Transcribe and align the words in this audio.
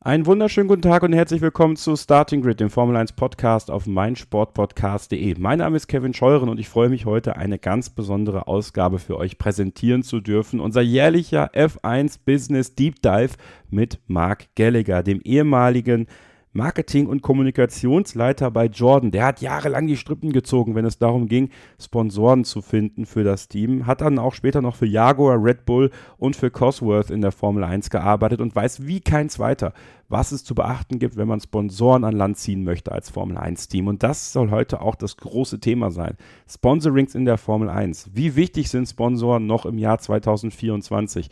Einen 0.00 0.26
wunderschönen 0.26 0.68
guten 0.68 0.82
Tag 0.82 1.02
und 1.02 1.12
herzlich 1.12 1.40
willkommen 1.40 1.74
zu 1.74 1.96
Starting 1.96 2.40
Grid, 2.40 2.60
dem 2.60 2.70
Formel 2.70 2.96
1 2.96 3.14
Podcast 3.14 3.68
auf 3.68 3.88
meinsportpodcast.de. 3.88 5.34
Mein 5.40 5.58
Name 5.58 5.76
ist 5.76 5.88
Kevin 5.88 6.14
Scheuren 6.14 6.48
und 6.48 6.60
ich 6.60 6.68
freue 6.68 6.88
mich 6.88 7.04
heute 7.04 7.34
eine 7.34 7.58
ganz 7.58 7.90
besondere 7.90 8.46
Ausgabe 8.46 9.00
für 9.00 9.16
euch 9.16 9.38
präsentieren 9.38 10.04
zu 10.04 10.20
dürfen. 10.20 10.60
Unser 10.60 10.82
jährlicher 10.82 11.52
F1 11.52 12.20
Business 12.24 12.76
Deep 12.76 13.02
Dive 13.02 13.32
mit 13.70 13.98
Mark 14.06 14.46
Gallagher, 14.54 15.02
dem 15.02 15.20
ehemaligen 15.22 16.06
Marketing- 16.52 17.06
und 17.06 17.22
Kommunikationsleiter 17.22 18.50
bei 18.50 18.66
Jordan. 18.66 19.10
Der 19.10 19.26
hat 19.26 19.40
jahrelang 19.40 19.86
die 19.86 19.96
Strippen 19.96 20.32
gezogen, 20.32 20.74
wenn 20.74 20.84
es 20.84 20.98
darum 20.98 21.28
ging, 21.28 21.50
Sponsoren 21.80 22.44
zu 22.44 22.62
finden 22.62 23.06
für 23.06 23.24
das 23.24 23.48
Team. 23.48 23.86
Hat 23.86 24.00
dann 24.00 24.18
auch 24.18 24.34
später 24.34 24.62
noch 24.62 24.76
für 24.76 24.86
Jaguar, 24.86 25.42
Red 25.42 25.66
Bull 25.66 25.90
und 26.16 26.36
für 26.36 26.50
Cosworth 26.50 27.10
in 27.10 27.20
der 27.20 27.32
Formel 27.32 27.64
1 27.64 27.90
gearbeitet 27.90 28.40
und 28.40 28.56
weiß 28.56 28.86
wie 28.86 29.00
kein 29.00 29.28
zweiter, 29.28 29.72
was 30.08 30.32
es 30.32 30.42
zu 30.42 30.54
beachten 30.54 30.98
gibt, 30.98 31.16
wenn 31.16 31.28
man 31.28 31.40
Sponsoren 31.40 32.04
an 32.04 32.16
Land 32.16 32.38
ziehen 32.38 32.64
möchte 32.64 32.92
als 32.92 33.10
Formel 33.10 33.36
1 33.36 33.68
Team. 33.68 33.86
Und 33.86 34.02
das 34.02 34.32
soll 34.32 34.50
heute 34.50 34.80
auch 34.80 34.94
das 34.94 35.16
große 35.18 35.60
Thema 35.60 35.90
sein. 35.90 36.16
Sponsorings 36.48 37.14
in 37.14 37.26
der 37.26 37.38
Formel 37.38 37.68
1. 37.68 38.10
Wie 38.14 38.36
wichtig 38.36 38.70
sind 38.70 38.88
Sponsoren 38.88 39.46
noch 39.46 39.66
im 39.66 39.78
Jahr 39.78 39.98
2024? 39.98 41.28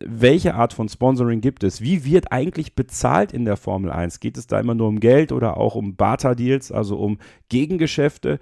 Welche 0.00 0.54
Art 0.54 0.72
von 0.72 0.88
Sponsoring 0.88 1.40
gibt 1.40 1.64
es? 1.64 1.80
Wie 1.80 2.04
wird 2.04 2.32
eigentlich 2.32 2.74
bezahlt 2.74 3.32
in 3.32 3.44
der 3.44 3.56
Formel 3.56 3.90
1? 3.90 4.20
Geht 4.20 4.38
es 4.38 4.46
da 4.46 4.60
immer 4.60 4.74
nur 4.74 4.88
um 4.88 5.00
Geld 5.00 5.32
oder 5.32 5.56
auch 5.56 5.74
um 5.74 5.96
Barter-Deals, 5.96 6.70
also 6.70 6.96
um 6.98 7.18
Gegengeschäfte? 7.48 8.38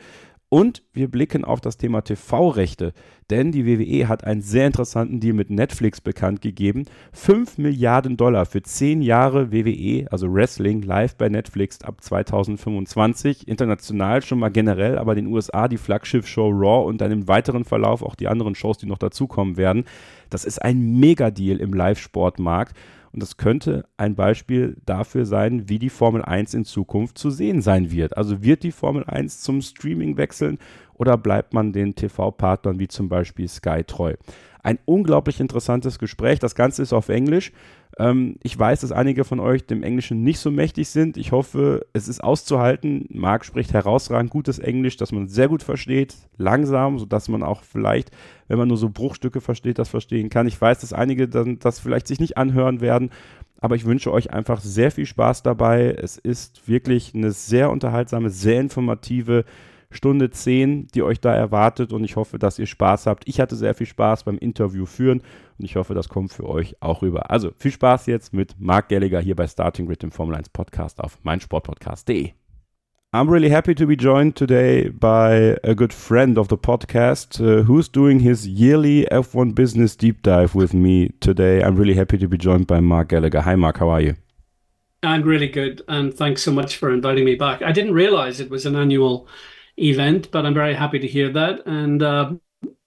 Und 0.49 0.85
wir 0.93 1.11
blicken 1.11 1.45
auf 1.45 1.61
das 1.61 1.77
Thema 1.77 2.03
TV-Rechte, 2.03 2.93
denn 3.31 3.51
die 3.51 3.67
WWE 3.67 4.07
hat 4.07 4.23
einen 4.23 4.43
sehr 4.43 4.69
interessanten 4.69 5.19
Deal 5.19 5.35
mit 5.35 5.51
Netflix 5.51 6.01
bekannt 6.01 6.41
gegeben. 6.41 6.85
5 7.13 7.59
Milliarden 7.59 8.17
Dollar 8.17 8.47
für 8.47 8.63
10 8.63 9.03
Jahre 9.03 9.51
WWE, 9.51 10.07
also 10.13 10.33
Wrestling, 10.33 10.83
live 10.83 11.17
bei 11.17 11.29
Netflix 11.29 11.83
ab 11.83 12.01
2025. 12.01 13.49
International 13.49 14.23
schon 14.23 14.39
mal 14.39 14.51
generell, 14.51 14.99
aber 14.99 15.17
in 15.17 15.25
den 15.25 15.35
USA 15.35 15.67
die 15.67 15.79
Flaggschiff-Show 15.79 16.51
Raw 16.51 16.87
und 16.87 17.01
dann 17.01 17.11
im 17.11 17.27
weiteren 17.27 17.65
Verlauf 17.65 18.03
auch 18.03 18.15
die 18.15 18.29
anderen 18.29 18.55
Shows, 18.55 18.79
die 18.79 18.87
noch 18.87 18.99
dazukommen 18.99 19.57
werden. 19.57 19.85
Das 20.31 20.45
ist 20.45 20.61
ein 20.61 20.99
Mega-Deal 20.99 21.59
im 21.59 21.73
Live-Sportmarkt. 21.73 22.77
Und 23.13 23.23
das 23.23 23.39
könnte 23.39 23.87
ein 23.97 24.15
Beispiel 24.15 24.77
dafür 24.85 25.25
sein, 25.25 25.71
wie 25.71 25.79
die 25.79 25.89
Formel 25.89 26.23
1 26.23 26.53
in 26.53 26.65
Zukunft 26.67 27.17
zu 27.17 27.31
sehen 27.31 27.63
sein 27.63 27.91
wird. 27.91 28.17
Also 28.17 28.43
wird 28.43 28.63
die 28.63 28.73
Formel 28.73 29.05
1 29.05 29.41
zum 29.41 29.63
Streaming 29.63 30.19
wechseln 30.19 30.59
oder 30.93 31.17
bleibt 31.17 31.55
man 31.55 31.73
den 31.73 31.95
TV-Partnern 31.95 32.79
wie 32.79 32.89
zum 32.89 33.09
Beispiel 33.09 33.49
Sky 33.49 33.85
treu? 33.85 34.15
Ein 34.67 34.81
unglaublich 34.85 35.39
interessantes 35.39 36.01
Gespräch. 36.01 36.41
Das 36.41 36.57
Ganze 36.57 36.83
ist 36.83 36.93
auf 36.93 37.09
Englisch. 37.09 37.53
Ähm, 38.01 38.35
ich 38.43 38.59
weiß, 38.59 38.81
dass 38.81 38.91
einige 38.91 39.23
von 39.23 39.39
euch 39.39 39.65
dem 39.65 39.85
Englischen 39.85 40.25
nicht 40.25 40.41
so 40.41 40.51
mächtig 40.51 40.89
sind. 40.89 41.17
Ich 41.17 41.31
hoffe, 41.31 41.87
es 41.93 42.09
ist 42.09 42.25
auszuhalten. 42.25 43.07
Marc 43.11 43.45
spricht 43.45 43.73
herausragend 43.73 44.29
gutes 44.29 44.59
Englisch, 44.59 44.97
das 44.97 45.13
man 45.13 45.29
sehr 45.29 45.47
gut 45.47 45.63
versteht, 45.63 46.17
langsam, 46.37 46.99
sodass 46.99 47.29
man 47.29 47.45
auch 47.45 47.63
vielleicht, 47.63 48.11
wenn 48.49 48.59
man 48.59 48.67
nur 48.67 48.77
so 48.77 48.89
Bruchstücke 48.89 49.41
versteht, 49.41 49.79
das 49.79 49.89
verstehen 49.89 50.31
kann. 50.31 50.49
Ich 50.49 50.61
weiß, 50.61 50.81
dass 50.81 50.93
einige 50.93 51.29
dann 51.29 51.61
das 51.61 51.79
vielleicht 51.79 52.09
sich 52.09 52.19
nicht 52.19 52.37
anhören 52.37 52.81
werden, 52.81 53.11
aber 53.61 53.77
ich 53.77 53.85
wünsche 53.85 54.13
euch 54.13 54.33
einfach 54.33 54.61
sehr 54.61 54.91
viel 54.91 55.07
Spaß 55.07 55.45
dabei. 55.45 55.93
Es 55.93 56.19
ist 56.19 56.67
wirklich 56.67 57.15
eine 57.15 57.31
sehr 57.31 57.71
unterhaltsame, 57.71 58.31
sehr 58.31 58.61
informative 58.61 59.45
Stunde 59.91 60.31
10, 60.31 60.89
die 60.95 61.03
euch 61.03 61.21
da 61.21 61.35
erwartet 61.35 61.93
und 61.93 62.05
ich 62.05 62.17
hoffe, 62.17 62.39
dass 62.39 62.59
ihr 62.59 62.67
Spaß 62.67 63.07
habt. 63.07 63.29
Ich 63.29 63.41
hatte 63.41 63.57
sehr 63.57 63.75
viel 63.75 63.87
Spaß 63.87 64.25
beim 64.25 64.39
Interview 64.39 64.87
führen 64.87 65.23
und 65.59 65.65
ich 65.65 65.77
hoffe, 65.77 65.95
das 65.95 66.09
kommt 66.09 66.33
für 66.33 66.49
euch 66.49 66.77
auch 66.81 67.03
rüber. 67.03 67.31
Also 67.31 67.53
viel 67.57 67.73
Spaß 67.73 68.07
jetzt 68.07 68.35
mit 68.35 68.55
Mark 68.59 68.89
Gallagher 68.89 69.21
hier 69.21 69.37
bei 69.37 69.47
Starting 69.47 69.87
Grid, 69.87 70.03
dem 70.03 70.11
Formel 70.11 70.37
1 70.37 70.49
Podcast 70.51 71.01
auf 71.01 71.19
meinsportpodcast.de. 71.23 72.33
I'm 73.13 73.31
really 73.31 73.49
happy 73.49 73.75
to 73.75 73.87
be 73.87 73.97
joined 73.97 74.35
today 74.35 74.91
by 74.91 75.57
a 75.65 75.75
good 75.75 75.93
friend 75.93 76.37
of 76.37 76.49
the 76.49 76.57
podcast 76.57 77.41
uh, 77.41 77.63
who's 77.63 77.89
doing 77.89 78.21
his 78.21 78.47
yearly 78.47 79.07
F1 79.11 79.55
business 79.55 79.97
deep 79.97 80.23
dive 80.23 80.55
with 80.55 80.75
me 80.75 81.15
today. 81.21 81.63
I'm 81.63 81.77
really 81.77 81.95
happy 81.95 82.19
to 82.19 82.29
be 82.29 82.37
joined 82.37 82.67
by 82.67 82.81
Mark 82.81 83.09
Gallagher. 83.09 83.41
Hi, 83.41 83.55
Mark. 83.55 83.79
How 83.79 83.89
are 83.89 84.03
you? 84.03 84.17
I'm 85.03 85.23
really 85.23 85.49
good. 85.49 85.83
And 85.89 86.13
thanks 86.13 86.43
so 86.43 86.53
much 86.53 86.77
for 86.77 86.93
inviting 86.93 87.25
me 87.25 87.37
back. 87.37 87.63
I 87.63 87.73
didn't 87.73 87.95
realize 87.95 88.41
it 88.41 88.51
was 88.51 88.67
an 88.67 88.77
annual 88.77 89.29
event, 89.79 90.31
but 90.31 90.47
I'm 90.47 90.55
very 90.55 90.75
happy 90.75 90.99
to 90.99 91.07
hear 91.07 91.31
that. 91.33 91.67
And 91.67 92.03
uh, 92.03 92.33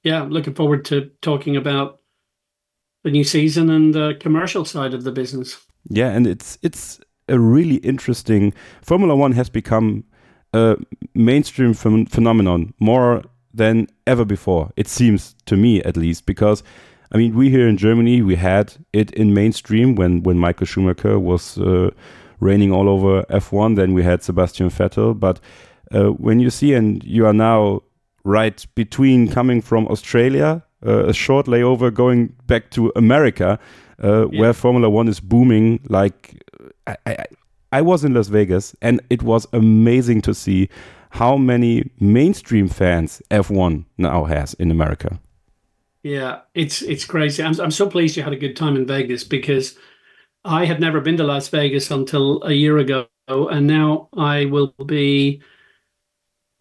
yeah, 0.03 0.23
looking 0.23 0.53
forward 0.53 0.85
to 0.85 1.11
talking 1.21 1.55
about 1.55 1.99
the 3.03 3.11
new 3.11 3.23
season 3.23 3.69
and 3.69 3.93
the 3.93 4.17
commercial 4.19 4.65
side 4.65 4.93
of 4.93 5.03
the 5.03 5.11
business. 5.11 5.65
Yeah, 5.89 6.09
and 6.09 6.27
it's 6.27 6.57
it's 6.61 6.99
a 7.27 7.39
really 7.39 7.75
interesting. 7.75 8.53
Formula 8.81 9.15
One 9.15 9.31
has 9.33 9.49
become 9.49 10.03
a 10.53 10.77
mainstream 11.13 11.73
ph 11.73 12.09
phenomenon 12.09 12.73
more 12.79 13.23
than 13.53 13.87
ever 14.05 14.25
before. 14.25 14.71
It 14.75 14.87
seems 14.87 15.35
to 15.45 15.55
me, 15.55 15.81
at 15.83 15.95
least, 15.97 16.25
because 16.25 16.63
I 17.11 17.17
mean, 17.17 17.35
we 17.35 17.49
here 17.49 17.67
in 17.67 17.77
Germany 17.77 18.21
we 18.21 18.35
had 18.35 18.73
it 18.93 19.11
in 19.11 19.33
mainstream 19.33 19.95
when 19.95 20.23
when 20.23 20.37
Michael 20.37 20.67
Schumacher 20.67 21.19
was 21.19 21.57
uh, 21.57 21.89
reigning 22.39 22.71
all 22.71 22.87
over 22.87 23.23
F1. 23.29 23.75
Then 23.75 23.93
we 23.93 24.03
had 24.03 24.23
Sebastian 24.23 24.69
Vettel, 24.69 25.13
but 25.19 25.39
uh, 25.93 26.07
when 26.09 26.39
you 26.39 26.49
see 26.49 26.73
and 26.73 27.03
you 27.03 27.25
are 27.25 27.33
now 27.33 27.81
right 28.23 28.65
between 28.75 29.27
coming 29.27 29.61
from 29.61 29.87
Australia, 29.87 30.63
uh, 30.85 31.07
a 31.07 31.13
short 31.13 31.47
layover 31.47 31.93
going 31.93 32.33
back 32.47 32.69
to 32.71 32.91
America, 32.95 33.59
uh, 34.03 34.29
yeah. 34.29 34.39
where 34.39 34.53
Formula 34.53 34.89
One 34.89 35.07
is 35.07 35.19
booming. 35.19 35.79
Like 35.89 36.41
I, 36.87 36.95
I, 37.05 37.25
I 37.71 37.81
was 37.81 38.03
in 38.03 38.13
Las 38.13 38.27
Vegas, 38.27 38.75
and 38.81 39.01
it 39.09 39.23
was 39.23 39.47
amazing 39.53 40.21
to 40.21 40.33
see 40.33 40.69
how 41.11 41.37
many 41.37 41.89
mainstream 41.99 42.67
fans 42.67 43.21
F1 43.31 43.85
now 43.97 44.25
has 44.25 44.53
in 44.55 44.71
America. 44.71 45.19
Yeah, 46.03 46.41
it's 46.53 46.81
it's 46.81 47.05
crazy. 47.05 47.43
I'm 47.43 47.59
I'm 47.59 47.71
so 47.71 47.89
pleased 47.89 48.15
you 48.15 48.23
had 48.23 48.33
a 48.33 48.37
good 48.37 48.55
time 48.55 48.75
in 48.77 48.85
Vegas 48.85 49.23
because 49.23 49.77
I 50.45 50.65
had 50.65 50.79
never 50.79 51.01
been 51.01 51.17
to 51.17 51.23
Las 51.23 51.49
Vegas 51.49 51.91
until 51.91 52.41
a 52.43 52.53
year 52.53 52.77
ago, 52.77 53.07
and 53.27 53.67
now 53.67 54.07
I 54.15 54.45
will 54.45 54.73
be 54.85 55.41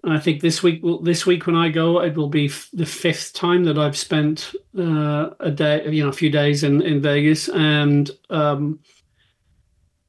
I 0.04 0.19
think 0.19 0.41
this 0.41 0.62
week, 0.62 0.82
will 0.82 1.03
this 1.03 1.26
week 1.26 1.47
when 1.47 1.56
I 1.56 1.70
go, 1.70 2.00
it 2.00 2.16
will 2.16 2.28
be 2.28 2.47
f- 2.47 2.69
the 2.72 2.86
fifth 2.86 3.32
time 3.34 3.64
that 3.64 3.78
I've 3.78 3.97
spent 3.97 4.54
uh, 4.78 5.31
a 5.41 5.50
day, 5.50 5.91
you 5.91 6.03
know, 6.03 6.09
a 6.09 6.12
few 6.12 6.31
days 6.31 6.62
in 6.62 6.81
in 6.82 7.03
Vegas, 7.03 7.48
and 7.48 8.09
um, 8.31 8.78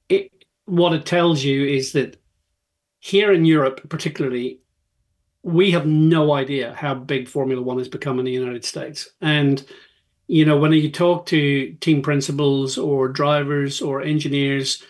it 0.08 0.32
what 0.66 0.94
it 0.94 1.06
tells 1.06 1.44
you 1.44 1.66
is 1.66 1.94
that 1.94 2.22
here 3.00 3.34
in 3.34 3.46
Europe, 3.46 3.90
particularly, 3.90 4.60
we 5.42 5.72
have 5.72 5.88
no 5.88 6.34
idea 6.34 6.76
how 6.76 6.94
big 6.94 7.28
Formula 7.28 7.62
One 7.62 7.80
has 7.80 7.88
become 7.88 8.20
in 8.20 8.26
the 8.26 8.32
United 8.32 8.66
States, 8.66 9.10
and 9.22 9.66
you 10.28 10.46
know, 10.46 10.58
when 10.58 10.72
you 10.72 10.92
talk 10.92 11.26
to 11.28 11.74
team 11.82 12.04
principals 12.04 12.78
or 12.78 13.08
drivers 13.08 13.82
or 13.82 14.04
engineers, 14.04 14.84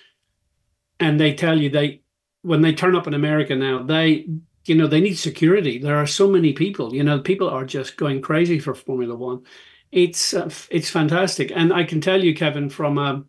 and 0.99 1.17
they 1.17 1.33
tell 1.33 1.57
you 1.57 1.69
they 1.69 2.01
when 2.41 2.61
they 2.61 2.73
turn 2.73 2.97
up 2.97 3.07
in 3.07 3.13
America 3.13 3.55
now, 3.55 3.81
they 3.81 4.27
you 4.65 4.75
know 4.75 4.87
they 4.87 5.01
need 5.01 5.15
security. 5.15 5.77
There 5.79 5.97
are 5.97 6.07
so 6.07 6.29
many 6.29 6.53
people 6.53 6.93
you 6.95 7.03
know 7.03 7.19
people 7.19 7.49
are 7.49 7.65
just 7.65 7.97
going 7.97 8.21
crazy 8.21 8.59
for 8.59 8.73
formula 8.73 9.15
one. 9.15 9.43
It's 9.91 10.33
uh, 10.33 10.49
it's 10.69 10.89
fantastic. 10.89 11.51
And 11.53 11.73
i 11.73 11.83
can 11.83 12.01
tell 12.01 12.23
you 12.23 12.35
kevin 12.35 12.69
from 12.69 12.97
a 12.97 13.23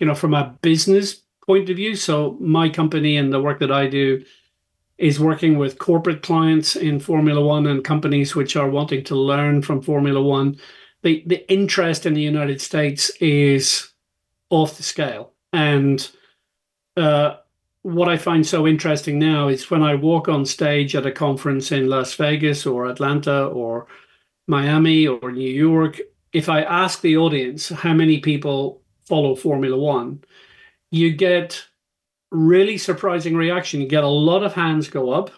you 0.00 0.06
know 0.06 0.14
from 0.14 0.34
a 0.34 0.56
business 0.62 1.22
point 1.46 1.70
of 1.70 1.76
view 1.76 1.96
so 1.96 2.36
my 2.40 2.68
company 2.68 3.16
and 3.16 3.32
the 3.32 3.40
work 3.40 3.58
that 3.58 3.72
i 3.72 3.86
do 3.86 4.22
is 4.98 5.20
working 5.20 5.56
with 5.56 5.78
corporate 5.78 6.22
clients 6.22 6.74
in 6.74 6.98
formula 6.98 7.40
one 7.40 7.66
and 7.66 7.84
companies 7.84 8.34
which 8.34 8.56
are 8.56 8.68
wanting 8.68 9.04
to 9.04 9.14
learn 9.14 9.62
from 9.62 9.80
formula 9.80 10.20
one. 10.20 10.58
The 11.02 11.22
the 11.26 11.50
interest 11.50 12.04
in 12.04 12.14
the 12.14 12.20
united 12.20 12.60
states 12.60 13.10
is 13.20 13.92
off 14.50 14.76
the 14.76 14.82
scale. 14.82 15.32
And 15.52 16.08
uh, 16.96 17.36
what 17.94 18.08
I 18.08 18.18
find 18.18 18.46
so 18.46 18.66
interesting 18.66 19.18
now 19.18 19.48
is 19.48 19.70
when 19.70 19.82
I 19.82 19.94
walk 19.94 20.28
on 20.28 20.44
stage 20.44 20.94
at 20.94 21.06
a 21.06 21.12
conference 21.12 21.72
in 21.72 21.88
Las 21.88 22.14
Vegas 22.14 22.66
or 22.66 22.86
Atlanta 22.86 23.46
or 23.46 23.86
Miami 24.46 25.06
or 25.06 25.32
New 25.32 25.50
York, 25.50 25.98
if 26.34 26.50
I 26.50 26.62
ask 26.62 27.00
the 27.00 27.16
audience 27.16 27.70
how 27.70 27.94
many 27.94 28.20
people 28.20 28.82
follow 29.06 29.34
Formula 29.34 29.78
One, 29.78 30.22
you 30.90 31.12
get 31.12 31.64
really 32.30 32.76
surprising 32.76 33.34
reaction. 33.34 33.80
You 33.80 33.88
get 33.88 34.04
a 34.04 34.08
lot 34.08 34.42
of 34.42 34.52
hands 34.52 34.88
go 34.88 35.10
up. 35.10 35.30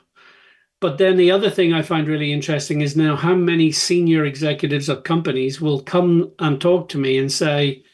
But 0.81 0.99
then 0.99 1.17
the 1.17 1.31
other 1.31 1.50
thing 1.50 1.73
I 1.73 1.82
find 1.82 2.08
really 2.08 2.32
interesting 2.32 2.81
is 2.81 2.96
now 2.96 3.14
how 3.14 3.35
many 3.35 3.70
senior 3.70 4.25
executives 4.25 4.88
of 4.88 5.05
companies 5.05 5.61
will 5.61 5.82
come 5.82 6.32
and 6.41 6.61
talk 6.61 6.88
to 6.88 6.99
me 6.99 7.19
and 7.19 7.31
say, 7.31 7.85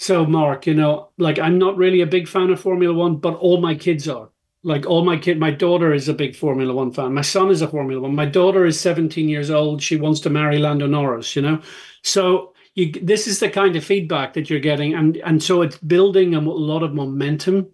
So, 0.00 0.24
Mark, 0.24 0.68
you 0.68 0.74
know, 0.74 1.08
like 1.18 1.40
I'm 1.40 1.58
not 1.58 1.76
really 1.76 2.00
a 2.02 2.06
big 2.06 2.28
fan 2.28 2.50
of 2.50 2.60
Formula 2.60 2.94
One, 2.94 3.16
but 3.16 3.34
all 3.34 3.60
my 3.60 3.74
kids 3.74 4.08
are. 4.08 4.30
Like 4.62 4.86
all 4.86 5.04
my 5.04 5.16
kid, 5.16 5.40
my 5.40 5.50
daughter 5.50 5.92
is 5.92 6.08
a 6.08 6.14
big 6.14 6.36
Formula 6.36 6.72
One 6.72 6.92
fan. 6.92 7.14
My 7.14 7.22
son 7.22 7.50
is 7.50 7.62
a 7.62 7.68
Formula 7.68 8.00
One. 8.00 8.14
My 8.14 8.24
daughter 8.24 8.64
is 8.64 8.78
17 8.78 9.28
years 9.28 9.50
old. 9.50 9.82
She 9.82 9.96
wants 9.96 10.20
to 10.20 10.30
marry 10.30 10.58
Lando 10.58 10.86
Norris. 10.86 11.34
You 11.34 11.42
know, 11.42 11.62
so 12.02 12.54
you, 12.76 12.92
this 12.92 13.26
is 13.26 13.40
the 13.40 13.50
kind 13.50 13.74
of 13.74 13.84
feedback 13.84 14.34
that 14.34 14.48
you're 14.48 14.60
getting, 14.60 14.94
and 14.94 15.16
and 15.18 15.42
so 15.42 15.62
it's 15.62 15.78
building 15.78 16.34
a 16.34 16.40
lot 16.40 16.84
of 16.84 16.94
momentum 16.94 17.68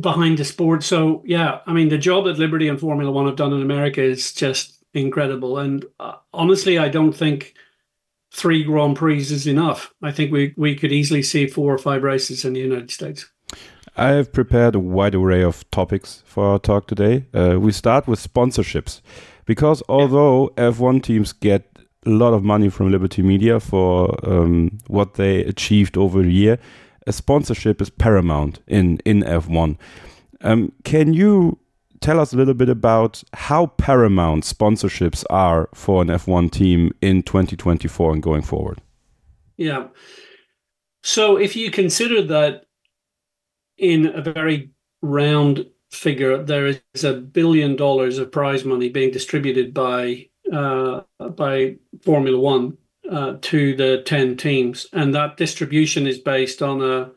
behind 0.00 0.38
the 0.38 0.44
sport. 0.44 0.82
So 0.82 1.22
yeah, 1.24 1.60
I 1.66 1.72
mean, 1.72 1.88
the 1.88 1.98
job 1.98 2.24
that 2.24 2.38
Liberty 2.38 2.66
and 2.66 2.80
Formula 2.80 3.12
One 3.12 3.26
have 3.26 3.36
done 3.36 3.52
in 3.52 3.62
America 3.62 4.02
is 4.02 4.32
just 4.32 4.82
incredible. 4.92 5.58
And 5.58 5.84
uh, 6.00 6.16
honestly, 6.32 6.78
I 6.78 6.88
don't 6.88 7.12
think 7.12 7.54
three 8.34 8.64
Grand 8.64 8.96
Prix 8.96 9.18
is 9.18 9.46
enough. 9.46 9.94
I 10.02 10.12
think 10.12 10.32
we 10.32 10.54
we 10.56 10.74
could 10.74 10.92
easily 10.92 11.22
see 11.22 11.46
four 11.46 11.72
or 11.72 11.78
five 11.78 12.02
races 12.02 12.44
in 12.44 12.52
the 12.52 12.60
United 12.60 12.90
States. 12.90 13.30
I 13.96 14.08
have 14.08 14.32
prepared 14.32 14.74
a 14.74 14.80
wide 14.80 15.14
array 15.14 15.42
of 15.42 15.68
topics 15.70 16.22
for 16.26 16.44
our 16.44 16.58
talk 16.58 16.88
today. 16.88 17.26
Uh, 17.32 17.60
we 17.60 17.70
start 17.70 18.08
with 18.08 18.20
sponsorships 18.20 19.00
because 19.46 19.82
although 19.88 20.52
yeah. 20.58 20.70
F1 20.70 21.02
teams 21.02 21.32
get 21.32 21.78
a 22.04 22.10
lot 22.10 22.34
of 22.34 22.42
money 22.42 22.68
from 22.68 22.90
Liberty 22.90 23.22
Media 23.22 23.60
for 23.60 24.18
um, 24.28 24.78
what 24.88 25.14
they 25.14 25.44
achieved 25.44 25.96
over 25.96 26.20
a 26.20 26.26
year, 26.26 26.58
a 27.06 27.12
sponsorship 27.12 27.80
is 27.80 27.90
paramount 27.90 28.60
in 28.66 28.98
in 29.04 29.22
F1. 29.22 29.76
Um, 30.40 30.72
can 30.82 31.14
you 31.14 31.58
tell 32.04 32.20
us 32.20 32.34
a 32.34 32.36
little 32.36 32.54
bit 32.54 32.68
about 32.68 33.24
how 33.32 33.66
paramount 33.66 34.44
sponsorships 34.44 35.24
are 35.30 35.70
for 35.74 36.02
an 36.02 36.08
F1 36.08 36.50
team 36.50 36.92
in 37.00 37.22
2024 37.22 38.12
and 38.12 38.22
going 38.22 38.42
forward? 38.42 38.82
Yeah. 39.56 39.88
So 41.02 41.38
if 41.38 41.56
you 41.56 41.70
consider 41.70 42.20
that 42.22 42.66
in 43.78 44.06
a 44.14 44.20
very 44.20 44.70
round 45.00 45.66
figure, 45.90 46.42
there 46.42 46.66
is 46.66 47.04
a 47.04 47.14
billion 47.14 47.74
dollars 47.74 48.18
of 48.18 48.30
prize 48.30 48.66
money 48.66 48.90
being 48.90 49.10
distributed 49.10 49.72
by 49.72 50.28
uh, 50.52 51.00
by 51.36 51.76
Formula 52.02 52.38
One 52.38 52.76
uh, 53.10 53.36
to 53.40 53.74
the 53.76 54.02
ten 54.04 54.36
teams, 54.36 54.86
and 54.92 55.14
that 55.14 55.38
distribution 55.38 56.06
is 56.06 56.18
based 56.18 56.60
on 56.60 56.82
a 56.82 57.10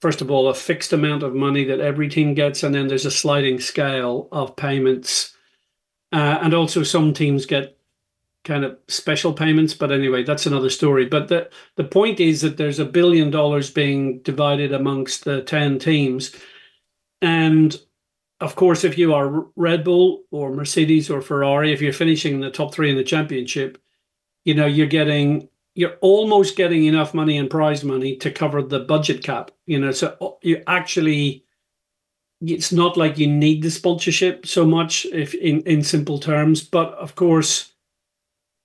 first 0.00 0.20
of 0.20 0.30
all, 0.30 0.48
a 0.48 0.54
fixed 0.54 0.92
amount 0.92 1.22
of 1.22 1.34
money 1.34 1.64
that 1.64 1.80
every 1.80 2.08
team 2.08 2.34
gets, 2.34 2.62
and 2.62 2.74
then 2.74 2.88
there's 2.88 3.06
a 3.06 3.10
sliding 3.10 3.60
scale 3.60 4.28
of 4.32 4.56
payments. 4.56 5.36
Uh, 6.12 6.38
and 6.40 6.54
also, 6.54 6.82
some 6.82 7.12
teams 7.12 7.46
get 7.46 7.76
kind 8.46 8.64
of 8.64 8.78
special 8.88 9.32
payments. 9.32 9.74
But 9.74 9.92
anyway, 9.92 10.22
that's 10.22 10.46
another 10.46 10.70
story. 10.70 11.04
But 11.04 11.28
the, 11.28 11.50
the 11.74 11.84
point 11.84 12.20
is 12.20 12.40
that 12.40 12.56
there's 12.56 12.78
a 12.78 12.84
billion 12.84 13.30
dollars 13.30 13.70
being 13.70 14.20
divided 14.20 14.72
amongst 14.72 15.24
the 15.24 15.42
10 15.42 15.78
teams. 15.78 16.34
And 17.20 17.78
of 18.40 18.54
course, 18.54 18.84
if 18.84 18.96
you 18.96 19.14
are 19.14 19.46
Red 19.56 19.84
Bull 19.84 20.22
or 20.30 20.52
Mercedes 20.52 21.10
or 21.10 21.20
Ferrari, 21.20 21.72
if 21.72 21.82
you're 21.82 21.92
finishing 21.92 22.34
in 22.34 22.40
the 22.40 22.50
top 22.50 22.72
three 22.72 22.90
in 22.90 22.96
the 22.96 23.04
championship, 23.04 23.82
you 24.44 24.54
know, 24.54 24.66
you're 24.66 24.86
getting 24.86 25.48
you're 25.76 25.98
almost 26.00 26.56
getting 26.56 26.86
enough 26.86 27.12
money 27.12 27.36
and 27.36 27.50
prize 27.50 27.84
money 27.84 28.16
to 28.16 28.30
cover 28.30 28.62
the 28.62 28.80
budget 28.80 29.22
cap. 29.22 29.50
You 29.66 29.78
know, 29.78 29.92
so 29.92 30.16
uh, 30.20 30.30
you 30.42 30.62
actually 30.66 31.44
it's 32.40 32.72
not 32.72 32.96
like 32.96 33.18
you 33.18 33.26
need 33.26 33.62
the 33.62 33.70
sponsorship 33.70 34.46
so 34.46 34.66
much 34.66 35.06
if 35.06 35.34
in 35.34 35.62
in 35.62 35.82
simple 35.82 36.18
terms 36.18 36.62
but 36.62 36.92
of 36.94 37.14
course 37.14 37.72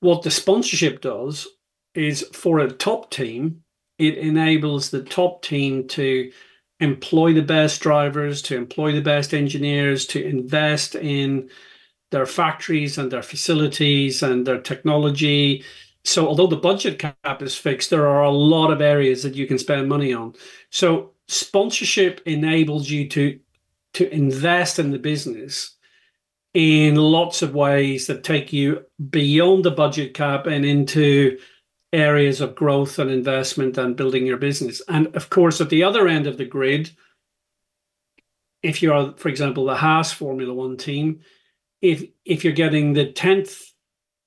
what 0.01 0.23
the 0.23 0.31
sponsorship 0.31 0.99
does 0.99 1.47
is 1.95 2.27
for 2.33 2.59
a 2.59 2.69
top 2.69 3.09
team 3.11 3.63
it 3.97 4.17
enables 4.17 4.89
the 4.89 5.01
top 5.01 5.41
team 5.41 5.87
to 5.87 6.29
employ 6.81 7.31
the 7.31 7.41
best 7.41 7.79
drivers 7.79 8.41
to 8.41 8.57
employ 8.57 8.91
the 8.91 9.01
best 9.01 9.33
engineers 9.33 10.05
to 10.05 10.21
invest 10.21 10.95
in 10.95 11.49
their 12.09 12.25
factories 12.25 12.97
and 12.97 13.09
their 13.09 13.23
facilities 13.23 14.21
and 14.21 14.45
their 14.45 14.59
technology 14.59 15.63
so 16.03 16.27
although 16.27 16.47
the 16.47 16.55
budget 16.55 16.99
cap 16.99 17.41
is 17.41 17.55
fixed, 17.55 17.89
there 17.89 18.07
are 18.07 18.23
a 18.23 18.31
lot 18.31 18.71
of 18.71 18.81
areas 18.81 19.23
that 19.23 19.35
you 19.35 19.45
can 19.45 19.59
spend 19.59 19.87
money 19.87 20.13
on. 20.13 20.33
So 20.69 21.11
sponsorship 21.27 22.21
enables 22.25 22.89
you 22.89 23.07
to 23.09 23.39
to 23.93 24.13
invest 24.13 24.79
in 24.79 24.91
the 24.91 24.99
business 24.99 25.75
in 26.53 26.95
lots 26.95 27.41
of 27.41 27.53
ways 27.53 28.07
that 28.07 28.23
take 28.23 28.53
you 28.53 28.85
beyond 29.09 29.65
the 29.65 29.71
budget 29.71 30.13
cap 30.13 30.47
and 30.47 30.65
into 30.65 31.37
areas 31.93 32.39
of 32.39 32.55
growth 32.55 32.99
and 32.99 33.11
investment 33.11 33.77
and 33.77 33.97
building 33.97 34.25
your 34.25 34.37
business. 34.37 34.81
And 34.87 35.13
of 35.15 35.29
course, 35.29 35.59
at 35.59 35.69
the 35.69 35.83
other 35.83 36.07
end 36.07 36.25
of 36.25 36.37
the 36.37 36.45
grid, 36.45 36.91
if 38.63 38.81
you're, 38.81 39.13
for 39.17 39.27
example, 39.29 39.65
the 39.65 39.75
Haas 39.75 40.13
Formula 40.13 40.53
One 40.53 40.77
team, 40.77 41.19
if 41.81 42.03
if 42.25 42.43
you're 42.43 42.53
getting 42.53 42.93
the 42.93 43.11
tenth 43.11 43.70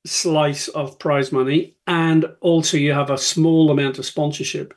slice 0.07 0.69
of 0.69 0.99
prize 0.99 1.33
money 1.33 1.77
and 1.87 2.27
also 2.41 2.77
you 2.77 2.93
have 2.93 3.11
a 3.11 3.19
small 3.19 3.71
amount 3.71 3.99
of 3.99 4.07
sponsorship, 4.07 4.75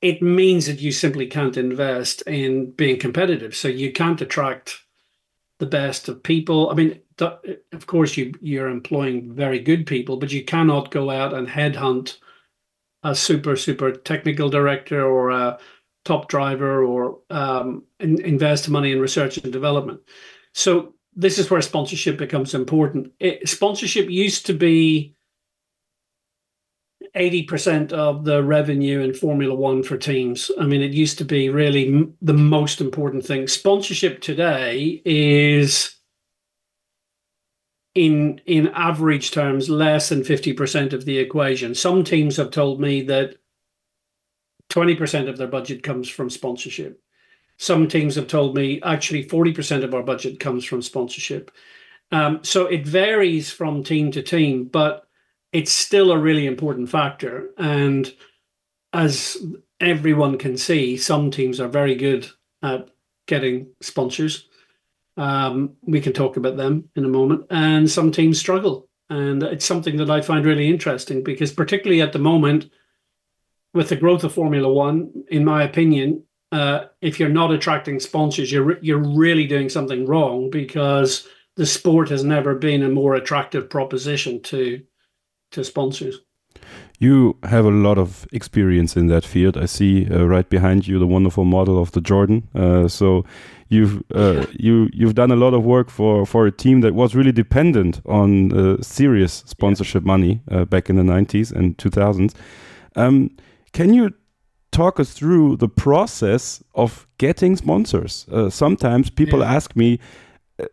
it 0.00 0.22
means 0.22 0.66
that 0.66 0.80
you 0.80 0.92
simply 0.92 1.26
can't 1.26 1.56
invest 1.56 2.22
in 2.22 2.70
being 2.72 2.98
competitive. 2.98 3.56
So 3.56 3.68
you 3.68 3.92
can't 3.92 4.20
attract 4.20 4.80
the 5.58 5.66
best 5.66 6.08
of 6.08 6.22
people. 6.22 6.70
I 6.70 6.74
mean, 6.74 7.00
of 7.18 7.86
course, 7.86 8.16
you 8.16 8.34
you're 8.40 8.68
employing 8.68 9.32
very 9.32 9.60
good 9.60 9.86
people, 9.86 10.16
but 10.16 10.32
you 10.32 10.44
cannot 10.44 10.90
go 10.90 11.10
out 11.10 11.32
and 11.32 11.48
headhunt 11.48 12.18
a 13.02 13.14
super 13.14 13.56
super 13.56 13.92
technical 13.92 14.48
director 14.48 15.06
or 15.06 15.30
a 15.30 15.58
top 16.04 16.28
driver 16.28 16.84
or 16.84 17.20
um, 17.30 17.84
in, 18.00 18.20
invest 18.24 18.68
money 18.68 18.92
in 18.92 19.00
research 19.00 19.38
and 19.38 19.52
development. 19.52 20.00
So 20.52 20.94
this 21.16 21.38
is 21.38 21.50
where 21.50 21.62
sponsorship 21.62 22.18
becomes 22.18 22.54
important. 22.54 23.12
It, 23.20 23.48
sponsorship 23.48 24.10
used 24.10 24.46
to 24.46 24.52
be 24.52 25.14
80% 27.16 27.92
of 27.92 28.24
the 28.24 28.42
revenue 28.42 29.00
in 29.00 29.14
Formula 29.14 29.54
One 29.54 29.82
for 29.82 29.96
teams. 29.96 30.50
I 30.58 30.66
mean, 30.66 30.82
it 30.82 30.92
used 30.92 31.18
to 31.18 31.24
be 31.24 31.48
really 31.48 31.88
m- 31.88 32.14
the 32.20 32.34
most 32.34 32.80
important 32.80 33.24
thing. 33.24 33.46
Sponsorship 33.46 34.20
today 34.20 35.00
is, 35.04 35.94
in 37.94 38.40
in 38.46 38.68
average 38.68 39.30
terms, 39.30 39.70
less 39.70 40.08
than 40.08 40.22
50% 40.22 40.92
of 40.92 41.04
the 41.04 41.18
equation. 41.18 41.74
Some 41.74 42.02
teams 42.02 42.36
have 42.36 42.50
told 42.50 42.80
me 42.80 43.02
that 43.02 43.36
20% 44.70 45.28
of 45.28 45.36
their 45.36 45.46
budget 45.46 45.84
comes 45.84 46.08
from 46.08 46.30
sponsorship. 46.30 47.00
Some 47.56 47.88
teams 47.88 48.16
have 48.16 48.26
told 48.26 48.56
me 48.56 48.80
actually 48.82 49.24
40% 49.24 49.84
of 49.84 49.94
our 49.94 50.02
budget 50.02 50.40
comes 50.40 50.64
from 50.64 50.82
sponsorship. 50.82 51.50
Um, 52.10 52.40
so 52.42 52.66
it 52.66 52.86
varies 52.86 53.50
from 53.50 53.82
team 53.82 54.10
to 54.12 54.22
team, 54.22 54.64
but 54.64 55.06
it's 55.52 55.72
still 55.72 56.12
a 56.12 56.18
really 56.18 56.46
important 56.46 56.90
factor. 56.90 57.50
And 57.56 58.12
as 58.92 59.36
everyone 59.80 60.38
can 60.38 60.56
see, 60.56 60.96
some 60.96 61.30
teams 61.30 61.60
are 61.60 61.68
very 61.68 61.94
good 61.94 62.28
at 62.62 62.88
getting 63.26 63.68
sponsors. 63.80 64.48
Um, 65.16 65.76
we 65.82 66.00
can 66.00 66.12
talk 66.12 66.36
about 66.36 66.56
them 66.56 66.88
in 66.96 67.04
a 67.04 67.08
moment. 67.08 67.46
And 67.50 67.90
some 67.90 68.10
teams 68.10 68.38
struggle. 68.38 68.88
And 69.10 69.42
it's 69.42 69.66
something 69.66 69.96
that 69.98 70.10
I 70.10 70.20
find 70.20 70.44
really 70.44 70.68
interesting 70.68 71.22
because, 71.22 71.52
particularly 71.52 72.00
at 72.00 72.12
the 72.12 72.18
moment, 72.18 72.70
with 73.72 73.88
the 73.88 73.96
growth 73.96 74.24
of 74.24 74.32
Formula 74.32 74.72
One, 74.72 75.24
in 75.28 75.44
my 75.44 75.62
opinion, 75.62 76.24
uh, 76.54 76.86
if 77.00 77.18
you're 77.18 77.28
not 77.28 77.50
attracting 77.50 77.98
sponsors, 77.98 78.52
you're 78.52 78.78
you're 78.78 79.02
really 79.16 79.44
doing 79.44 79.68
something 79.68 80.06
wrong 80.06 80.50
because 80.50 81.26
the 81.56 81.66
sport 81.66 82.08
has 82.08 82.22
never 82.22 82.54
been 82.54 82.82
a 82.82 82.88
more 82.88 83.16
attractive 83.16 83.68
proposition 83.68 84.40
to 84.42 84.80
to 85.50 85.64
sponsors. 85.64 86.20
You 87.00 87.36
have 87.42 87.64
a 87.64 87.72
lot 87.72 87.98
of 87.98 88.24
experience 88.32 88.96
in 88.96 89.08
that 89.08 89.24
field. 89.24 89.56
I 89.56 89.66
see 89.66 90.06
uh, 90.08 90.26
right 90.26 90.48
behind 90.48 90.86
you 90.86 91.00
the 91.00 91.08
wonderful 91.08 91.44
model 91.44 91.76
of 91.76 91.90
the 91.90 92.00
Jordan. 92.00 92.48
Uh, 92.54 92.86
so 92.86 93.24
you've 93.68 94.04
uh, 94.14 94.46
you 94.52 94.88
you've 94.92 95.16
done 95.16 95.32
a 95.32 95.36
lot 95.36 95.54
of 95.54 95.64
work 95.64 95.90
for 95.90 96.24
for 96.24 96.46
a 96.46 96.52
team 96.52 96.82
that 96.82 96.94
was 96.94 97.16
really 97.16 97.32
dependent 97.32 98.00
on 98.06 98.52
uh, 98.52 98.80
serious 98.80 99.42
sponsorship 99.46 100.04
money 100.04 100.40
uh, 100.52 100.64
back 100.64 100.88
in 100.88 100.94
the 100.94 101.02
90s 101.02 101.50
and 101.50 101.76
2000s. 101.78 102.32
Um, 102.94 103.30
can 103.72 103.92
you 103.92 104.10
talk 104.74 105.00
us 105.00 105.12
through 105.12 105.56
the 105.56 105.68
process 105.68 106.62
of 106.74 107.06
getting 107.18 107.56
sponsors. 107.56 108.26
Uh, 108.30 108.50
sometimes 108.50 109.08
people 109.08 109.38
yeah. 109.38 109.54
ask 109.54 109.76
me, 109.76 109.98
uh, 110.58 110.66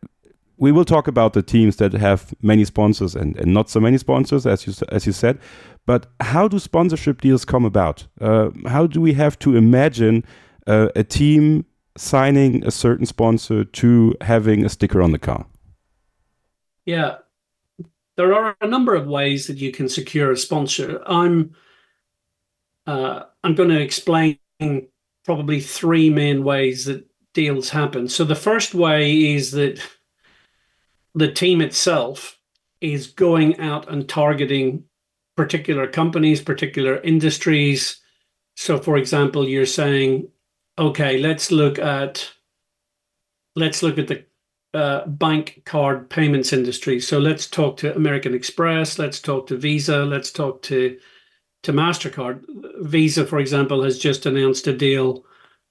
we 0.57 0.71
will 0.71 0.85
talk 0.85 1.07
about 1.07 1.33
the 1.33 1.41
teams 1.41 1.77
that 1.77 1.93
have 1.93 2.33
many 2.41 2.65
sponsors 2.65 3.15
and, 3.15 3.37
and 3.37 3.53
not 3.53 3.69
so 3.69 3.79
many 3.79 3.97
sponsors, 3.97 4.45
as 4.45 4.67
you 4.67 4.73
as 4.89 5.05
you 5.05 5.13
said. 5.13 5.39
But 5.85 6.07
how 6.19 6.47
do 6.47 6.59
sponsorship 6.59 7.21
deals 7.21 7.45
come 7.45 7.65
about? 7.65 8.07
Uh, 8.19 8.49
how 8.67 8.87
do 8.87 9.01
we 9.01 9.13
have 9.13 9.37
to 9.39 9.55
imagine 9.55 10.23
uh, 10.67 10.89
a 10.95 11.03
team 11.03 11.65
signing 11.97 12.65
a 12.65 12.71
certain 12.71 13.05
sponsor 13.05 13.63
to 13.63 14.15
having 14.21 14.65
a 14.65 14.69
sticker 14.69 15.01
on 15.01 15.11
the 15.11 15.19
car? 15.19 15.45
Yeah, 16.85 17.17
there 18.17 18.33
are 18.33 18.55
a 18.61 18.67
number 18.67 18.95
of 18.95 19.07
ways 19.07 19.47
that 19.47 19.57
you 19.57 19.71
can 19.71 19.89
secure 19.89 20.31
a 20.31 20.37
sponsor. 20.37 21.01
I'm 21.05 21.55
uh, 22.85 23.23
I'm 23.43 23.55
going 23.55 23.69
to 23.69 23.81
explain 23.81 24.37
probably 25.25 25.59
three 25.59 26.09
main 26.09 26.43
ways 26.43 26.85
that 26.85 27.05
deals 27.33 27.69
happen. 27.69 28.07
So 28.07 28.23
the 28.23 28.35
first 28.35 28.73
way 28.73 29.33
is 29.33 29.51
that 29.51 29.81
the 31.15 31.31
team 31.31 31.61
itself 31.61 32.37
is 32.79 33.07
going 33.07 33.59
out 33.59 33.89
and 33.89 34.07
targeting 34.07 34.83
particular 35.35 35.87
companies, 35.87 36.41
particular 36.41 36.99
industries. 37.01 38.01
So, 38.55 38.77
for 38.77 38.97
example, 38.97 39.47
you're 39.47 39.65
saying, 39.65 40.27
okay, 40.77 41.17
let's 41.19 41.51
look 41.51 41.79
at 41.79 42.31
let's 43.55 43.83
look 43.83 43.97
at 43.97 44.07
the 44.07 44.25
uh, 44.73 45.05
bank 45.05 45.61
card 45.65 46.09
payments 46.09 46.53
industry. 46.53 46.99
So 46.99 47.19
let's 47.19 47.47
talk 47.47 47.77
to 47.77 47.95
American 47.95 48.33
Express. 48.33 48.97
Let's 48.97 49.19
talk 49.19 49.47
to 49.47 49.57
Visa. 49.57 50.05
Let's 50.05 50.31
talk 50.31 50.61
to 50.63 50.97
to 51.63 51.73
Mastercard. 51.73 52.43
Visa, 52.81 53.25
for 53.25 53.39
example, 53.39 53.83
has 53.83 53.99
just 53.99 54.25
announced 54.25 54.67
a 54.67 54.75
deal 54.75 55.25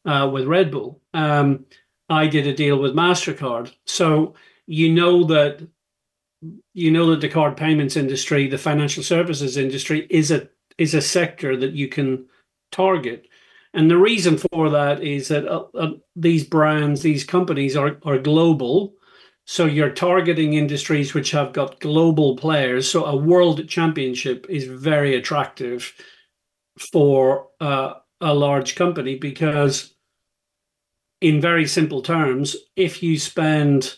uh, 0.04 0.28
with 0.32 0.46
Red 0.46 0.70
Bull. 0.70 1.00
Um, 1.14 1.66
I 2.08 2.26
did 2.26 2.46
a 2.46 2.54
deal 2.54 2.78
with 2.78 2.94
Mastercard. 2.94 3.72
So 3.86 4.34
you 4.66 4.92
know 4.92 5.24
that 5.24 5.66
you 6.72 6.90
know 6.90 7.10
that 7.10 7.20
the 7.20 7.28
card 7.28 7.56
payments 7.56 7.96
industry, 7.96 8.48
the 8.48 8.58
financial 8.58 9.02
services 9.02 9.56
industry, 9.56 10.06
is 10.10 10.30
a 10.30 10.48
is 10.78 10.94
a 10.94 11.02
sector 11.02 11.56
that 11.56 11.72
you 11.72 11.88
can 11.88 12.26
target. 12.72 13.26
And 13.74 13.90
the 13.90 13.98
reason 13.98 14.38
for 14.38 14.70
that 14.70 15.02
is 15.02 15.28
that 15.28 15.46
uh, 15.46 15.66
uh, 15.74 15.92
these 16.16 16.44
brands, 16.44 17.02
these 17.02 17.22
companies 17.22 17.76
are, 17.76 17.98
are 18.04 18.18
global. 18.18 18.94
So 19.50 19.64
you're 19.64 19.90
targeting 19.90 20.54
industries 20.54 21.12
which 21.12 21.32
have 21.32 21.52
got 21.52 21.80
global 21.80 22.36
players. 22.36 22.88
So 22.88 23.04
a 23.04 23.16
world 23.16 23.68
championship 23.68 24.46
is 24.48 24.64
very 24.66 25.16
attractive 25.16 25.92
for 26.92 27.48
uh, 27.60 27.94
a 28.20 28.32
large 28.32 28.76
company 28.76 29.16
because, 29.16 29.92
in 31.20 31.40
very 31.40 31.66
simple 31.66 32.00
terms, 32.00 32.54
if 32.76 33.02
you 33.02 33.18
spend 33.18 33.96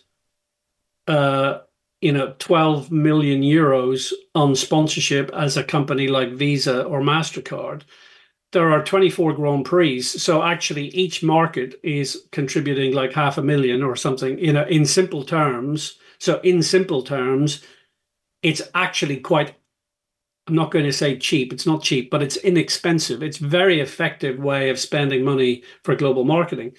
uh, 1.07 1.59
you 2.01 2.13
know 2.13 2.35
12 2.39 2.91
million 2.91 3.43
euros 3.43 4.15
on 4.35 4.57
sponsorship 4.57 5.31
as 5.35 5.59
a 5.59 5.65
company 5.65 6.09
like 6.09 6.33
Visa 6.33 6.83
or 6.85 7.03
Mastercard, 7.03 7.83
there 8.53 8.71
are 8.71 8.85
24 8.85 9.33
Grand 9.33 9.65
Prix. 9.65 10.03
So 10.03 10.43
actually, 10.43 10.89
each 10.89 11.23
market 11.23 11.81
is 11.83 12.27
contributing 12.33 12.95
like 12.95 13.13
half 13.13 13.39
a 13.39 13.43
million 13.43 13.83
or 13.83 13.97
something. 13.97 14.39
You 14.39 14.53
know, 14.53 14.65
in 14.67 14.87
simple 14.87 15.25
terms. 15.25 15.99
So 16.19 16.39
in 16.41 16.63
simple 16.63 17.03
terms, 17.03 17.63
it's 18.43 18.63
actually 18.75 19.19
quite. 19.19 19.55
I'm 20.49 20.55
not 20.57 20.73
going 20.73 20.85
to 20.85 20.93
say 20.93 21.19
cheap. 21.19 21.53
It's 21.53 21.67
not 21.67 21.83
cheap, 21.83 22.11
but 22.11 22.23
it's 22.23 22.37
inexpensive. 22.37 23.23
It's 23.23 23.39
very 23.39 23.81
effective 23.81 24.39
way 24.41 24.71
of 24.71 24.79
spending 24.79 25.25
money 25.25 25.63
for 25.85 25.95
global 25.95 26.25
marketing. 26.25 26.73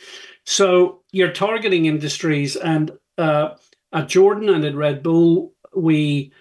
So 0.45 1.01
you're 1.11 1.31
targeting 1.31 1.85
industries, 1.85 2.55
and 2.57 2.91
uh, 3.17 3.55
at 3.93 4.09
Jordan 4.09 4.49
and 4.49 4.65
at 4.65 4.75
Red 4.75 5.01
Bull, 5.01 5.53
we 5.75 6.33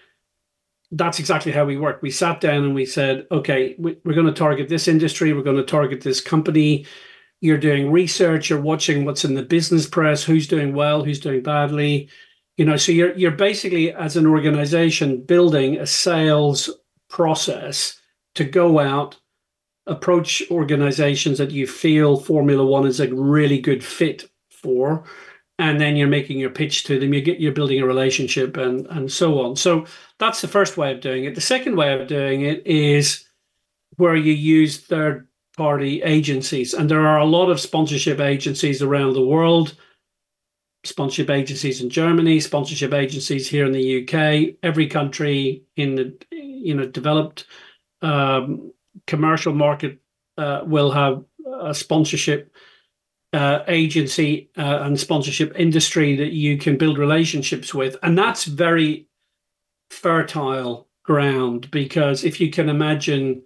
that's 0.95 1.19
exactly 1.19 1.51
how 1.51 1.65
we 1.65 1.77
work. 1.77 2.01
We 2.01 2.11
sat 2.11 2.39
down 2.39 2.63
and 2.63 2.75
we 2.75 2.85
said, 2.85 3.25
okay, 3.31 3.75
we, 3.77 3.93
are 4.05 4.13
going 4.13 4.27
to 4.27 4.33
target 4.33 4.69
this 4.69 4.87
industry, 4.87 5.33
we're 5.33 5.41
going 5.41 5.57
to 5.57 5.63
target 5.63 6.01
this 6.01 6.21
company. 6.21 6.85
You're 7.41 7.57
doing 7.57 7.91
research, 7.91 8.49
you're 8.49 8.61
watching 8.61 9.03
what's 9.03 9.25
in 9.25 9.33
the 9.33 9.43
business 9.43 9.87
press, 9.87 10.23
who's 10.23 10.47
doing 10.47 10.73
well, 10.73 11.03
who's 11.03 11.19
doing 11.19 11.41
badly. 11.41 12.09
You 12.57 12.65
know, 12.65 12.77
so 12.77 12.91
you're 12.91 13.17
you're 13.17 13.31
basically 13.31 13.91
as 13.91 14.15
an 14.15 14.27
organization 14.27 15.21
building 15.21 15.77
a 15.77 15.87
sales 15.87 16.69
process 17.09 17.99
to 18.35 18.43
go 18.43 18.79
out, 18.79 19.17
approach 19.87 20.43
organizations 20.51 21.39
that 21.39 21.51
you 21.51 21.67
feel 21.67 22.17
Formula 22.17 22.65
One 22.65 22.85
is 22.85 22.99
a 22.99 23.13
really 23.13 23.59
good 23.59 23.83
fit 23.83 24.29
for 24.49 25.03
and 25.59 25.79
then 25.79 25.95
you're 25.95 26.07
making 26.07 26.39
your 26.39 26.49
pitch 26.49 26.83
to 26.85 26.99
them 26.99 27.13
you 27.13 27.21
get 27.21 27.39
you're 27.39 27.51
building 27.51 27.79
a 27.79 27.85
relationship 27.85 28.57
and 28.57 28.87
and 28.87 29.11
so 29.11 29.39
on. 29.41 29.55
So 29.55 29.85
that's 30.19 30.41
the 30.41 30.47
first 30.47 30.77
way 30.77 30.91
of 30.91 31.01
doing 31.01 31.25
it. 31.25 31.35
The 31.35 31.41
second 31.41 31.75
way 31.75 31.99
of 31.99 32.07
doing 32.07 32.41
it 32.41 32.65
is 32.65 33.25
where 33.97 34.15
you 34.15 34.33
use 34.33 34.79
third 34.79 35.27
party 35.55 36.01
agencies 36.01 36.73
and 36.73 36.89
there 36.89 37.05
are 37.05 37.19
a 37.19 37.25
lot 37.25 37.49
of 37.49 37.59
sponsorship 37.59 38.19
agencies 38.19 38.81
around 38.81 39.13
the 39.13 39.25
world. 39.25 39.75
Sponsorship 40.85 41.29
agencies 41.29 41.81
in 41.81 41.89
Germany 41.89 42.39
sponsorship 42.39 42.93
agencies 42.93 43.47
here 43.47 43.65
in 43.65 43.71
the 43.71 44.03
UK 44.03 44.55
every 44.63 44.87
country 44.87 45.63
in 45.77 45.95
the 45.95 46.17
you 46.31 46.73
know 46.73 46.87
developed 46.87 47.45
um, 48.01 48.73
commercial 49.07 49.53
market 49.53 49.99
uh, 50.37 50.61
will 50.65 50.91
have 50.91 51.23
a 51.61 51.73
sponsorship 51.73 52.52
uh, 53.33 53.63
agency 53.67 54.49
uh, 54.57 54.79
and 54.83 54.99
sponsorship 54.99 55.53
industry 55.57 56.15
that 56.15 56.33
you 56.33 56.57
can 56.57 56.77
build 56.77 56.97
relationships 56.97 57.73
with. 57.73 57.97
And 58.03 58.17
that's 58.17 58.45
very 58.45 59.07
fertile 59.89 60.87
ground 61.03 61.69
because 61.71 62.23
if 62.23 62.39
you 62.39 62.49
can 62.49 62.69
imagine 62.69 63.41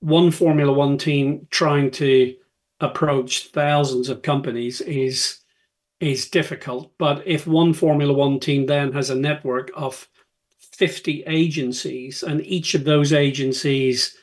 one 0.00 0.30
Formula 0.30 0.72
One 0.72 0.98
team 0.98 1.46
trying 1.50 1.90
to 1.92 2.34
approach 2.80 3.48
thousands 3.48 4.08
of 4.08 4.22
companies 4.22 4.80
is 4.82 5.38
is 6.00 6.28
difficult. 6.28 6.92
But 6.98 7.26
if 7.26 7.46
one 7.46 7.72
Formula 7.72 8.12
One 8.12 8.38
team 8.38 8.66
then 8.66 8.92
has 8.92 9.08
a 9.08 9.14
network 9.14 9.70
of 9.74 10.06
50 10.58 11.24
agencies 11.26 12.22
and 12.22 12.44
each 12.44 12.74
of 12.74 12.84
those 12.84 13.12
agencies 13.12 14.16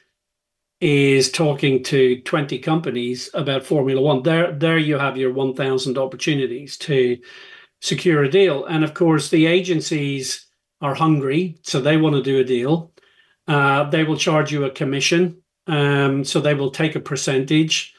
is 0.81 1.31
talking 1.31 1.83
to 1.83 2.19
20 2.21 2.57
companies 2.59 3.29
about 3.35 3.63
Formula 3.63 4.01
One. 4.01 4.23
There, 4.23 4.51
there 4.51 4.79
you 4.79 4.97
have 4.97 5.15
your 5.15 5.31
1,000 5.31 5.97
opportunities 5.97 6.75
to 6.79 7.19
secure 7.81 8.23
a 8.23 8.29
deal. 8.29 8.65
And 8.65 8.83
of 8.83 8.95
course, 8.95 9.29
the 9.29 9.45
agencies 9.45 10.47
are 10.81 10.95
hungry, 10.95 11.59
so 11.61 11.79
they 11.79 11.97
want 11.97 12.15
to 12.15 12.23
do 12.23 12.39
a 12.39 12.43
deal. 12.43 12.91
Uh, 13.47 13.89
they 13.89 14.03
will 14.03 14.17
charge 14.17 14.51
you 14.51 14.65
a 14.65 14.71
commission, 14.71 15.41
um, 15.67 16.23
so 16.23 16.39
they 16.39 16.55
will 16.55 16.71
take 16.71 16.95
a 16.95 16.99
percentage. 16.99 17.93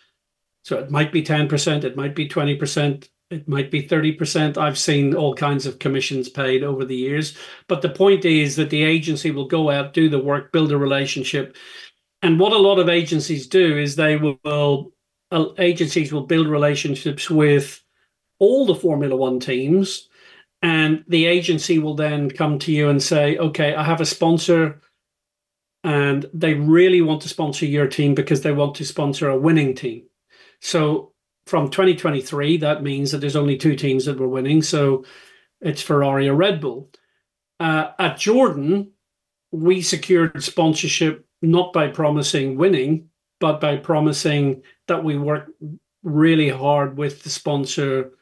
So 0.64 0.78
it 0.78 0.90
might 0.90 1.12
be 1.12 1.22
10%, 1.22 1.84
it 1.84 1.96
might 1.96 2.14
be 2.16 2.28
20%, 2.28 3.08
it 3.30 3.48
might 3.48 3.70
be 3.70 3.86
30%. 3.86 4.56
I've 4.56 4.78
seen 4.78 5.14
all 5.14 5.34
kinds 5.34 5.66
of 5.66 5.78
commissions 5.78 6.28
paid 6.28 6.62
over 6.62 6.84
the 6.84 6.96
years. 6.96 7.36
But 7.68 7.82
the 7.82 7.88
point 7.88 8.24
is 8.24 8.56
that 8.56 8.70
the 8.70 8.82
agency 8.82 9.30
will 9.30 9.46
go 9.46 9.70
out, 9.70 9.94
do 9.94 10.08
the 10.08 10.18
work, 10.18 10.52
build 10.52 10.70
a 10.72 10.78
relationship, 10.78 11.56
and 12.22 12.38
what 12.38 12.52
a 12.52 12.58
lot 12.58 12.78
of 12.78 12.88
agencies 12.88 13.46
do 13.46 13.76
is 13.76 13.96
they 13.96 14.16
will 14.16 14.92
uh, 15.30 15.46
agencies 15.58 16.12
will 16.12 16.26
build 16.26 16.46
relationships 16.46 17.28
with 17.28 17.82
all 18.38 18.66
the 18.66 18.74
Formula 18.74 19.16
One 19.16 19.40
teams, 19.40 20.08
and 20.62 21.04
the 21.08 21.26
agency 21.26 21.78
will 21.78 21.94
then 21.94 22.30
come 22.30 22.58
to 22.60 22.72
you 22.72 22.88
and 22.88 23.02
say, 23.02 23.36
"Okay, 23.36 23.74
I 23.74 23.82
have 23.82 24.00
a 24.00 24.06
sponsor." 24.06 24.80
And 25.84 26.26
they 26.32 26.54
really 26.54 27.02
want 27.02 27.22
to 27.22 27.28
sponsor 27.28 27.66
your 27.66 27.88
team 27.88 28.14
because 28.14 28.42
they 28.42 28.52
want 28.52 28.76
to 28.76 28.84
sponsor 28.84 29.28
a 29.28 29.38
winning 29.38 29.74
team. 29.74 30.04
So 30.60 31.12
from 31.46 31.70
2023, 31.70 32.58
that 32.58 32.84
means 32.84 33.10
that 33.10 33.18
there's 33.18 33.34
only 33.34 33.56
two 33.56 33.74
teams 33.74 34.04
that 34.04 34.16
were 34.16 34.28
winning. 34.28 34.62
So 34.62 35.04
it's 35.60 35.82
Ferrari 35.82 36.28
or 36.28 36.36
Red 36.36 36.60
Bull. 36.60 36.88
Uh, 37.58 37.90
at 37.98 38.16
Jordan, 38.16 38.92
we 39.50 39.82
secured 39.82 40.40
sponsorship 40.42 41.26
not 41.42 41.72
by 41.72 41.88
promising 41.88 42.56
winning, 42.56 43.08
but 43.40 43.60
by 43.60 43.76
promising 43.76 44.62
that 44.86 45.02
we 45.02 45.18
work 45.18 45.50
really 46.02 46.48
hard 46.48 46.96
with 46.96 47.22
the 47.22 47.30
sponsor 47.30 48.12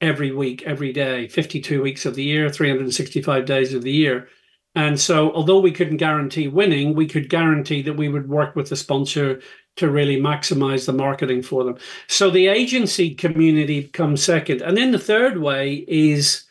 every 0.00 0.32
week, 0.32 0.62
every 0.64 0.92
day, 0.92 1.28
52 1.28 1.82
weeks 1.82 2.04
of 2.04 2.14
the 2.14 2.24
year, 2.24 2.50
365 2.50 3.44
days 3.44 3.72
of 3.72 3.82
the 3.82 3.92
year. 3.92 4.28
And 4.74 5.00
so, 5.00 5.32
although 5.32 5.60
we 5.60 5.72
couldn't 5.72 5.96
guarantee 5.96 6.48
winning, 6.48 6.94
we 6.94 7.06
could 7.06 7.30
guarantee 7.30 7.80
that 7.82 7.96
we 7.96 8.08
would 8.08 8.28
work 8.28 8.54
with 8.54 8.68
the 8.68 8.76
sponsor 8.76 9.40
to 9.76 9.90
really 9.90 10.20
maximize 10.20 10.84
the 10.84 10.92
marketing 10.92 11.42
for 11.42 11.64
them. 11.64 11.78
So, 12.08 12.28
the 12.28 12.48
agency 12.48 13.14
community 13.14 13.84
comes 13.84 14.22
second. 14.22 14.60
And 14.60 14.76
then 14.76 14.90
the 14.90 14.98
third 14.98 15.38
way 15.38 15.84
is 15.88 16.44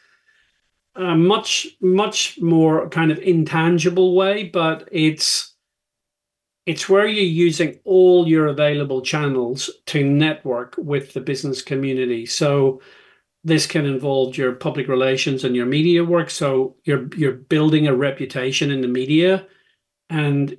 a 0.95 1.15
much, 1.15 1.67
much 1.81 2.39
more 2.41 2.89
kind 2.89 3.11
of 3.11 3.19
intangible 3.19 4.15
way, 4.15 4.45
but 4.45 4.89
it's 4.91 5.54
it's 6.65 6.89
where 6.89 7.05
you're 7.05 7.23
using 7.23 7.79
all 7.83 8.27
your 8.27 8.47
available 8.47 9.01
channels 9.01 9.69
to 9.87 10.03
network 10.03 10.75
with 10.77 11.13
the 11.13 11.21
business 11.21 11.61
community. 11.61 12.25
So 12.25 12.81
this 13.43 13.67
can 13.67 13.85
involve 13.85 14.35
your 14.37 14.53
public 14.53 14.87
relations 14.87 15.43
and 15.43 15.55
your 15.55 15.67
media 15.67 16.03
work. 16.03 16.31
So 16.31 16.75
you're 16.83 17.07
you're 17.15 17.33
building 17.33 17.87
a 17.87 17.95
reputation 17.95 18.71
in 18.71 18.81
the 18.81 18.87
media. 18.87 19.45
And 20.09 20.57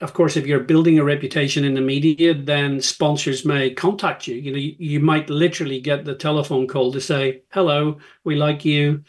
of 0.00 0.12
course, 0.12 0.36
if 0.36 0.44
you're 0.44 0.60
building 0.60 0.98
a 0.98 1.04
reputation 1.04 1.64
in 1.64 1.74
the 1.74 1.80
media, 1.80 2.34
then 2.34 2.80
sponsors 2.80 3.44
may 3.44 3.70
contact 3.70 4.26
you. 4.26 4.34
You 4.34 4.52
know, 4.52 4.58
you, 4.58 4.74
you 4.78 5.00
might 5.00 5.30
literally 5.30 5.80
get 5.80 6.04
the 6.04 6.16
telephone 6.16 6.66
call 6.66 6.92
to 6.92 7.00
say, 7.00 7.42
Hello, 7.52 7.98
we 8.24 8.34
like 8.34 8.64
you. 8.64 9.04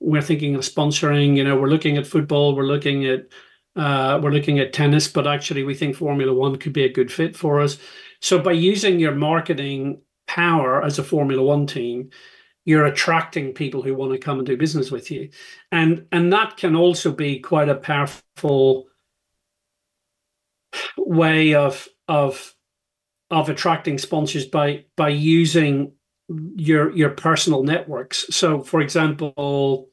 We're 0.00 0.20
thinking 0.20 0.56
of 0.56 0.62
sponsoring, 0.62 1.36
you 1.36 1.44
know, 1.44 1.56
we're 1.56 1.70
looking 1.70 1.96
at 1.96 2.06
football, 2.06 2.56
we're 2.56 2.64
looking 2.64 3.06
at 3.06 3.28
Uh, 3.76 4.20
we're 4.22 4.30
looking 4.30 4.58
at 4.60 4.72
tennis, 4.72 5.08
but 5.08 5.26
actually, 5.26 5.64
we 5.64 5.74
think 5.74 5.96
Formula 5.96 6.32
One 6.32 6.56
could 6.56 6.72
be 6.72 6.84
a 6.84 6.92
good 6.92 7.12
fit 7.12 7.36
for 7.36 7.60
us. 7.60 7.78
So, 8.20 8.38
by 8.38 8.52
using 8.52 9.00
your 9.00 9.14
marketing 9.14 10.00
power 10.26 10.82
as 10.82 10.98
a 10.98 11.04
Formula 11.04 11.42
One 11.42 11.66
team, 11.66 12.10
you're 12.64 12.86
attracting 12.86 13.52
people 13.52 13.82
who 13.82 13.94
want 13.94 14.12
to 14.12 14.18
come 14.18 14.38
and 14.38 14.46
do 14.46 14.56
business 14.56 14.90
with 14.90 15.10
you, 15.10 15.30
and 15.72 16.06
and 16.12 16.32
that 16.32 16.56
can 16.56 16.76
also 16.76 17.12
be 17.12 17.40
quite 17.40 17.68
a 17.68 17.74
powerful 17.74 18.86
way 20.96 21.54
of 21.54 21.88
of 22.08 22.54
of 23.30 23.48
attracting 23.48 23.98
sponsors 23.98 24.46
by 24.46 24.84
by 24.96 25.08
using 25.08 25.92
your 26.28 26.94
your 26.96 27.10
personal 27.10 27.64
networks. 27.64 28.26
So, 28.30 28.62
for 28.62 28.80
example, 28.80 29.88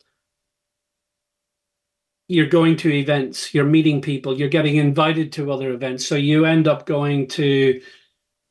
you're 2.32 2.48
going 2.48 2.78
to 2.78 2.90
events, 2.94 3.54
you're 3.54 3.66
meeting 3.66 4.02
people, 4.02 4.38
you're 4.38 4.48
getting 4.48 4.78
invited 4.78 5.34
to 5.34 5.52
other 5.52 5.72
events. 5.74 6.08
So 6.08 6.16
you 6.16 6.46
end 6.46 6.66
up 6.66 6.86
going 6.86 7.28
to 7.28 7.82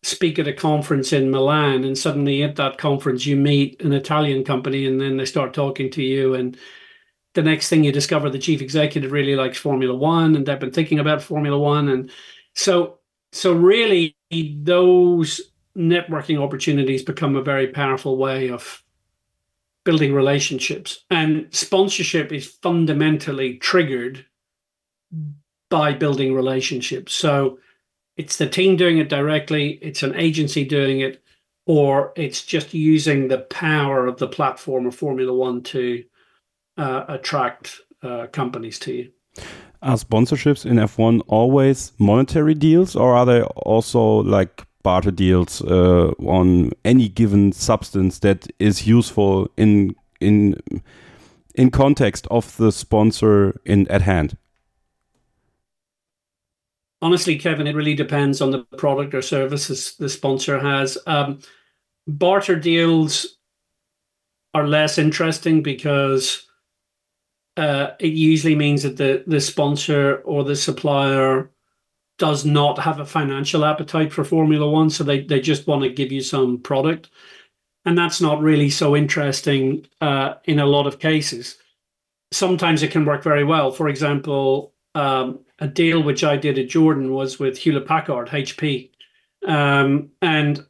speak 0.03 0.39
at 0.39 0.47
a 0.47 0.53
conference 0.53 1.15
in 1.15 1.31
Milan, 1.31 1.85
and 1.85 1.97
suddenly 1.97 2.43
at 2.43 2.57
that 2.57 2.77
conference 2.77 3.25
you 3.25 3.37
meet 3.37 3.81
an 3.83 3.93
Italian 3.93 4.45
company, 4.45 4.87
and 4.87 5.01
then 5.01 5.17
they 5.17 5.25
start 5.25 5.55
talking 5.55 5.91
to 5.93 6.03
you, 6.03 6.35
and 6.35 6.59
the 7.35 7.43
next 7.43 7.69
thing 7.69 7.85
you 7.85 7.93
discover 7.93 8.29
the 8.29 8.39
chief 8.39 8.61
executive 8.61 9.13
really 9.13 9.35
likes 9.35 9.57
Formula 9.57 9.95
One, 9.95 10.37
and 10.37 10.45
they've 10.45 10.59
been 10.59 10.73
thinking 10.73 10.99
about 10.99 11.23
Formula 11.23 11.59
One, 11.59 11.89
and 11.89 12.11
so 12.55 12.99
so 13.33 13.53
really 13.53 14.17
those 14.31 15.41
networking 15.77 16.43
opportunities 16.43 17.03
become 17.03 17.37
a 17.37 17.43
very 17.43 17.69
powerful 17.69 18.17
way 18.17 18.51
of 18.51 18.83
building 19.85 20.15
relationships. 20.15 21.05
And 21.11 21.47
sponsorship 21.51 22.33
is 22.33 22.47
fundamentally 22.47 23.57
triggered 23.57 24.25
by 25.71 25.93
building 25.93 26.35
relationships. 26.35 27.13
So 27.15 27.59
it's 28.17 28.37
the 28.37 28.49
team 28.49 28.77
doing 28.77 28.99
it 28.99 29.09
directly, 29.09 29.79
it's 29.83 30.03
an 30.03 30.15
agency 30.17 30.65
doing 30.65 31.01
it, 31.01 31.23
or 31.67 32.13
it's 32.17 32.45
just 32.45 32.75
using 32.75 33.29
the 33.29 33.39
power 33.39 34.07
of 34.07 34.19
the 34.19 34.29
platform 34.29 34.87
of 34.87 34.95
Formula 34.95 35.33
One 35.33 35.63
to 35.63 36.05
uh, 36.77 37.05
attract 37.09 37.81
uh, 38.03 38.27
companies 38.27 38.79
to 38.81 38.93
you. 38.93 39.13
Are 39.83 39.97
sponsorships 39.97 40.67
in 40.67 40.77
F1 40.77 41.23
always 41.27 41.93
monetary 41.99 42.55
deals, 42.55 42.95
or 42.95 43.15
are 43.15 43.25
they 43.25 43.43
also 43.43 44.01
like 44.03 44.67
barter 44.83 45.11
deals 45.11 45.63
uh, 45.63 46.13
on 46.21 46.73
any 46.85 47.09
given 47.09 47.53
substance 47.53 48.19
that 48.21 48.49
is 48.59 48.87
useful 48.87 49.51
in 49.57 49.95
in 50.21 50.57
in 51.55 51.71
context 51.71 52.27
of 52.31 52.57
the 52.57 52.73
sponsor 52.73 53.61
in 53.65 53.89
at 53.89 54.03
hand? 54.03 54.37
Honestly, 57.03 57.39
Kevin, 57.39 57.67
it 57.67 57.75
really 57.75 57.95
depends 57.95 58.41
on 58.41 58.51
the 58.51 58.65
product 58.77 59.15
or 59.15 59.23
services 59.23 59.95
the 59.99 60.09
sponsor 60.09 60.59
has. 60.59 60.99
Um, 61.07 61.41
barter 62.07 62.57
deals 62.57 63.39
are 64.53 64.67
less 64.67 64.99
interesting 64.99 65.63
because 65.63 66.47
uh, 67.57 67.93
it 67.99 68.13
usually 68.13 68.55
means 68.55 68.83
that 68.83 68.97
the 68.97 69.25
the 69.27 69.41
sponsor 69.41 70.17
or 70.25 70.45
the 70.45 70.57
supplier 70.57 71.51
does 72.21 72.45
not 72.45 72.79
have 72.79 73.01
a 73.01 73.07
financial 73.07 73.65
appetite 73.65 74.13
for 74.13 74.25
Formula 74.25 74.71
One, 74.71 74.91
so 74.91 75.03
they 75.03 75.23
they 75.23 75.41
just 75.41 75.67
want 75.67 75.83
to 75.83 75.89
give 75.89 76.13
you 76.13 76.21
some 76.21 76.59
product, 76.59 77.09
and 77.87 77.99
that's 77.99 78.21
not 78.21 78.43
really 78.43 78.71
so 78.71 78.95
interesting 78.95 79.87
uh, 80.01 80.35
in 80.45 80.61
a 80.61 80.67
lot 80.67 80.87
of 80.87 81.01
cases. 81.01 81.57
Sometimes 82.31 82.83
it 82.83 82.93
can 82.93 83.07
work 83.07 83.25
very 83.25 83.43
well. 83.43 83.73
For 83.73 83.89
example, 83.89 84.75
um, 84.95 85.41
a 85.59 85.67
deal 85.67 86.03
which 86.03 86.23
I 86.23 86.37
did 86.37 86.59
at 86.59 86.69
Jordan 86.69 87.13
was 87.13 87.39
with 87.39 87.57
Hewlett 87.57 87.89
Packard 87.89 88.29
(HP), 88.29 88.91
um, 89.47 90.11
and 90.21 90.65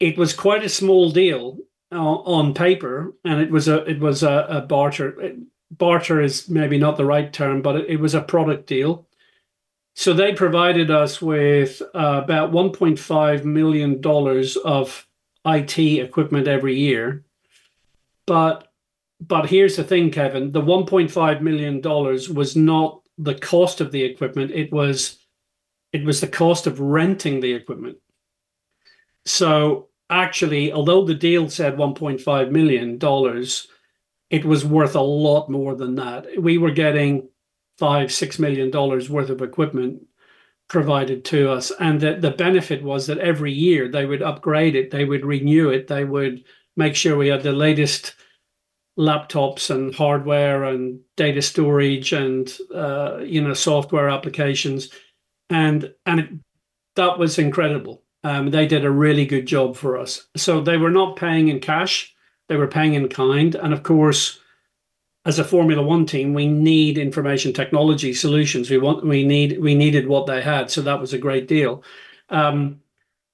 it 0.00 0.18
was 0.18 0.34
quite 0.34 0.64
a 0.64 0.68
small 0.68 1.12
deal 1.12 1.58
uh, 1.92 1.96
on 1.96 2.54
paper, 2.54 3.14
and 3.24 3.40
it 3.40 3.52
was 3.52 3.68
a 3.68 3.84
it 3.84 4.00
was 4.00 4.24
a, 4.24 4.46
a 4.50 4.60
barter. 4.62 5.36
Barter 5.70 6.20
is 6.20 6.48
maybe 6.48 6.76
not 6.76 6.96
the 6.96 7.04
right 7.04 7.32
term, 7.32 7.62
but 7.62 7.76
it, 7.76 7.90
it 7.90 8.00
was 8.00 8.16
a 8.16 8.20
product 8.20 8.66
deal 8.66 9.06
so 9.94 10.12
they 10.12 10.32
provided 10.32 10.90
us 10.90 11.20
with 11.20 11.82
uh, 11.94 12.20
about 12.24 12.52
$1.5 12.52 13.44
million 13.44 14.00
of 14.64 15.06
IT 15.44 15.78
equipment 15.78 16.48
every 16.48 16.76
year. 16.76 17.24
But 18.26 18.66
but 19.20 19.50
here's 19.50 19.76
the 19.76 19.84
thing, 19.84 20.10
Kevin, 20.10 20.50
the 20.50 20.62
$1.5 20.62 21.40
million 21.42 21.82
was 22.34 22.56
not 22.56 23.02
the 23.18 23.34
cost 23.34 23.82
of 23.82 23.92
the 23.92 24.02
equipment. 24.02 24.50
It 24.52 24.72
was 24.72 25.18
it 25.92 26.04
was 26.04 26.20
the 26.20 26.28
cost 26.28 26.66
of 26.66 26.80
renting 26.80 27.40
the 27.40 27.52
equipment. 27.52 27.98
So 29.26 29.88
actually, 30.08 30.72
although 30.72 31.04
the 31.04 31.14
deal 31.14 31.50
said 31.50 31.76
$1.5 31.76 32.50
million, 32.50 32.98
it 34.30 34.44
was 34.44 34.64
worth 34.64 34.94
a 34.94 35.00
lot 35.00 35.50
more 35.50 35.74
than 35.74 35.96
that. 35.96 36.26
We 36.40 36.58
were 36.58 36.70
getting 36.70 37.28
five, 37.80 38.12
six 38.12 38.38
million 38.38 38.70
dollars 38.70 39.10
worth 39.10 39.30
of 39.30 39.42
equipment 39.42 40.02
provided 40.68 41.24
to 41.24 41.50
us. 41.50 41.72
And 41.80 42.00
that 42.00 42.20
the 42.20 42.30
benefit 42.30 42.82
was 42.84 43.08
that 43.08 43.18
every 43.18 43.52
year 43.52 43.88
they 43.88 44.06
would 44.06 44.22
upgrade 44.22 44.76
it, 44.76 44.92
they 44.92 45.04
would 45.04 45.24
renew 45.24 45.70
it, 45.70 45.88
they 45.88 46.04
would 46.04 46.44
make 46.76 46.94
sure 46.94 47.16
we 47.16 47.28
had 47.28 47.42
the 47.42 47.52
latest 47.52 48.14
laptops 48.96 49.70
and 49.70 49.92
hardware 49.94 50.64
and 50.64 51.00
data 51.16 51.42
storage 51.42 52.12
and 52.12 52.56
uh, 52.74 53.18
you 53.18 53.40
know 53.40 53.54
software 53.54 54.08
applications. 54.08 54.90
And 55.48 55.92
and 56.06 56.20
it, 56.20 56.28
that 56.94 57.18
was 57.18 57.38
incredible. 57.38 58.04
Um, 58.22 58.50
they 58.50 58.66
did 58.66 58.84
a 58.84 58.90
really 58.90 59.24
good 59.24 59.46
job 59.46 59.74
for 59.76 59.98
us. 59.98 60.28
So 60.36 60.60
they 60.60 60.76
were 60.76 60.90
not 60.90 61.16
paying 61.16 61.48
in 61.48 61.60
cash 61.60 62.14
they 62.50 62.56
were 62.56 62.66
paying 62.66 62.94
in 62.94 63.08
kind. 63.08 63.54
And 63.54 63.72
of 63.72 63.84
course 63.84 64.40
as 65.24 65.38
a 65.38 65.44
Formula 65.44 65.82
One 65.82 66.06
team, 66.06 66.32
we 66.32 66.46
need 66.46 66.96
information 66.96 67.52
technology 67.52 68.14
solutions. 68.14 68.70
We 68.70 68.78
want, 68.78 69.04
we 69.04 69.24
need, 69.24 69.60
we 69.60 69.74
needed 69.74 70.08
what 70.08 70.26
they 70.26 70.40
had, 70.40 70.70
so 70.70 70.80
that 70.82 71.00
was 71.00 71.12
a 71.12 71.18
great 71.18 71.46
deal. 71.46 71.82
Um, 72.30 72.80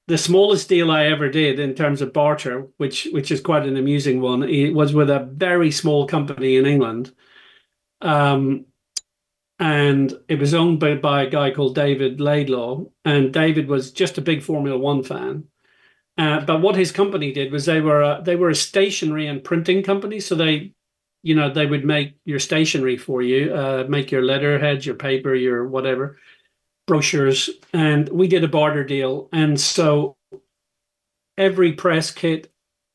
the 0.09 0.19
smallest 0.19 0.69
deal 0.69 0.91
I 0.91 1.07
ever 1.07 1.29
did 1.29 1.59
in 1.59 1.75
terms 1.75 2.01
of 2.01 2.13
barter, 2.13 2.69
which 2.77 3.09
which 3.13 3.31
is 3.31 3.41
quite 3.41 3.67
an 3.67 3.77
amusing 3.77 4.21
one, 4.21 4.43
it 4.45 4.71
was 4.73 4.95
with 4.95 5.11
a 5.11 5.29
very 5.33 5.71
small 5.71 6.07
company 6.07 6.57
in 6.57 6.67
England, 6.67 7.13
um, 8.01 8.67
and 9.59 10.13
it 10.29 10.39
was 10.39 10.55
owned 10.55 10.81
by, 10.81 10.95
by 10.95 11.23
a 11.23 11.31
guy 11.31 11.51
called 11.51 11.75
David 11.75 12.21
Laidlaw, 12.21 12.85
and 13.05 13.33
David 13.33 13.69
was 13.69 13.91
just 13.91 14.19
a 14.19 14.23
big 14.23 14.43
Formula 14.43 14.79
One 14.79 15.03
fan. 15.03 15.45
Uh, 16.19 16.41
but 16.41 16.63
what 16.63 16.77
his 16.77 16.93
company 16.93 17.33
did 17.33 17.53
was 17.53 17.67
they 17.67 17.81
were 17.81 18.03
a, 18.03 18.23
they 18.25 18.37
were 18.37 18.49
a 18.51 18.55
stationery 18.55 19.27
and 19.27 19.45
printing 19.45 19.83
company, 19.83 20.21
so 20.21 20.35
they 20.35 20.73
you 21.27 21.35
know 21.35 21.51
they 21.51 21.67
would 21.67 21.85
make 21.85 22.15
your 22.25 22.39
stationery 22.39 22.97
for 22.97 23.21
you 23.21 23.53
uh, 23.53 23.85
make 23.89 24.13
your 24.13 24.23
letterheads 24.23 24.87
your 24.87 24.95
paper 24.95 25.35
your 25.35 25.67
whatever 25.67 26.17
brochures. 26.87 27.51
And 27.73 28.09
we 28.11 28.29
did 28.29 28.45
a 28.45 28.49
barter 28.49 28.85
deal. 28.85 29.29
And 29.33 29.61
so 29.61 30.17
every 31.37 31.73
press 31.73 32.11
kit 32.11 32.53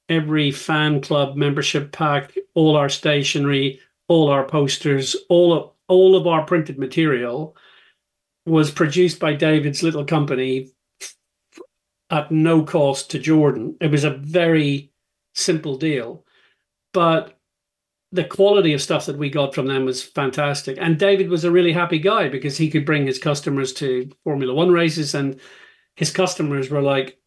every 0.09 0.51
fan 0.51 1.01
club 1.01 1.35
membership 1.35 1.91
pack 1.91 2.33
all 2.55 2.75
our 2.75 2.89
stationery 2.89 3.79
all 4.07 4.29
our 4.29 4.45
posters 4.45 5.15
all 5.29 5.53
of 5.53 5.69
all 5.87 6.15
of 6.15 6.25
our 6.25 6.43
printed 6.43 6.79
material 6.79 7.55
was 8.45 8.71
produced 8.71 9.19
by 9.19 9.33
david's 9.33 9.83
little 9.83 10.03
company 10.03 10.69
at 12.09 12.31
no 12.31 12.63
cost 12.63 13.11
to 13.11 13.19
jordan. 13.19 13.77
It 13.79 13.91
was 13.91 14.03
a 14.03 14.17
very 14.17 14.91
simple 15.35 15.77
deal. 15.77 16.25
But 16.93 17.37
the 18.11 18.23
quality 18.23 18.73
of 18.73 18.81
stuff 18.81 19.05
that 19.05 19.17
we 19.17 19.29
got 19.29 19.55
from 19.55 19.67
them 19.67 19.85
was 19.85 20.03
fantastic. 20.03 20.77
And 20.79 20.99
David 20.99 21.29
was 21.29 21.43
a 21.43 21.51
really 21.51 21.71
happy 21.71 21.99
guy 21.99 22.27
because 22.27 22.57
he 22.57 22.69
could 22.69 22.85
bring 22.85 23.05
his 23.05 23.19
customers 23.19 23.71
to 23.73 24.09
Formula 24.23 24.53
One 24.53 24.71
races, 24.71 25.15
and 25.15 25.39
his 25.95 26.11
customers 26.11 26.69
were 26.69 26.81
like, 26.81 27.19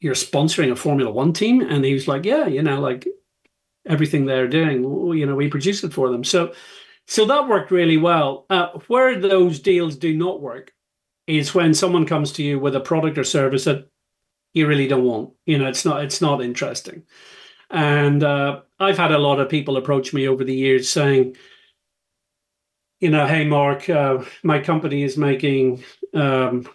"You're 0.00 0.14
sponsoring 0.14 0.70
a 0.70 0.76
Formula 0.76 1.10
One 1.10 1.32
team," 1.32 1.60
and 1.60 1.84
he 1.84 1.92
was 1.92 2.08
like, 2.08 2.24
"Yeah, 2.24 2.46
you 2.46 2.62
know, 2.62 2.80
like 2.80 3.06
everything 3.86 4.24
they're 4.24 4.48
doing, 4.48 4.82
you 5.16 5.26
know, 5.26 5.34
we 5.34 5.48
produce 5.48 5.84
it 5.84 5.92
for 5.92 6.10
them." 6.10 6.24
So, 6.24 6.54
so 7.06 7.26
that 7.26 7.48
worked 7.48 7.70
really 7.70 7.98
well. 7.98 8.46
Uh, 8.48 8.68
where 8.88 9.18
those 9.20 9.60
deals 9.60 9.96
do 9.96 10.16
not 10.16 10.40
work 10.40 10.72
is 11.26 11.54
when 11.54 11.74
someone 11.74 12.06
comes 12.06 12.32
to 12.32 12.42
you 12.42 12.58
with 12.58 12.74
a 12.76 12.80
product 12.80 13.18
or 13.18 13.24
service 13.24 13.64
that 13.64 13.88
you 14.54 14.66
really 14.66 14.88
don't 14.88 15.04
want. 15.04 15.32
You 15.46 15.58
know, 15.58 15.68
it's 15.68 15.84
not 15.84 16.04
it's 16.04 16.20
not 16.20 16.42
interesting. 16.42 17.04
And 17.72 18.22
uh, 18.22 18.60
I've 18.78 18.98
had 18.98 19.12
a 19.12 19.18
lot 19.18 19.40
of 19.40 19.48
people 19.48 19.78
approach 19.78 20.12
me 20.12 20.28
over 20.28 20.44
the 20.44 20.54
years 20.54 20.88
saying, 20.88 21.36
you 23.00 23.10
know, 23.10 23.26
hey, 23.26 23.44
Mark, 23.44 23.88
uh, 23.90 24.22
my 24.44 24.60
company 24.60 25.02
is 25.02 25.16
making, 25.16 25.82
um, 26.14 26.68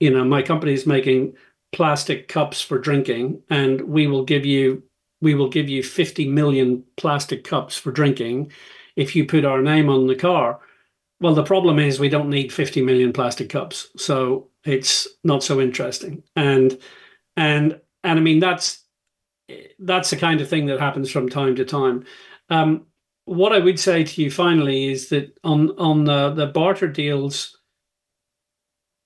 you 0.00 0.10
know, 0.10 0.24
my 0.24 0.42
company 0.42 0.74
is 0.74 0.86
making 0.86 1.34
plastic 1.72 2.28
cups 2.28 2.60
for 2.60 2.78
drinking, 2.78 3.42
and 3.50 3.80
we 3.82 4.06
will 4.06 4.24
give 4.24 4.44
you, 4.44 4.82
we 5.20 5.34
will 5.34 5.48
give 5.48 5.68
you 5.68 5.82
50 5.82 6.28
million 6.28 6.84
plastic 6.96 7.44
cups 7.44 7.76
for 7.76 7.92
drinking 7.92 8.52
if 8.96 9.14
you 9.14 9.24
put 9.24 9.44
our 9.44 9.62
name 9.62 9.88
on 9.88 10.06
the 10.06 10.16
car. 10.16 10.60
well, 11.20 11.34
the 11.34 11.44
problem 11.44 11.78
is 11.78 11.98
we 11.98 12.08
don't 12.08 12.30
need 12.30 12.52
50 12.52 12.82
million 12.82 13.12
plastic 13.12 13.48
cups, 13.48 13.88
so 13.96 14.48
it's 14.64 15.08
not 15.24 15.42
so 15.42 15.60
interesting. 15.60 16.22
And 16.36 16.78
and 17.36 17.80
and 18.04 18.18
I 18.18 18.22
mean 18.22 18.40
that's 18.40 18.84
that's 19.78 20.10
the 20.10 20.16
kind 20.16 20.40
of 20.40 20.48
thing 20.48 20.66
that 20.66 20.80
happens 20.80 21.10
from 21.10 21.28
time 21.28 21.56
to 21.56 21.64
time. 21.64 22.04
Um, 22.50 22.86
what 23.24 23.52
I 23.52 23.58
would 23.58 23.78
say 23.78 24.04
to 24.04 24.22
you 24.22 24.30
finally 24.30 24.90
is 24.90 25.08
that 25.10 25.38
on 25.44 25.70
on 25.78 26.04
the, 26.04 26.30
the 26.30 26.46
barter 26.46 26.88
deals, 26.88 27.58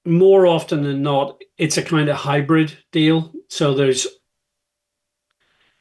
more 0.05 0.47
often 0.47 0.83
than 0.83 1.03
not, 1.03 1.43
it's 1.59 1.79
a 1.79 1.83
kind 1.83 2.09
of 2.09 2.17
hybrid 2.17 2.77
deal. 2.93 3.33
So 3.49 3.75
there's 3.75 4.07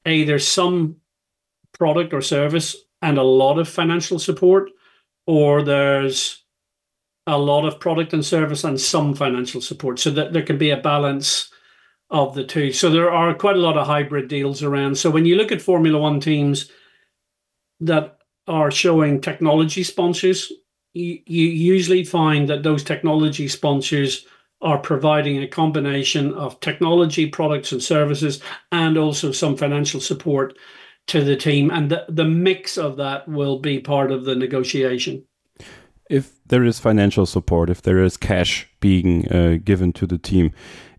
a 0.06 0.24
there's 0.24 0.48
some 0.48 0.98
product 1.78 2.14
or 2.14 2.22
service 2.22 2.76
and 3.02 3.18
a 3.18 3.24
lot 3.24 3.58
of 3.58 3.68
financial 3.68 4.20
support, 4.20 4.70
or 5.26 5.64
there's 5.64 6.44
a 7.28 7.38
lot 7.38 7.66
of 7.66 7.80
product 7.80 8.14
and 8.14 8.26
service 8.26 8.64
and 8.64 8.80
some 8.80 9.14
financial 9.14 9.62
support, 9.62 10.00
so 10.00 10.10
that 10.12 10.34
there 10.34 10.44
can 10.44 10.58
be 10.58 10.72
a 10.72 10.78
balance 10.78 11.52
of 12.12 12.36
the 12.36 12.44
two. 12.44 12.72
So 12.74 12.90
there 12.90 13.12
are 13.12 13.34
quite 13.34 13.56
a 13.56 13.60
lot 13.60 13.78
of 13.78 13.88
hybrid 13.88 14.28
deals 14.28 14.62
around. 14.62 14.98
So 14.98 15.10
when 15.10 15.26
you 15.26 15.36
look 15.36 15.52
at 15.52 15.62
Formula 15.62 15.98
One 15.98 16.20
teams 16.20 16.70
that 17.80 18.20
are 18.48 18.70
showing 18.70 19.22
technology 19.22 19.84
sponsors, 19.84 20.52
you, 20.94 21.20
you 21.26 21.48
usually 21.48 22.04
find 22.04 22.50
that 22.50 22.64
those 22.64 22.84
technology 22.84 23.48
sponsors 23.48 24.26
are 24.62 24.78
providing 24.78 25.42
a 25.42 25.48
combination 25.48 26.34
of 26.34 26.60
technology 26.60 27.28
products 27.28 27.72
and 27.72 27.82
services 27.82 28.42
and 28.72 28.98
also 28.98 29.32
some 29.32 29.58
financial 29.58 30.00
support 30.00 30.58
to 31.08 31.24
the 31.24 31.36
team 31.36 31.72
and 31.72 31.90
the, 31.90 32.06
the 32.10 32.26
mix 32.26 32.78
of 32.78 32.98
that 32.98 33.28
will 33.28 33.58
be 33.58 33.80
part 33.80 34.12
of 34.12 34.24
the 34.26 34.36
negotiation 34.36 35.26
if 36.12 36.34
there 36.46 36.64
is 36.64 36.80
financial 36.80 37.26
support 37.26 37.72
if 37.72 37.82
there 37.82 38.04
is 38.04 38.18
cash 38.18 38.70
being 38.80 39.28
uh, 39.32 39.58
given 39.64 39.92
to 39.92 40.06
the 40.06 40.20
team 40.20 40.52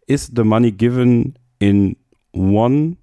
is 0.08 0.28
the 0.28 0.44
money 0.44 0.70
given 0.70 1.36
in 1.60 1.96
one 2.32 2.96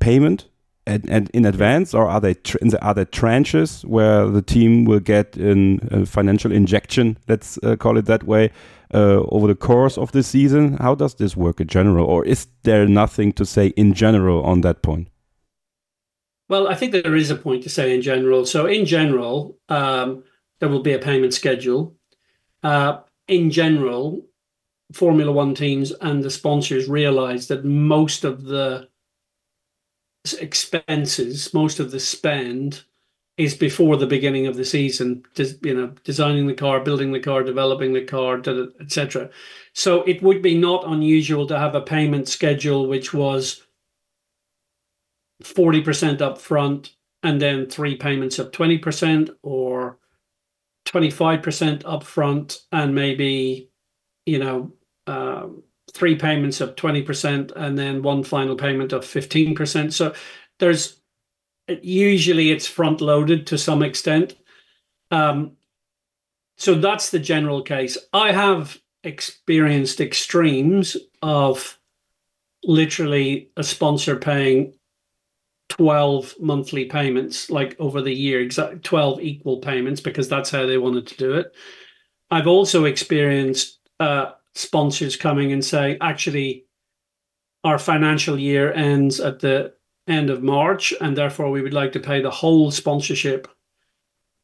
payment 0.00 0.48
and, 0.86 1.08
and 1.08 1.30
in 1.30 1.46
advance, 1.46 1.94
or 1.94 2.06
are 2.08 2.20
they 2.20 2.36
are 2.82 2.94
there 2.94 3.06
tranches 3.06 3.84
where 3.84 4.26
the 4.26 4.42
team 4.42 4.84
will 4.84 5.00
get 5.00 5.36
a 5.38 6.04
financial 6.04 6.52
injection? 6.52 7.16
Let's 7.26 7.58
uh, 7.62 7.76
call 7.76 7.96
it 7.96 8.04
that 8.04 8.24
way 8.24 8.50
uh, 8.92 9.22
over 9.30 9.46
the 9.46 9.54
course 9.54 9.96
of 9.96 10.12
the 10.12 10.22
season. 10.22 10.76
How 10.76 10.94
does 10.94 11.14
this 11.14 11.36
work 11.36 11.60
in 11.60 11.68
general, 11.68 12.06
or 12.06 12.24
is 12.24 12.46
there 12.64 12.86
nothing 12.86 13.32
to 13.34 13.46
say 13.46 13.68
in 13.68 13.94
general 13.94 14.42
on 14.44 14.60
that 14.60 14.82
point? 14.82 15.08
Well, 16.48 16.68
I 16.68 16.74
think 16.74 16.92
there 16.92 17.16
is 17.16 17.30
a 17.30 17.36
point 17.36 17.62
to 17.62 17.70
say 17.70 17.94
in 17.94 18.02
general. 18.02 18.44
So, 18.44 18.66
in 18.66 18.84
general, 18.84 19.58
um, 19.70 20.24
there 20.60 20.68
will 20.68 20.82
be 20.82 20.92
a 20.92 20.98
payment 20.98 21.32
schedule. 21.32 21.96
Uh, 22.62 22.98
in 23.26 23.50
general, 23.50 24.26
Formula 24.92 25.32
One 25.32 25.54
teams 25.54 25.92
and 25.92 26.22
the 26.22 26.30
sponsors 26.30 26.88
realize 26.88 27.48
that 27.48 27.64
most 27.64 28.24
of 28.24 28.44
the 28.44 28.88
expenses, 30.40 31.52
most 31.52 31.80
of 31.80 31.90
the 31.90 32.00
spend 32.00 32.82
is 33.36 33.54
before 33.54 33.96
the 33.96 34.06
beginning 34.06 34.46
of 34.46 34.56
the 34.56 34.64
season. 34.64 35.24
You 35.36 35.74
know, 35.74 35.92
designing 36.04 36.46
the 36.46 36.54
car, 36.54 36.80
building 36.80 37.12
the 37.12 37.20
car, 37.20 37.42
developing 37.42 37.92
the 37.92 38.04
car, 38.04 38.40
etc. 38.80 39.30
So 39.72 40.02
it 40.02 40.22
would 40.22 40.42
be 40.42 40.56
not 40.56 40.86
unusual 40.86 41.46
to 41.48 41.58
have 41.58 41.74
a 41.74 41.80
payment 41.80 42.28
schedule 42.28 42.86
which 42.86 43.12
was 43.12 43.62
forty 45.42 45.80
percent 45.80 46.22
up 46.22 46.38
front 46.38 46.94
and 47.22 47.40
then 47.40 47.66
three 47.66 47.96
payments 47.96 48.38
of 48.38 48.52
twenty 48.52 48.78
percent, 48.78 49.30
or 49.42 49.98
twenty 50.84 51.10
five 51.10 51.42
percent 51.42 51.84
up 51.84 52.04
front 52.04 52.60
and 52.70 52.94
maybe 52.94 53.70
you 54.26 54.38
know. 54.38 54.72
Um, 55.06 55.62
three 55.92 56.16
payments 56.16 56.60
of 56.60 56.74
20% 56.74 57.52
and 57.54 57.78
then 57.78 58.02
one 58.02 58.24
final 58.24 58.56
payment 58.56 58.92
of 58.92 59.04
15%. 59.04 59.92
So 59.92 60.12
there's 60.58 60.98
usually 61.68 62.50
it's 62.50 62.66
front 62.66 63.00
loaded 63.00 63.46
to 63.48 63.58
some 63.58 63.82
extent. 63.82 64.34
Um, 65.10 65.52
so 66.56 66.74
that's 66.74 67.10
the 67.10 67.18
general 67.18 67.62
case. 67.62 67.96
I 68.12 68.32
have 68.32 68.78
experienced 69.02 70.00
extremes 70.00 70.96
of 71.22 71.78
literally 72.64 73.50
a 73.56 73.62
sponsor 73.62 74.16
paying 74.16 74.74
12 75.68 76.34
monthly 76.40 76.86
payments 76.86 77.50
like 77.50 77.76
over 77.78 78.00
the 78.00 78.12
year 78.12 78.40
exact 78.40 78.82
12 78.84 79.20
equal 79.20 79.58
payments 79.58 80.00
because 80.00 80.28
that's 80.28 80.50
how 80.50 80.64
they 80.64 80.78
wanted 80.78 81.06
to 81.06 81.16
do 81.16 81.34
it 81.34 81.54
i've 82.30 82.46
also 82.46 82.84
experienced 82.84 83.80
uh, 84.04 84.34
sponsors 84.54 85.16
coming 85.16 85.52
and 85.52 85.64
saying, 85.64 85.96
actually, 86.00 86.66
our 87.64 87.78
financial 87.78 88.38
year 88.38 88.72
ends 88.72 89.18
at 89.20 89.40
the 89.40 89.72
end 90.06 90.28
of 90.30 90.42
March, 90.42 90.92
and 91.00 91.16
therefore 91.16 91.50
we 91.50 91.62
would 91.62 91.72
like 91.72 91.92
to 91.92 92.00
pay 92.00 92.20
the 92.20 92.30
whole 92.30 92.70
sponsorship 92.70 93.48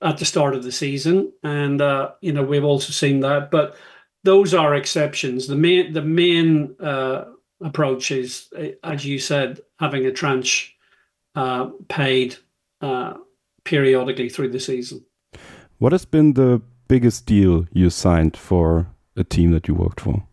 at 0.01 0.17
the 0.17 0.25
start 0.25 0.55
of 0.55 0.63
the 0.63 0.73
season. 0.73 1.31
And 1.43 1.83
uh, 1.83 2.13
you 2.23 2.33
know, 2.33 2.43
we've 2.43 2.65
also 2.65 2.93
seen 2.93 3.21
that, 3.21 3.51
but 3.51 3.77
those 4.25 4.55
are 4.55 4.75
exceptions. 4.75 5.47
The 5.47 5.57
main 5.57 5.93
the 5.93 6.03
main 6.03 6.75
uh, 6.81 7.25
approach 7.61 8.11
is, 8.11 8.49
as 8.83 9.05
you 9.05 9.19
said, 9.19 9.61
having 9.79 10.07
a 10.07 10.13
tranche 10.13 10.75
uh, 11.35 11.67
paid 11.89 12.37
uh, 12.81 13.15
periodically 13.65 14.31
through 14.31 14.51
the 14.51 14.61
season. 14.61 15.05
What 15.79 15.93
has 15.93 16.07
been 16.07 16.35
the 16.35 16.63
biggest 16.89 17.27
deal 17.27 17.67
you 17.73 17.91
signed 17.91 18.37
for 18.37 18.87
a 19.17 19.25
team 19.25 19.51
that 19.53 19.69
you 19.69 19.75
worked 19.75 20.01
for? 20.01 20.25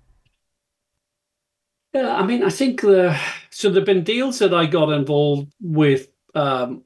Yeah, 1.94 2.16
I 2.16 2.26
mean, 2.26 2.44
I 2.44 2.50
think 2.50 2.82
the 2.82 3.20
so 3.50 3.70
there've 3.70 3.86
been 3.86 4.04
deals 4.04 4.40
that 4.40 4.54
I 4.54 4.66
got 4.66 4.92
involved 4.92 5.52
with 5.62 6.08
um, 6.36 6.84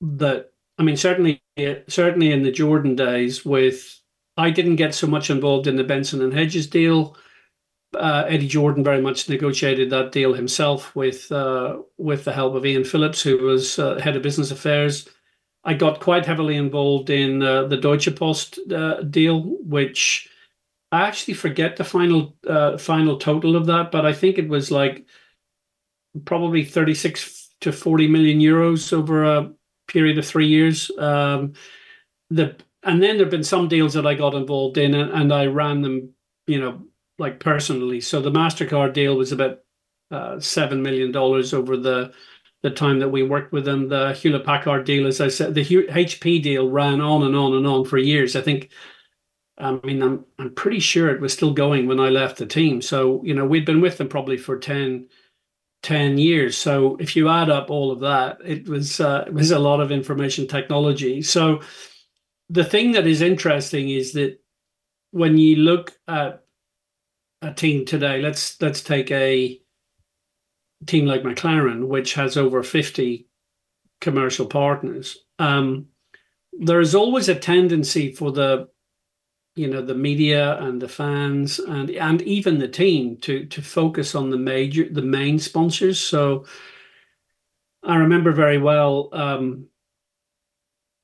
that. 0.00 0.52
I 0.78 0.84
mean, 0.84 0.96
certainly, 0.96 1.42
certainly 1.88 2.30
in 2.30 2.44
the 2.44 2.52
Jordan 2.52 2.94
days, 2.94 3.44
with 3.44 4.00
I 4.36 4.50
didn't 4.50 4.76
get 4.76 4.94
so 4.94 5.06
much 5.06 5.28
involved 5.28 5.66
in 5.66 5.76
the 5.76 5.84
Benson 5.84 6.22
and 6.22 6.32
Hedges 6.32 6.68
deal. 6.68 7.16
Uh, 7.94 8.24
Eddie 8.28 8.46
Jordan 8.46 8.84
very 8.84 9.00
much 9.00 9.28
negotiated 9.28 9.90
that 9.90 10.12
deal 10.12 10.34
himself 10.34 10.94
with 10.94 11.30
uh, 11.32 11.78
with 11.96 12.24
the 12.24 12.32
help 12.32 12.54
of 12.54 12.64
Ian 12.64 12.84
Phillips, 12.84 13.20
who 13.20 13.38
was 13.38 13.78
uh, 13.78 13.98
head 13.98 14.16
of 14.16 14.22
business 14.22 14.50
affairs. 14.50 15.08
I 15.64 15.74
got 15.74 16.00
quite 16.00 16.24
heavily 16.24 16.56
involved 16.56 17.10
in 17.10 17.42
uh, 17.42 17.64
the 17.64 17.76
Deutsche 17.76 18.14
Post 18.14 18.60
uh, 18.72 19.02
deal, 19.02 19.42
which 19.64 20.30
I 20.90 21.02
actually 21.06 21.34
forget 21.34 21.76
the 21.76 21.84
final 21.84 22.36
uh, 22.46 22.78
final 22.78 23.18
total 23.18 23.56
of 23.56 23.66
that, 23.66 23.90
but 23.90 24.06
I 24.06 24.12
think 24.12 24.38
it 24.38 24.48
was 24.48 24.70
like 24.70 25.06
probably 26.24 26.64
36 26.64 27.50
to 27.60 27.72
40 27.72 28.08
million 28.08 28.38
euros 28.38 28.92
over 28.92 29.24
a 29.24 29.52
period 29.86 30.18
of 30.18 30.26
three 30.26 30.46
years. 30.46 30.90
Um, 30.98 31.52
the 32.30 32.56
and 32.84 33.02
then 33.02 33.16
there've 33.16 33.30
been 33.30 33.44
some 33.44 33.68
deals 33.68 33.94
that 33.94 34.06
I 34.06 34.14
got 34.14 34.34
involved 34.34 34.78
in, 34.78 34.94
and, 34.94 35.10
and 35.10 35.32
I 35.32 35.46
ran 35.46 35.82
them, 35.82 36.10
you 36.46 36.60
know, 36.60 36.82
like 37.18 37.40
personally. 37.40 38.00
So 38.00 38.20
the 38.20 38.30
Mastercard 38.30 38.92
deal 38.92 39.16
was 39.16 39.32
about 39.32 39.58
uh, 40.10 40.40
seven 40.40 40.82
million 40.82 41.12
dollars 41.12 41.52
over 41.52 41.76
the 41.76 42.12
the 42.62 42.70
time 42.70 42.98
that 42.98 43.10
we 43.10 43.22
worked 43.22 43.52
with 43.52 43.64
them. 43.64 43.88
The 43.88 44.14
Hewlett 44.14 44.44
Packard 44.44 44.84
deal, 44.84 45.06
as 45.06 45.20
I 45.20 45.28
said, 45.28 45.54
the 45.54 45.64
HP 45.64 46.42
deal 46.42 46.68
ran 46.70 47.00
on 47.00 47.22
and 47.24 47.36
on 47.36 47.54
and 47.54 47.66
on 47.66 47.84
for 47.84 47.98
years. 47.98 48.34
I 48.34 48.40
think 48.40 48.70
I 49.58 49.78
mean, 49.84 50.02
I'm 50.02 50.24
I'm 50.38 50.54
pretty 50.54 50.80
sure 50.80 51.08
it 51.08 51.20
was 51.20 51.32
still 51.32 51.52
going 51.52 51.86
when 51.86 52.00
I 52.00 52.08
left 52.08 52.38
the 52.38 52.46
team. 52.46 52.80
So 52.80 53.22
you 53.24 53.34
know, 53.34 53.44
we'd 53.44 53.66
been 53.66 53.80
with 53.80 53.98
them 53.98 54.08
probably 54.08 54.36
for 54.36 54.58
10, 54.58 55.08
10 55.82 56.18
years. 56.18 56.56
So 56.56 56.96
if 56.96 57.16
you 57.16 57.28
add 57.28 57.50
up 57.50 57.70
all 57.70 57.90
of 57.90 58.00
that, 58.00 58.38
it 58.44 58.68
was 58.68 59.00
uh, 59.00 59.24
it 59.26 59.34
was 59.34 59.50
a 59.50 59.58
lot 59.58 59.80
of 59.80 59.90
information 59.90 60.46
technology. 60.46 61.22
So 61.22 61.60
the 62.48 62.64
thing 62.64 62.92
that 62.92 63.06
is 63.06 63.20
interesting 63.20 63.90
is 63.90 64.12
that 64.12 64.38
when 65.10 65.38
you 65.38 65.56
look 65.56 65.92
at 66.06 66.44
a 67.42 67.52
team 67.52 67.84
today, 67.84 68.22
let's 68.22 68.60
let's 68.62 68.82
take 68.82 69.10
a 69.10 69.60
team 70.86 71.06
like 71.06 71.22
McLaren, 71.22 71.88
which 71.88 72.14
has 72.14 72.36
over 72.36 72.62
fifty 72.62 73.26
commercial 74.00 74.46
partners. 74.46 75.18
Um, 75.40 75.86
there 76.52 76.80
is 76.80 76.94
always 76.94 77.28
a 77.28 77.34
tendency 77.34 78.12
for 78.12 78.30
the 78.30 78.68
you 79.58 79.68
know 79.68 79.82
the 79.82 79.94
media 79.94 80.56
and 80.58 80.80
the 80.80 80.88
fans 80.88 81.58
and 81.58 81.90
and 81.90 82.22
even 82.22 82.58
the 82.58 82.68
team 82.68 83.16
to 83.18 83.44
to 83.46 83.60
focus 83.62 84.14
on 84.14 84.30
the 84.30 84.38
major 84.38 84.88
the 84.90 85.02
main 85.02 85.38
sponsors. 85.38 85.98
So 85.98 86.46
i 87.84 87.94
remember 87.94 88.32
very 88.32 88.58
well 88.58 89.08
um 89.12 89.66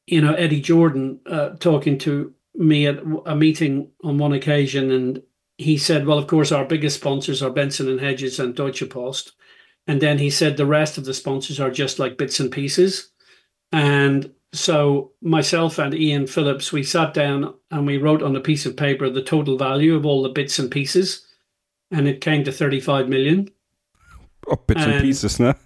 you 0.07 0.21
know 0.21 0.35
eddie 0.35 0.61
jordan 0.61 1.21
uh, 1.27 1.51
talking 1.51 1.97
to 1.97 2.35
me 2.57 2.87
at 2.87 2.99
a 3.27 3.37
meeting 3.37 3.88
on 4.03 4.19
one 4.19 4.33
occasion 4.33 4.90
and 4.90 5.23
he 5.59 5.79
said 5.79 6.07
well 6.07 6.19
of 6.19 6.27
course 6.27 6.51
our 6.51 6.64
biggest 6.64 6.97
sponsors 6.97 7.43
are 7.43 7.51
benson 7.51 7.88
and 7.88 8.01
hedges 8.01 8.40
and 8.40 8.55
deutsche 8.55 8.88
post. 8.90 9.33
And 9.87 10.01
then 10.01 10.19
he 10.19 10.31
said 10.31 10.57
the 10.57 10.67
rest 10.67 10.99
of 10.99 11.05
the 11.05 11.14
sponsors 11.14 11.61
are 11.61 11.71
just 11.71 11.99
like 11.99 12.17
bits 12.17 12.40
and 12.40 12.51
pieces. 12.51 13.11
And 13.71 14.33
so 14.55 15.12
myself 15.21 15.79
and 15.79 15.95
Ian 15.95 16.27
Phillips, 16.27 16.73
we 16.73 16.83
sat 16.83 17.12
down 17.12 17.55
and 17.71 17.87
we 17.87 17.99
wrote 17.99 18.23
on 18.23 18.37
a 18.37 18.40
piece 18.40 18.67
of 18.67 18.77
paper 18.77 19.11
the 19.11 19.23
total 19.23 19.59
value 19.59 19.97
of 19.97 20.07
all 20.07 20.23
the 20.23 20.29
bits 20.29 20.59
and 20.59 20.71
pieces, 20.71 21.27
and 21.90 22.07
it 22.07 22.21
came 22.21 22.45
to 22.45 22.53
35 22.53 23.09
million. 23.09 23.51
Oh, 24.47 24.57
bits 24.67 24.83
and, 24.83 24.93
and 24.93 25.03
pieces, 25.03 25.40
now. 25.40 25.57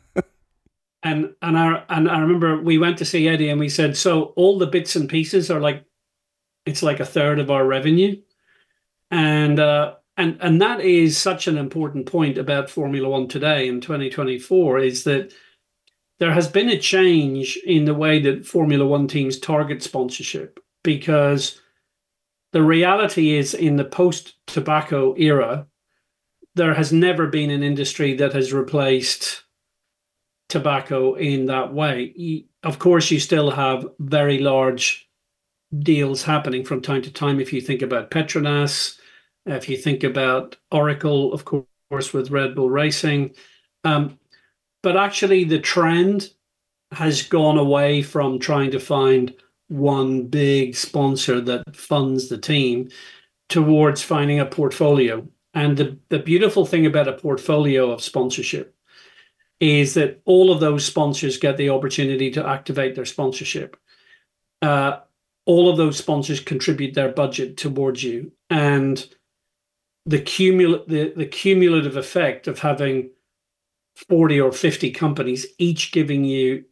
and 1.02 1.34
and 1.42 1.58
I 1.58 1.84
and 1.90 2.08
I 2.08 2.18
remember 2.18 2.60
we 2.60 2.78
went 2.78 2.98
to 2.98 3.04
see 3.04 3.28
Eddie 3.28 3.50
and 3.50 3.60
we 3.60 3.68
said, 3.68 3.96
so 3.96 4.32
all 4.36 4.58
the 4.58 4.66
bits 4.66 4.96
and 4.96 5.08
pieces 5.08 5.50
are 5.50 5.60
like, 5.60 5.84
it's 6.64 6.82
like 6.82 7.00
a 7.00 7.06
third 7.06 7.38
of 7.38 7.50
our 7.50 7.66
revenue, 7.66 8.16
and 9.10 9.60
uh, 9.60 9.96
and 10.16 10.38
and 10.40 10.62
that 10.62 10.80
is 10.80 11.18
such 11.18 11.46
an 11.46 11.58
important 11.58 12.06
point 12.06 12.38
about 12.38 12.70
Formula 12.70 13.08
One 13.08 13.28
today 13.28 13.68
in 13.68 13.80
2024 13.80 14.78
is 14.78 15.04
that 15.04 15.32
there 16.18 16.32
has 16.32 16.48
been 16.48 16.68
a 16.68 16.78
change 16.78 17.56
in 17.64 17.84
the 17.84 17.94
way 17.94 18.20
that 18.20 18.46
Formula 18.46 18.86
One 18.86 19.08
teams 19.08 19.38
target 19.38 19.82
sponsorship 19.82 20.60
because 20.82 21.60
the 22.52 22.62
reality 22.62 23.36
is 23.36 23.54
in 23.54 23.76
the 23.76 23.84
post 23.84 24.34
tobacco 24.46 25.14
era, 25.16 25.66
there 26.54 26.74
has 26.74 26.92
never 26.92 27.26
been 27.26 27.50
an 27.50 27.62
industry 27.62 28.14
that 28.14 28.32
has 28.32 28.52
replaced 28.52 29.44
tobacco 30.48 31.14
in 31.14 31.46
that 31.46 31.72
way. 31.72 32.44
Of 32.62 32.78
course, 32.78 33.10
you 33.10 33.20
still 33.20 33.50
have 33.50 33.86
very 33.98 34.38
large 34.38 35.08
deals 35.78 36.22
happening 36.22 36.64
from 36.64 36.80
time 36.80 37.02
to 37.02 37.12
time. 37.12 37.38
If 37.38 37.52
you 37.52 37.60
think 37.60 37.82
about 37.82 38.10
Petronas, 38.10 38.98
if 39.46 39.68
you 39.68 39.76
think 39.76 40.02
about 40.02 40.56
Oracle, 40.72 41.32
of 41.32 41.44
course, 41.44 42.12
with 42.12 42.30
Red 42.30 42.54
Bull 42.54 42.70
Racing. 42.70 43.34
Um, 43.84 44.17
but 44.82 44.96
actually, 44.96 45.44
the 45.44 45.58
trend 45.58 46.30
has 46.92 47.22
gone 47.22 47.58
away 47.58 48.02
from 48.02 48.38
trying 48.38 48.70
to 48.70 48.80
find 48.80 49.34
one 49.68 50.26
big 50.26 50.74
sponsor 50.74 51.40
that 51.40 51.76
funds 51.76 52.28
the 52.28 52.38
team 52.38 52.88
towards 53.48 54.02
finding 54.02 54.40
a 54.40 54.46
portfolio. 54.46 55.26
And 55.54 55.76
the, 55.76 55.98
the 56.08 56.18
beautiful 56.18 56.64
thing 56.64 56.86
about 56.86 57.08
a 57.08 57.12
portfolio 57.12 57.90
of 57.90 58.02
sponsorship 58.02 58.74
is 59.60 59.94
that 59.94 60.20
all 60.24 60.52
of 60.52 60.60
those 60.60 60.84
sponsors 60.84 61.38
get 61.38 61.56
the 61.56 61.70
opportunity 61.70 62.30
to 62.30 62.46
activate 62.46 62.94
their 62.94 63.04
sponsorship. 63.04 63.76
Uh, 64.62 65.00
all 65.46 65.68
of 65.68 65.76
those 65.76 65.96
sponsors 65.96 66.40
contribute 66.40 66.94
their 66.94 67.10
budget 67.10 67.56
towards 67.56 68.02
you. 68.02 68.32
And 68.50 69.04
the, 70.06 70.20
cumul- 70.20 70.86
the, 70.86 71.12
the 71.16 71.26
cumulative 71.26 71.96
effect 71.96 72.46
of 72.46 72.58
having 72.58 73.10
40 74.08 74.40
or 74.40 74.52
50 74.52 74.90
companies, 74.92 75.46
each 75.58 75.92
giving 75.92 76.24
you 76.24 76.64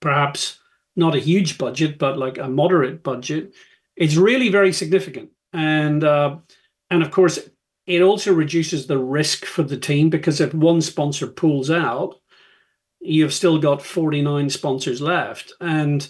perhaps 0.00 0.58
not 0.96 1.14
a 1.14 1.20
huge 1.20 1.58
budget, 1.58 1.98
but 1.98 2.18
like 2.18 2.38
a 2.38 2.48
moderate 2.48 3.02
budget, 3.02 3.54
it's 3.96 4.16
really 4.16 4.48
very 4.48 4.72
significant. 4.72 5.30
And 5.52 6.02
uh, 6.04 6.36
and 6.90 7.02
of 7.02 7.10
course, 7.10 7.38
it 7.86 8.02
also 8.02 8.32
reduces 8.32 8.86
the 8.86 8.98
risk 8.98 9.44
for 9.44 9.62
the 9.62 9.76
team 9.76 10.10
because 10.10 10.40
if 10.40 10.54
one 10.54 10.80
sponsor 10.80 11.26
pulls 11.26 11.70
out, 11.70 12.20
you've 13.00 13.34
still 13.34 13.58
got 13.58 13.82
49 13.82 14.50
sponsors 14.50 15.00
left. 15.00 15.52
And 15.60 16.08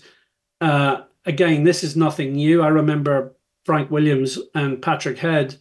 uh, 0.61 1.02
again, 1.24 1.64
this 1.64 1.83
is 1.83 1.96
nothing 1.96 2.33
new. 2.33 2.62
I 2.62 2.68
remember 2.68 3.35
Frank 3.64 3.90
Williams 3.90 4.38
and 4.54 4.83
Patrick 4.83 5.18
Head 5.18 5.56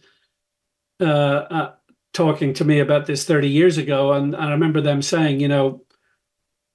uh, 1.00 1.04
uh, 1.04 1.74
talking 2.20 2.52
to 2.52 2.66
me 2.66 2.80
about 2.80 3.06
this 3.06 3.24
30 3.24 3.48
years 3.48 3.78
ago. 3.78 4.12
And, 4.12 4.34
and 4.34 4.44
I 4.44 4.50
remember 4.50 4.82
them 4.82 5.00
saying, 5.00 5.40
you 5.40 5.48
know, 5.48 5.82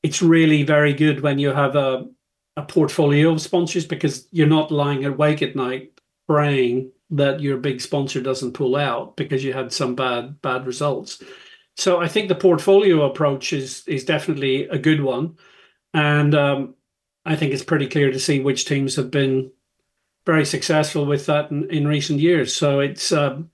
it's 0.01 0.19
really 0.19 0.63
very 0.63 0.91
good 0.91 1.21
when 1.21 1.37
you 1.37 1.51
have 1.51 1.75
a, 1.75 2.07
a 2.57 2.63
portfolio 2.63 3.31
of 3.31 3.41
sponsors 3.41 3.85
because 3.85 4.27
you're 4.31 4.47
not 4.47 4.71
lying 4.71 5.05
awake 5.05 5.43
at 5.43 5.55
night 5.55 6.01
praying 6.27 6.91
that 7.11 7.41
your 7.41 7.57
big 7.57 7.79
sponsor 7.79 8.21
doesn't 8.21 8.53
pull 8.53 8.75
out 8.75 9.15
because 9.15 9.43
you 9.43 9.53
had 9.53 9.71
some 9.71 9.93
bad 9.93 10.41
bad 10.41 10.65
results. 10.65 11.21
So 11.77 12.01
I 12.01 12.07
think 12.07 12.27
the 12.27 12.35
portfolio 12.47 13.03
approach 13.03 13.53
is 13.53 13.83
is 13.87 14.03
definitely 14.03 14.63
a 14.69 14.79
good 14.79 15.01
one, 15.01 15.37
and 15.93 16.33
um, 16.33 16.73
I 17.23 17.35
think 17.35 17.53
it's 17.53 17.63
pretty 17.63 17.87
clear 17.87 18.11
to 18.11 18.19
see 18.19 18.39
which 18.39 18.65
teams 18.65 18.95
have 18.95 19.11
been 19.11 19.51
very 20.25 20.45
successful 20.45 21.05
with 21.05 21.27
that 21.27 21.51
in, 21.51 21.69
in 21.69 21.87
recent 21.87 22.19
years. 22.19 22.55
So 22.55 22.79
it's 22.79 23.11
um, 23.11 23.51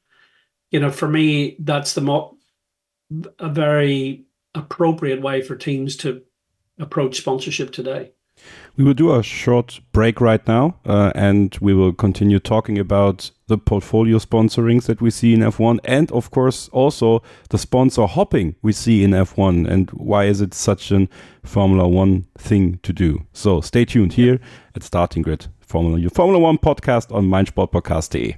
you 0.72 0.80
know, 0.80 0.90
for 0.92 1.08
me, 1.08 1.56
that's 1.60 1.94
the 1.94 2.02
mo- 2.02 2.38
a 3.40 3.50
very 3.50 4.26
appropriate 4.56 5.22
way 5.22 5.42
for 5.42 5.56
teams 5.56 5.96
to 5.98 6.22
approach 6.80 7.18
sponsorship 7.18 7.72
today. 7.72 8.12
We 8.76 8.86
will 8.86 8.94
do 8.94 9.14
a 9.14 9.22
short 9.22 9.82
break 9.92 10.22
right 10.22 10.46
now, 10.48 10.80
uh, 10.86 11.12
and 11.14 11.56
we 11.62 11.74
will 11.74 11.94
continue 11.94 12.40
talking 12.40 12.80
about 12.80 13.30
the 13.48 13.58
portfolio 13.58 14.18
sponsorings 14.18 14.86
that 14.86 15.02
we 15.02 15.12
see 15.12 15.34
in 15.34 15.42
F1, 15.42 15.80
and 15.84 16.10
of 16.12 16.32
course 16.32 16.70
also 16.70 17.22
the 17.50 17.58
sponsor 17.58 18.08
hopping 18.08 18.56
we 18.62 18.72
see 18.72 19.04
in 19.04 19.12
F1, 19.12 19.70
and 19.70 19.92
why 19.92 20.24
is 20.24 20.42
it 20.42 20.54
such 20.54 20.92
a 20.92 21.08
Formula 21.44 21.88
One 21.88 22.26
thing 22.38 22.80
to 22.84 22.94
do? 22.94 23.28
So 23.34 23.62
stay 23.62 23.86
tuned 23.86 24.14
here 24.14 24.40
at 24.74 24.84
Starting 24.84 25.22
Grid, 25.22 25.48
Formula, 25.60 26.10
Formula 26.10 26.40
One 26.40 26.58
podcast 26.58 27.14
on 27.14 27.28
meinsportpodcast.de. 27.28 28.38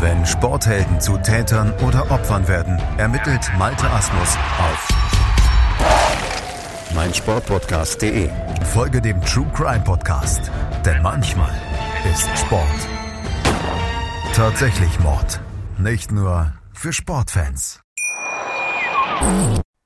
Wenn 0.00 0.24
Sporthelden 0.24 1.00
zu 1.00 1.18
Tätern 1.18 1.72
oder 1.86 2.10
Opfern 2.10 2.48
werden, 2.48 2.78
ermittelt 2.96 3.50
Malte 3.58 3.88
Asmus 3.90 4.36
auf 4.58 4.88
meinsportpodcast.de. 6.94 8.30
Folge 8.64 9.00
dem 9.00 9.20
True 9.20 9.46
Crime 9.54 9.84
Podcast, 9.84 10.50
denn 10.84 11.02
manchmal 11.02 11.52
ist 12.10 12.28
Sport 12.38 12.64
tatsächlich 14.34 14.98
Mord. 15.00 15.38
Nicht 15.78 16.12
nur 16.12 16.54
für 16.72 16.94
Sportfans. 16.94 17.82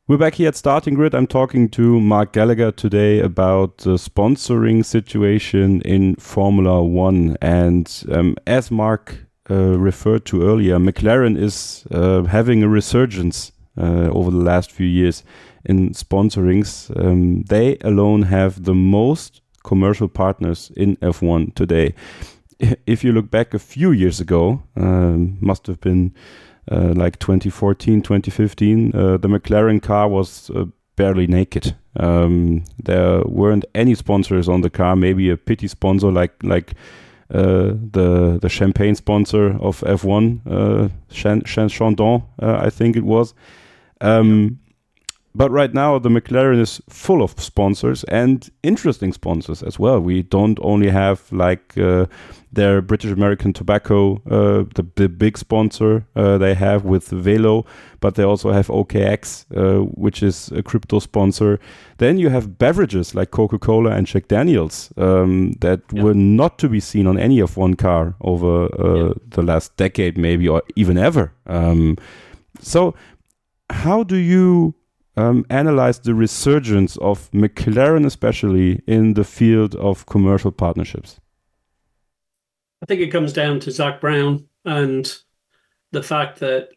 We're 0.06 0.18
back 0.18 0.36
here 0.36 0.48
at 0.48 0.56
Starting 0.56 0.94
Grid. 0.94 1.14
I'm 1.14 1.26
talking 1.26 1.70
to 1.72 1.98
Mark 1.98 2.32
Gallagher 2.32 2.70
today 2.70 3.20
about 3.20 3.78
the 3.78 3.98
sponsoring 3.98 4.84
situation 4.84 5.80
in 5.80 6.14
Formula 6.16 6.80
One. 6.82 7.36
And 7.40 7.88
um, 8.12 8.36
as 8.46 8.70
Mark 8.70 9.23
uh, 9.50 9.78
referred 9.78 10.24
to 10.26 10.42
earlier, 10.42 10.78
McLaren 10.78 11.36
is 11.36 11.84
uh, 11.90 12.22
having 12.24 12.62
a 12.62 12.68
resurgence 12.68 13.52
uh, 13.76 14.08
over 14.10 14.30
the 14.30 14.44
last 14.44 14.70
few 14.70 14.86
years 14.86 15.22
in 15.64 15.92
sponsorings. 15.94 16.90
Um, 16.96 17.42
they 17.42 17.76
alone 17.82 18.22
have 18.22 18.64
the 18.64 18.74
most 18.74 19.42
commercial 19.62 20.08
partners 20.08 20.70
in 20.76 20.96
F1 20.96 21.54
today. 21.54 21.94
If 22.86 23.02
you 23.02 23.12
look 23.12 23.30
back 23.30 23.52
a 23.52 23.58
few 23.58 23.90
years 23.90 24.20
ago, 24.20 24.62
um, 24.76 25.36
must 25.40 25.66
have 25.66 25.80
been 25.80 26.14
like 26.70 27.18
2014, 27.18 28.00
2015, 28.00 28.94
uh, 28.94 29.16
the 29.18 29.28
McLaren 29.28 29.82
car 29.82 30.08
was 30.08 30.50
barely 30.96 31.26
naked. 31.26 31.76
Um, 31.96 32.64
there 32.82 33.22
weren't 33.24 33.64
any 33.74 33.94
sponsors 33.94 34.48
on 34.48 34.62
the 34.62 34.70
car, 34.70 34.96
maybe 34.96 35.30
a 35.30 35.36
pity 35.36 35.68
sponsor 35.68 36.10
like 36.10 36.32
like 36.42 36.74
the 37.28 38.38
the 38.40 38.48
champagne 38.48 38.94
sponsor 38.94 39.56
of 39.60 39.80
F1, 39.80 40.40
uh, 40.46 40.88
Chandon, 41.10 42.22
uh, 42.42 42.58
I 42.60 42.70
think 42.70 42.96
it 42.96 43.04
was. 43.04 43.34
Um, 44.00 44.58
but 45.34 45.50
right 45.50 45.74
now, 45.74 45.98
the 45.98 46.10
McLaren 46.10 46.60
is 46.60 46.80
full 46.88 47.22
of 47.22 47.40
sponsors 47.40 48.04
and 48.04 48.48
interesting 48.62 49.12
sponsors 49.12 49.62
as 49.62 49.78
well. 49.78 50.00
We 50.00 50.22
don't 50.22 50.58
only 50.62 50.90
have 50.90 51.20
like 51.32 51.76
uh, 51.76 52.06
their 52.54 52.80
British 52.80 53.10
American 53.10 53.52
Tobacco, 53.52 54.22
uh, 54.30 54.64
the, 54.74 54.86
the, 54.96 55.08
big 55.08 55.36
sponsor 55.36 56.06
uh, 56.16 56.38
they 56.38 56.54
have 56.54 56.84
with 56.84 57.08
Velo, 57.08 57.64
but 58.00 58.14
they 58.14 58.22
also 58.22 58.52
have 58.52 58.68
OKX, 58.68 59.46
uh, 59.56 59.84
which 59.94 60.22
is 60.22 60.50
a 60.52 60.62
crypto 60.62 60.98
sponsor. 60.98 61.58
Then 61.98 62.18
you 62.18 62.28
have 62.30 62.58
beverages 62.58 63.14
like 63.14 63.30
Coca 63.30 63.58
Cola 63.58 63.90
and 63.90 64.06
Jack 64.06 64.28
Daniels 64.28 64.92
um, 64.96 65.52
that 65.60 65.80
yeah. 65.92 66.02
were 66.02 66.14
not 66.14 66.58
to 66.58 66.68
be 66.68 66.80
seen 66.80 67.06
on 67.06 67.18
any 67.18 67.38
F1 67.38 67.78
car 67.78 68.14
over 68.20 68.64
uh, 68.80 69.08
yeah. 69.08 69.12
the 69.28 69.42
last 69.42 69.76
decade, 69.76 70.16
maybe, 70.16 70.48
or 70.48 70.62
even 70.76 70.98
ever. 70.98 71.32
Um, 71.46 71.96
so, 72.60 72.94
how 73.70 74.02
do 74.04 74.16
you 74.16 74.74
um, 75.16 75.44
analyze 75.50 75.98
the 76.00 76.14
resurgence 76.14 76.96
of 76.98 77.30
McLaren, 77.32 78.06
especially 78.06 78.82
in 78.86 79.14
the 79.14 79.24
field 79.24 79.74
of 79.76 80.06
commercial 80.06 80.52
partnerships? 80.52 81.20
I 82.84 82.86
think 82.86 83.00
it 83.00 83.12
comes 83.12 83.32
down 83.32 83.60
to 83.60 83.70
Zak 83.70 83.98
Brown 83.98 84.46
and 84.66 85.10
the 85.92 86.02
fact 86.02 86.40
that 86.40 86.68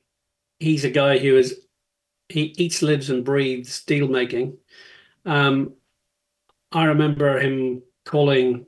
he's 0.58 0.86
a 0.86 0.90
guy 0.90 1.18
who 1.18 1.36
is 1.36 1.60
he 2.30 2.54
eats, 2.58 2.82
lives, 2.82 3.10
and 3.10 3.26
breathes 3.26 3.84
deal 3.84 4.08
making. 4.08 4.58
Um, 5.26 5.74
I 6.72 6.86
remember 6.86 7.38
him 7.42 7.84
calling 8.06 8.68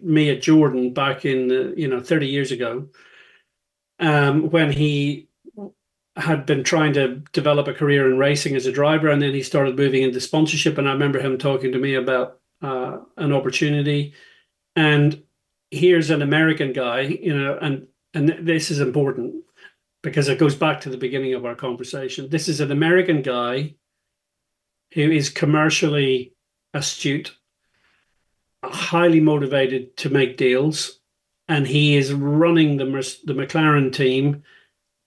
me 0.00 0.30
at 0.30 0.42
Jordan 0.42 0.94
back 0.94 1.24
in 1.24 1.48
the, 1.48 1.74
you 1.76 1.88
know 1.88 1.98
30 1.98 2.28
years 2.28 2.52
ago 2.52 2.86
um, 3.98 4.48
when 4.50 4.70
he 4.70 5.28
had 6.14 6.46
been 6.46 6.62
trying 6.62 6.92
to 6.92 7.16
develop 7.32 7.66
a 7.66 7.74
career 7.74 8.08
in 8.08 8.16
racing 8.16 8.54
as 8.54 8.66
a 8.66 8.72
driver 8.72 9.08
and 9.08 9.20
then 9.20 9.34
he 9.34 9.42
started 9.42 9.76
moving 9.76 10.04
into 10.04 10.20
sponsorship 10.20 10.78
and 10.78 10.88
I 10.88 10.92
remember 10.92 11.18
him 11.18 11.36
talking 11.36 11.72
to 11.72 11.78
me 11.78 11.96
about 11.96 12.38
uh, 12.62 12.98
an 13.16 13.32
opportunity 13.32 14.14
and 14.76 15.20
here's 15.70 16.10
an 16.10 16.22
American 16.22 16.72
guy 16.72 17.00
you 17.00 17.36
know 17.36 17.58
and 17.60 17.86
and 18.14 18.28
this 18.46 18.70
is 18.70 18.80
important 18.80 19.34
because 20.02 20.28
it 20.28 20.38
goes 20.38 20.54
back 20.54 20.80
to 20.80 20.90
the 20.90 20.96
beginning 20.96 21.34
of 21.34 21.44
our 21.44 21.54
conversation 21.54 22.28
this 22.30 22.48
is 22.48 22.60
an 22.60 22.70
American 22.70 23.22
guy 23.22 23.74
who 24.94 25.10
is 25.10 25.28
commercially 25.28 26.32
astute 26.72 27.36
highly 28.70 29.20
motivated 29.20 29.96
to 29.98 30.10
make 30.10 30.36
deals, 30.36 31.00
and 31.48 31.66
he 31.66 31.96
is 31.96 32.12
running 32.12 32.76
the 32.76 32.84
the 33.24 33.34
McLaren 33.34 33.92
team 33.92 34.42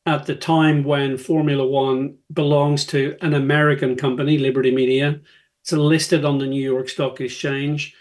at 0.05 0.25
the 0.25 0.35
time 0.35 0.83
when 0.83 1.17
Formula 1.17 1.65
One 1.67 2.17
belongs 2.33 2.85
to 2.87 3.17
an 3.21 3.33
American 3.33 3.95
company, 3.95 4.37
Liberty 4.37 4.71
Media. 4.71 5.19
It's 5.61 5.71
listed 5.71 6.25
on 6.25 6.39
the 6.39 6.47
New 6.47 6.63
York 6.63 6.89
Stock 6.89 7.19
Exchange, 7.21 7.95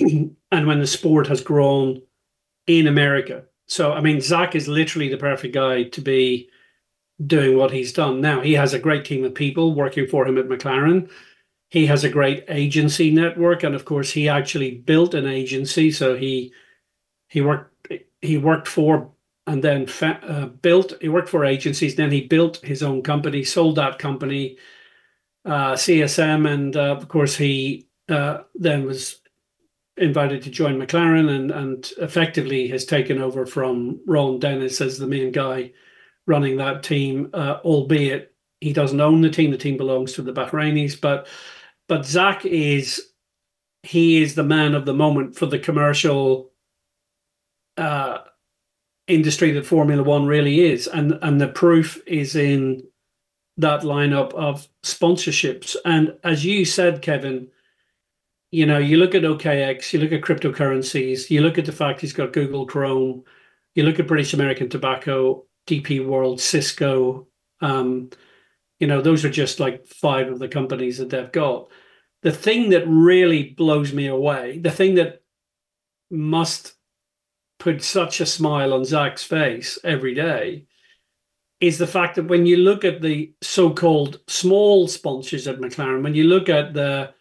and 0.00 0.66
when 0.66 0.80
the 0.80 0.86
sport 0.86 1.26
has 1.26 1.40
grown 1.40 2.02
in 2.66 2.86
America. 2.86 3.44
So, 3.66 3.92
I 3.92 4.00
mean, 4.00 4.20
Zak 4.20 4.54
is 4.54 4.68
literally 4.68 5.08
the 5.08 5.16
perfect 5.16 5.54
guy 5.54 5.84
to 5.84 6.00
be 6.00 6.48
doing 7.26 7.56
what 7.56 7.72
he's 7.72 7.92
done. 7.92 8.20
Now, 8.20 8.40
he 8.40 8.54
has 8.54 8.74
a 8.74 8.78
great 8.78 9.04
team 9.04 9.24
of 9.24 9.34
people 9.34 9.74
working 9.74 10.06
for 10.06 10.26
him 10.26 10.38
at 10.38 10.46
McLaren 10.48 11.08
he 11.68 11.86
has 11.86 12.04
a 12.04 12.08
great 12.08 12.44
agency 12.48 13.10
network, 13.10 13.62
and 13.62 13.74
of 13.74 13.84
course, 13.84 14.12
he 14.12 14.28
actually 14.28 14.76
built 14.76 15.14
an 15.14 15.26
agency. 15.26 15.90
So 15.90 16.16
he 16.16 16.52
he 17.28 17.40
worked 17.40 17.88
he 18.20 18.38
worked 18.38 18.68
for 18.68 19.12
and 19.46 19.62
then 19.62 19.86
fa- 19.86 20.20
uh, 20.22 20.46
built. 20.46 20.94
He 21.00 21.08
worked 21.08 21.28
for 21.28 21.44
agencies. 21.44 21.96
Then 21.96 22.12
he 22.12 22.22
built 22.22 22.58
his 22.58 22.82
own 22.82 23.02
company, 23.02 23.44
sold 23.44 23.76
that 23.76 23.98
company, 23.98 24.58
uh, 25.44 25.74
CSM, 25.74 26.48
and 26.48 26.76
uh, 26.76 26.96
of 26.96 27.08
course, 27.08 27.36
he 27.36 27.88
uh, 28.08 28.42
then 28.54 28.84
was 28.86 29.20
invited 29.96 30.42
to 30.42 30.50
join 30.50 30.78
McLaren, 30.78 31.30
and 31.30 31.50
and 31.50 31.90
effectively 31.98 32.68
has 32.68 32.84
taken 32.84 33.20
over 33.20 33.46
from 33.46 34.00
Ron 34.06 34.38
Dennis 34.38 34.80
as 34.80 34.98
the 34.98 35.06
main 35.06 35.32
guy 35.32 35.72
running 36.26 36.56
that 36.56 36.82
team. 36.82 37.30
Uh, 37.32 37.58
albeit 37.64 38.34
he 38.60 38.72
doesn't 38.72 39.00
own 39.00 39.20
the 39.20 39.30
team; 39.30 39.50
the 39.50 39.58
team 39.58 39.76
belongs 39.76 40.12
to 40.14 40.22
the 40.22 40.32
Bahrainis, 40.32 41.00
but 41.00 41.26
but 41.88 42.04
Zak 42.04 42.44
is 42.44 43.10
he 43.82 44.22
is 44.22 44.34
the 44.34 44.44
man 44.44 44.74
of 44.74 44.84
the 44.84 44.94
moment 44.94 45.36
for 45.36 45.46
the 45.46 45.58
commercial 45.58 46.50
uh, 47.76 48.18
industry 49.06 49.52
that 49.52 49.66
Formula 49.66 50.02
One 50.02 50.26
really 50.26 50.60
is, 50.60 50.86
and 50.86 51.18
and 51.22 51.40
the 51.40 51.48
proof 51.48 52.02
is 52.06 52.36
in 52.36 52.82
that 53.58 53.82
lineup 53.82 54.34
of 54.34 54.68
sponsorships. 54.82 55.76
And 55.84 56.18
as 56.22 56.44
you 56.44 56.64
said, 56.64 57.00
Kevin, 57.02 57.48
you 58.50 58.66
know, 58.66 58.78
you 58.78 58.96
look 58.96 59.14
at 59.14 59.22
OKX, 59.22 59.92
you 59.92 60.00
look 60.00 60.12
at 60.12 60.22
cryptocurrencies, 60.22 61.30
you 61.30 61.40
look 61.40 61.58
at 61.58 61.64
the 61.64 61.72
fact 61.72 62.00
he's 62.00 62.12
got 62.12 62.32
Google 62.32 62.66
Chrome, 62.66 63.24
you 63.74 63.82
look 63.82 63.98
at 63.98 64.06
British 64.06 64.34
American 64.34 64.68
Tobacco, 64.68 65.44
DP 65.66 66.06
World, 66.06 66.40
Cisco, 66.40 67.26
um, 67.60 68.10
you 68.78 68.86
know, 68.86 69.00
those 69.00 69.24
are 69.24 69.30
just 69.30 69.58
like 69.58 69.86
five 69.86 70.28
of 70.28 70.38
the 70.38 70.48
companies 70.48 70.98
that 70.98 71.10
they've 71.10 71.32
got. 71.32 71.68
The 72.22 72.32
thing 72.32 72.70
that 72.70 72.86
really 72.86 73.50
blows 73.50 73.92
me 73.92 74.06
away, 74.06 74.58
the 74.58 74.70
thing 74.70 74.96
that 74.96 75.22
must 76.10 76.74
put 77.58 77.82
such 77.82 78.20
a 78.20 78.26
smile 78.26 78.72
on 78.74 78.84
Zak's 78.84 79.24
face 79.24 79.78
every 79.82 80.14
day, 80.14 80.66
is 81.60 81.78
the 81.78 81.86
fact 81.86 82.16
that 82.16 82.28
when 82.28 82.44
you 82.44 82.58
look 82.58 82.84
at 82.84 83.00
the 83.00 83.32
so-called 83.40 84.20
small 84.28 84.88
sponsors 84.88 85.48
at 85.48 85.58
McLaren, 85.58 86.02
when 86.02 86.14
you 86.14 86.24
look 86.24 86.50
at 86.50 86.74
the 86.74 87.14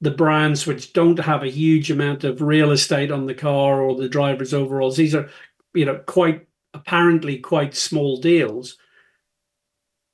the 0.00 0.10
brands 0.10 0.66
which 0.66 0.92
don't 0.92 1.18
have 1.18 1.42
a 1.42 1.50
huge 1.50 1.90
amount 1.90 2.24
of 2.24 2.42
real 2.42 2.70
estate 2.70 3.10
on 3.10 3.26
the 3.26 3.34
car 3.34 3.80
or 3.80 3.96
the 3.96 4.08
driver's 4.08 4.52
overalls, 4.52 4.96
these 4.96 5.14
are, 5.14 5.28
you 5.74 5.84
know, 5.84 5.98
quite 6.06 6.46
apparently 6.74 7.38
quite 7.38 7.74
small 7.74 8.18
deals 8.18 8.76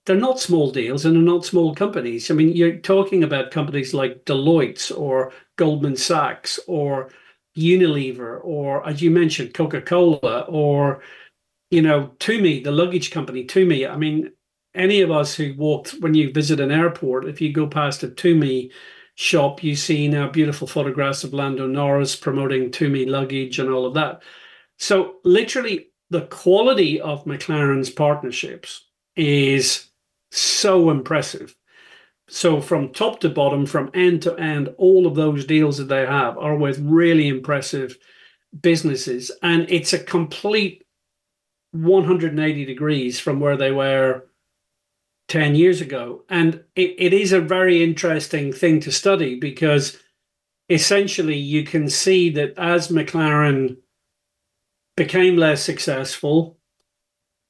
they're 0.05 0.17
not 0.17 0.41
small 0.41 0.71
deals 0.71 1.05
and 1.05 1.15
they're 1.15 1.23
not 1.23 1.45
small 1.45 1.75
companies. 1.75 2.31
I 2.31 2.35
mean, 2.35 2.53
you're 2.53 2.79
talking 2.79 3.23
about 3.23 3.53
companies 3.53 3.95
like 3.95 4.25
Deloitte 4.25 4.97
or 4.97 5.33
Goldman 5.57 5.97
Sachs 5.97 6.59
or 6.67 7.11
Unilever 7.57 8.41
or, 8.43 8.87
as 8.87 9.01
you 9.01 9.11
mentioned, 9.11 9.55
Coca 9.55 9.81
Cola 9.81 10.41
or, 10.49 11.03
you 11.71 11.83
know, 11.83 12.13
Tumi, 12.19 12.65
the 12.65 12.73
luggage 12.73 13.11
company, 13.11 13.45
Tumi. 13.45 13.89
I 13.89 13.97
mean, 13.97 14.33
any 14.75 15.03
of 15.03 15.11
us 15.11 15.35
who 15.35 15.55
walked 15.57 15.93
when 16.01 16.15
you 16.15 16.33
visit 16.33 16.59
an 16.59 16.73
airport, 16.73 17.27
if 17.27 17.41
you 17.41 17.53
go 17.53 17.67
past 17.69 18.03
a 18.03 18.09
Tumi 18.09 18.73
shop, 19.15 19.63
you 19.63 19.77
see 19.77 20.09
now 20.09 20.29
beautiful 20.29 20.67
photographs 20.67 21.25
of 21.25 21.35
Lando 21.35 21.67
Norris 21.67 22.17
promoting 22.17 22.71
Tumi 22.71 23.09
luggage 23.09 23.59
and 23.59 23.71
all 23.71 23.87
of 23.87 23.95
that. 23.95 24.23
So, 24.79 25.17
literally, 25.25 25.89
the 26.11 26.23
quality 26.23 27.01
of 27.01 27.25
McLaren's 27.25 27.91
partnerships 27.91 28.87
is 29.17 29.89
so 30.31 30.91
impressive. 30.91 31.55
So 32.29 32.61
from 32.61 32.93
top 32.93 33.21
to 33.21 33.29
bottom, 33.29 33.67
from 33.67 33.91
end 33.95 34.23
to 34.23 34.35
end, 34.37 34.75
all 34.79 35.07
of 35.07 35.15
those 35.15 35.45
deals 35.45 35.79
that 35.79 35.89
they 35.89 36.07
have 36.07 36.39
are 36.39 36.57
with 36.57 36.79
really 36.79 37.29
impressive 37.29 37.99
businesses, 38.61 39.31
and 39.43 39.67
it's 39.71 39.93
a 39.93 39.99
complete 39.99 40.85
180 41.73 42.65
degrees 42.65 43.19
from 43.19 43.41
where 43.41 43.57
they 43.57 43.73
were 43.73 44.25
10 45.29 45.55
years 45.55 45.81
ago. 45.81 46.25
And 46.29 46.65
it, 46.77 46.95
it 46.99 47.13
is 47.13 47.33
a 47.33 47.41
very 47.41 47.83
interesting 47.83 48.53
thing 48.53 48.81
to 48.81 48.93
study 48.93 49.39
because 49.39 49.99
essentially 50.69 51.37
you 51.37 51.65
can 51.65 51.89
see 51.89 52.31
that 52.31 52.55
as 52.59 52.89
McLaren 52.89 53.77
became 54.97 55.37
less 55.37 55.63
successful, 55.63 56.59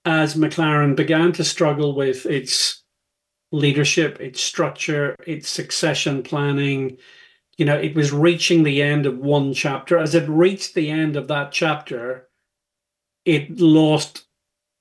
as 0.05 0.35
McLaren 0.35 0.97
began 0.97 1.33
to 1.33 1.45
struggle 1.45 1.95
with 1.95 2.27
its 2.27 2.83
leadership, 3.53 4.21
its 4.21 4.41
structure, 4.41 5.15
its 5.27 5.49
succession 5.49 6.23
planning, 6.23 6.99
you 7.59 7.67
know, 7.67 7.77
it 7.77 7.95
was 7.95 8.13
reaching 8.13 8.63
the 8.63 8.83
end 8.83 9.07
of 9.07 9.19
one 9.19 9.53
chapter. 9.53 9.99
As 9.99 10.15
it 10.15 10.29
reached 10.29 10.75
the 10.75 10.91
end 10.91 11.17
of 11.17 11.29
that 11.29 11.53
chapter, 11.53 12.29
it 13.25 13.61
lost 13.61 14.27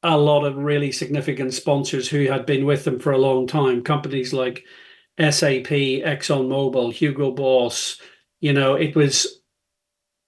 a 0.03 0.17
lot 0.17 0.45
of 0.45 0.57
really 0.57 0.91
significant 0.91 1.53
sponsors 1.53 2.09
who 2.09 2.25
had 2.25 2.45
been 2.45 2.65
with 2.65 2.83
them 2.85 2.99
for 2.99 3.11
a 3.11 3.17
long 3.17 3.47
time. 3.47 3.83
Companies 3.83 4.33
like 4.33 4.65
SAP, 5.19 5.69
ExxonMobil, 5.69 6.93
Hugo 6.93 7.31
Boss. 7.31 7.99
You 8.39 8.53
know, 8.53 8.75
it 8.75 8.95
was 8.95 9.41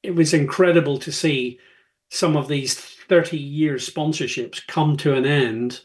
it 0.03 0.13
was 0.13 0.33
incredible 0.33 0.97
to 0.99 1.11
see 1.11 1.59
some 2.11 2.35
of 2.35 2.47
these 2.47 2.75
30 2.75 3.37
year 3.37 3.75
sponsorships 3.75 4.65
come 4.67 4.97
to 4.97 5.15
an 5.15 5.25
end. 5.25 5.81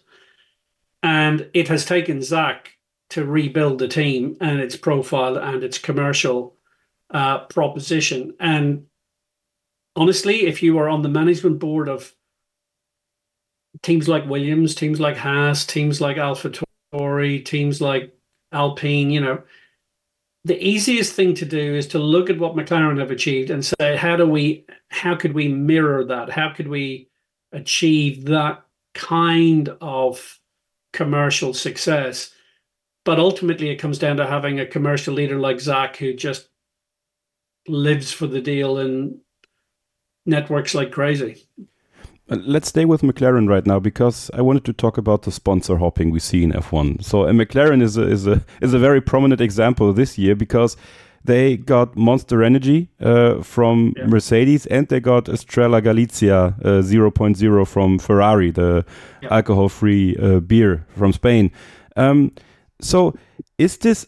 And 1.03 1.49
it 1.55 1.69
has 1.69 1.85
taken 1.85 2.23
Zak 2.23 2.73
to 3.11 3.25
rebuild 3.25 3.79
the 3.79 3.89
team 3.89 4.37
and 4.41 4.61
its 4.61 4.77
profile 4.77 5.39
and 5.39 5.63
its 5.63 5.79
commercial 5.79 6.57
uh, 7.11 7.47
proposition. 7.47 8.35
And 8.41 8.87
honestly, 9.97 10.47
if 10.47 10.63
you 10.63 10.79
are 10.79 10.89
on 10.89 11.03
the 11.03 11.09
management 11.09 11.61
board 11.61 11.89
of 11.89 12.13
teams 13.83 14.09
like 14.09 14.27
Williams, 14.27 14.75
teams 14.75 15.01
like 15.01 15.17
Haas, 15.17 15.65
teams 15.65 16.01
like 16.01 16.17
AlphaTauri, 16.17 17.45
teams 17.45 17.81
like 17.81 18.15
Alpine, 18.53 19.11
you 19.11 19.21
know, 19.21 19.43
the 20.45 20.63
easiest 20.67 21.13
thing 21.15 21.35
to 21.35 21.45
do 21.45 21.75
is 21.75 21.87
to 21.89 21.99
look 21.99 22.31
at 22.31 22.39
what 22.39 22.55
McLaren 22.55 22.99
have 22.99 23.11
achieved 23.11 23.51
and 23.51 23.65
say, 23.65 23.97
how 23.97 24.17
do 24.17 24.27
we, 24.27 24.65
how 24.91 25.15
could 25.15 25.35
we 25.35 25.49
mirror 25.49 26.05
that? 26.05 26.31
How 26.31 26.51
could 26.51 26.69
we 26.69 27.09
achieve 27.53 28.25
that 28.27 28.65
kind 28.95 29.69
of 29.81 30.41
commercial 30.93 31.53
success? 31.53 32.31
But 33.05 33.19
ultimately, 33.19 33.71
it 33.71 33.77
comes 33.77 33.99
down 33.99 34.17
to 34.19 34.27
having 34.27 34.61
a 34.61 34.67
commercial 34.67 35.15
leader 35.15 35.39
like 35.39 35.61
Zak 35.61 35.97
who 35.97 36.15
just 36.15 36.49
lives 37.67 38.13
for 38.13 38.27
the 38.27 38.41
deal 38.41 38.79
and 38.79 39.19
networks 40.25 40.75
like 40.75 40.93
crazy. 40.93 41.47
Let's 42.31 42.69
stay 42.69 42.85
with 42.85 43.01
McLaren 43.01 43.49
right 43.49 43.67
now 43.67 43.79
because 43.79 44.31
I 44.35 44.43
wanted 44.43 44.65
to 44.67 44.75
talk 44.75 44.99
about 44.99 45.23
the 45.23 45.33
sponsor 45.33 45.79
hopping 45.79 46.11
we 46.11 46.21
see 46.21 46.45
in 46.45 46.53
F1. 46.53 47.03
So, 47.03 47.25
McLaren 47.25 47.81
is 47.81 47.97
a, 47.97 48.03
is 48.03 48.27
a 48.27 48.45
is 48.61 48.75
a 48.75 48.79
very 48.79 49.01
prominent 49.01 49.41
example 49.41 49.93
this 49.95 50.19
year 50.19 50.37
because 50.37 50.77
they 51.25 51.57
got 51.57 51.97
Monster 51.97 52.43
Energy 52.43 52.91
uh, 53.01 53.43
from 53.43 53.95
yeah. 53.97 54.07
Mercedes 54.07 54.67
and 54.67 54.87
they 54.89 55.01
got 55.01 55.29
Estrella 55.29 55.81
Galicia 55.81 56.55
uh, 56.63 56.83
0.0 56.83 57.67
from 57.67 57.99
Ferrari, 57.99 58.51
the 58.51 58.85
yeah. 59.23 59.35
alcohol 59.35 59.71
free 59.71 60.15
uh, 60.17 60.41
beer 60.41 60.87
from 60.97 61.13
Spain. 61.15 61.51
Um, 61.97 62.33
so, 62.81 63.15
is 63.57 63.79
this 63.79 64.07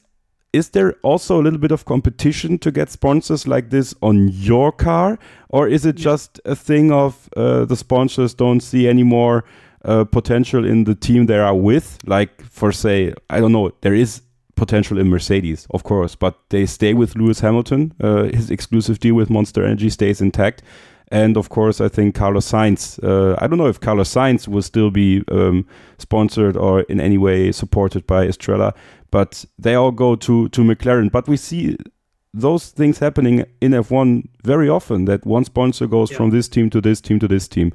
is 0.53 0.70
there 0.70 0.94
also 1.03 1.40
a 1.40 1.42
little 1.42 1.59
bit 1.59 1.70
of 1.70 1.84
competition 1.84 2.59
to 2.59 2.70
get 2.70 2.90
sponsors 2.90 3.46
like 3.46 3.70
this 3.70 3.94
on 4.03 4.28
your 4.28 4.72
car, 4.72 5.18
or 5.48 5.68
is 5.68 5.86
it 5.86 5.96
just 5.96 6.40
a 6.44 6.57
thing 6.57 6.92
of 6.92 7.28
uh, 7.36 7.64
the 7.64 7.76
sponsors 7.76 8.34
don't 8.34 8.61
see 8.61 8.88
any 8.88 9.03
more 9.03 9.44
uh, 9.84 10.05
potential 10.05 10.64
in 10.64 10.84
the 10.84 10.94
team 10.94 11.26
they 11.26 11.38
are 11.38 11.55
with? 11.55 11.98
Like, 12.05 12.42
for 12.42 12.72
say, 12.72 13.14
I 13.28 13.40
don't 13.40 13.53
know, 13.53 13.70
there 13.80 13.94
is 13.94 14.22
potential 14.57 14.98
in 14.98 15.09
Mercedes, 15.09 15.66
of 15.70 15.84
course, 15.84 16.14
but 16.14 16.38
they 16.51 16.66
stay 16.66 16.94
with 16.94 17.16
Lewis 17.16 17.40
Hamilton. 17.40 17.94
Uh, 18.01 18.24
his 18.24 18.51
exclusive 18.51 18.98
deal 18.98 19.14
with 19.14 19.30
Monster 19.30 19.64
Energy 19.64 19.88
stays 19.88 20.20
intact. 20.20 20.62
And 21.11 21.36
of 21.36 21.48
course, 21.48 21.80
I 21.80 21.88
think 21.88 22.14
Carlos 22.14 22.50
Sainz. 22.50 23.02
Uh, 23.02 23.36
I 23.40 23.48
don't 23.48 23.58
know 23.58 23.66
if 23.66 23.80
Carlos 23.80 24.12
Sainz 24.12 24.46
will 24.46 24.62
still 24.62 24.90
be 24.90 25.24
um, 25.30 25.66
sponsored 25.98 26.56
or 26.56 26.82
in 26.82 27.00
any 27.00 27.18
way 27.18 27.50
supported 27.50 28.06
by 28.06 28.26
Estrella, 28.26 28.74
but 29.11 29.44
they 29.58 29.74
all 29.74 29.90
go 29.90 30.14
to 30.16 30.48
to 30.50 30.61
McLaren. 30.62 31.11
But 31.11 31.26
we 31.26 31.36
see 31.36 31.76
those 32.32 32.68
things 32.70 32.98
happening 32.98 33.44
in 33.61 33.72
F1 33.72 34.28
very 34.44 34.68
often. 34.68 35.06
That 35.06 35.26
one 35.26 35.44
sponsor 35.44 35.88
goes 35.88 36.12
yeah. 36.12 36.16
from 36.16 36.30
this 36.30 36.48
team 36.48 36.70
to 36.70 36.80
this 36.80 37.00
team 37.00 37.18
to 37.18 37.26
this 37.26 37.48
team. 37.48 37.72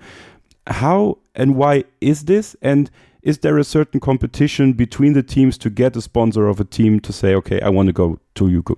How 0.67 1.17
and 1.35 1.55
why 1.55 1.83
is 1.99 2.25
this? 2.25 2.55
And 2.61 2.89
is 3.21 3.39
there 3.39 3.57
a 3.57 3.63
certain 3.63 3.99
competition 3.99 4.73
between 4.73 5.13
the 5.13 5.23
teams 5.23 5.57
to 5.57 5.69
get 5.69 5.95
a 5.97 6.01
sponsor 6.01 6.47
of 6.47 6.59
a 6.59 6.63
team 6.63 6.99
to 7.01 7.11
say, 7.11 7.35
okay, 7.35 7.59
I 7.59 7.69
want 7.69 7.87
to 7.87 7.93
go 7.93 8.19
to 8.35 8.45
Yuko? 8.45 8.77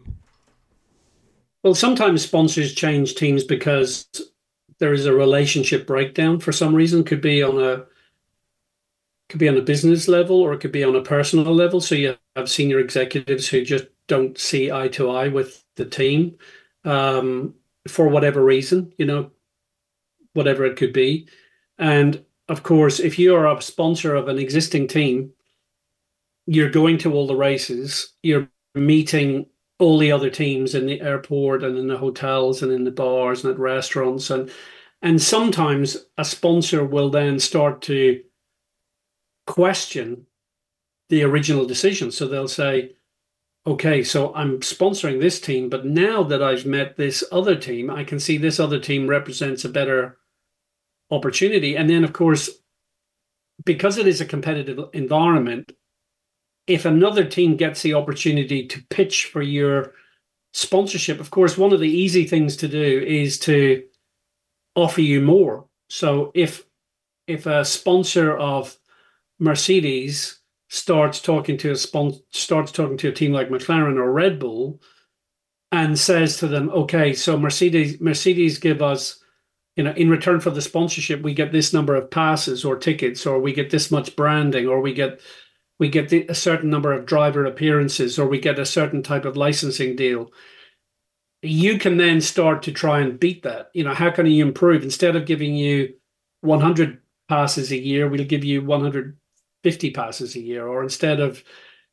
Well, 1.63 1.75
sometimes 1.75 2.23
sponsors 2.23 2.73
change 2.73 3.15
teams 3.15 3.43
because 3.43 4.07
there 4.79 4.93
is 4.93 5.05
a 5.05 5.13
relationship 5.13 5.87
breakdown 5.87 6.39
for 6.39 6.51
some 6.51 6.75
reason. 6.75 7.03
Could 7.03 7.21
be 7.21 7.43
on 7.43 7.61
a 7.61 7.85
could 9.29 9.39
be 9.39 9.49
on 9.49 9.57
a 9.57 9.61
business 9.61 10.07
level 10.07 10.39
or 10.39 10.53
it 10.53 10.59
could 10.59 10.71
be 10.71 10.83
on 10.83 10.95
a 10.95 11.01
personal 11.01 11.53
level. 11.53 11.81
So 11.81 11.95
you 11.95 12.15
have 12.35 12.49
senior 12.49 12.79
executives 12.79 13.47
who 13.47 13.63
just 13.63 13.85
don't 14.07 14.37
see 14.37 14.71
eye 14.71 14.87
to 14.89 15.09
eye 15.09 15.27
with 15.27 15.63
the 15.75 15.85
team 15.85 16.37
um, 16.85 17.53
for 17.87 18.07
whatever 18.07 18.43
reason, 18.43 18.93
you 18.97 19.05
know, 19.05 19.31
whatever 20.33 20.65
it 20.65 20.77
could 20.77 20.93
be. 20.93 21.27
And 21.77 22.23
of 22.47 22.63
course, 22.63 22.99
if 22.99 23.19
you 23.19 23.35
are 23.35 23.47
a 23.47 23.61
sponsor 23.61 24.15
of 24.15 24.29
an 24.29 24.39
existing 24.39 24.87
team, 24.87 25.31
you're 26.45 26.69
going 26.69 26.97
to 26.99 27.13
all 27.13 27.27
the 27.27 27.35
races, 27.35 28.13
you're 28.23 28.47
meeting 28.73 29.47
all 29.79 29.97
the 29.97 30.11
other 30.11 30.29
teams 30.29 30.73
in 30.73 30.85
the 30.85 31.01
airport 31.01 31.63
and 31.63 31.77
in 31.77 31.87
the 31.87 31.97
hotels 31.97 32.63
and 32.63 32.71
in 32.71 32.83
the 32.83 32.91
bars 32.91 33.43
and 33.43 33.53
at 33.53 33.59
restaurants. 33.59 34.29
And 34.29 34.51
and 35.01 35.21
sometimes 35.21 35.97
a 36.17 36.25
sponsor 36.25 36.83
will 36.83 37.09
then 37.09 37.39
start 37.39 37.81
to 37.83 38.23
question 39.45 40.25
the 41.09 41.23
original 41.23 41.65
decision. 41.65 42.11
So 42.11 42.27
they'll 42.27 42.47
say 42.47 42.93
okay 43.65 44.01
so 44.01 44.33
i'm 44.33 44.61
sponsoring 44.61 45.19
this 45.19 45.41
team 45.41 45.67
but 45.67 45.85
now 45.85 46.23
that 46.23 46.41
i've 46.41 46.65
met 46.65 46.95
this 46.95 47.21
other 47.33 47.53
team 47.53 47.89
i 47.89 48.01
can 48.01 48.17
see 48.17 48.37
this 48.37 48.61
other 48.61 48.79
team 48.79 49.09
represents 49.09 49.65
a 49.65 49.69
better 49.69 50.17
opportunity. 51.09 51.75
And 51.77 51.89
then 51.89 52.03
of 52.03 52.13
course 52.13 52.49
because 53.65 53.97
it 53.97 54.07
is 54.07 54.21
a 54.21 54.25
competitive 54.25 54.79
environment 54.93 55.71
if 56.67 56.85
another 56.85 57.23
team 57.23 57.55
gets 57.55 57.81
the 57.81 57.93
opportunity 57.93 58.67
to 58.67 58.83
pitch 58.89 59.25
for 59.25 59.41
your 59.41 59.93
sponsorship, 60.53 61.19
of 61.19 61.31
course, 61.31 61.57
one 61.57 61.73
of 61.73 61.79
the 61.79 61.89
easy 61.89 62.25
things 62.25 62.57
to 62.57 62.67
do 62.67 63.03
is 63.07 63.39
to 63.39 63.83
offer 64.75 65.01
you 65.01 65.21
more. 65.21 65.65
So 65.89 66.31
if 66.33 66.65
if 67.25 67.45
a 67.45 67.65
sponsor 67.65 68.37
of 68.37 68.77
Mercedes 69.39 70.39
starts 70.69 71.21
talking 71.21 71.57
to 71.57 71.71
a 71.71 71.75
spon- 71.75 72.19
starts 72.31 72.71
talking 72.71 72.97
to 72.97 73.09
a 73.09 73.13
team 73.13 73.31
like 73.31 73.49
McLaren 73.49 73.97
or 73.97 74.11
Red 74.11 74.39
Bull 74.39 74.81
and 75.71 75.97
says 75.97 76.37
to 76.37 76.47
them, 76.47 76.69
okay, 76.69 77.13
so 77.13 77.37
Mercedes 77.37 77.99
Mercedes 78.01 78.57
give 78.57 78.81
us, 78.81 79.21
you 79.77 79.83
know, 79.83 79.91
in 79.93 80.09
return 80.09 80.39
for 80.41 80.49
the 80.49 80.61
sponsorship, 80.61 81.21
we 81.21 81.33
get 81.33 81.51
this 81.51 81.73
number 81.73 81.95
of 81.95 82.11
passes 82.11 82.65
or 82.65 82.77
tickets, 82.77 83.25
or 83.25 83.39
we 83.39 83.53
get 83.53 83.69
this 83.69 83.89
much 83.91 84.15
branding, 84.15 84.67
or 84.67 84.81
we 84.81 84.93
get 84.93 85.21
we 85.79 85.89
get 85.89 86.09
the, 86.09 86.25
a 86.27 86.35
certain 86.35 86.69
number 86.69 86.91
of 86.91 87.05
driver 87.05 87.45
appearances 87.45 88.17
or 88.17 88.27
we 88.27 88.39
get 88.39 88.59
a 88.59 88.65
certain 88.65 89.03
type 89.03 89.25
of 89.25 89.37
licensing 89.37 89.95
deal 89.95 90.31
you 91.41 91.77
can 91.77 91.97
then 91.97 92.19
start 92.21 92.63
to 92.63 92.71
try 92.71 92.99
and 92.99 93.19
beat 93.19 93.43
that. 93.43 93.69
You 93.73 93.83
know 93.83 93.93
how 93.93 94.09
can 94.09 94.25
you 94.25 94.45
improve? 94.45 94.83
Instead 94.83 95.15
of 95.15 95.25
giving 95.25 95.55
you 95.55 95.93
100 96.41 97.01
passes 97.29 97.71
a 97.71 97.77
year 97.77 98.07
we'll 98.07 98.23
give 98.23 98.43
you 98.43 98.63
150 98.63 99.91
passes 99.91 100.35
a 100.35 100.39
year. 100.39 100.67
Or 100.67 100.83
instead 100.83 101.19
of 101.19 101.43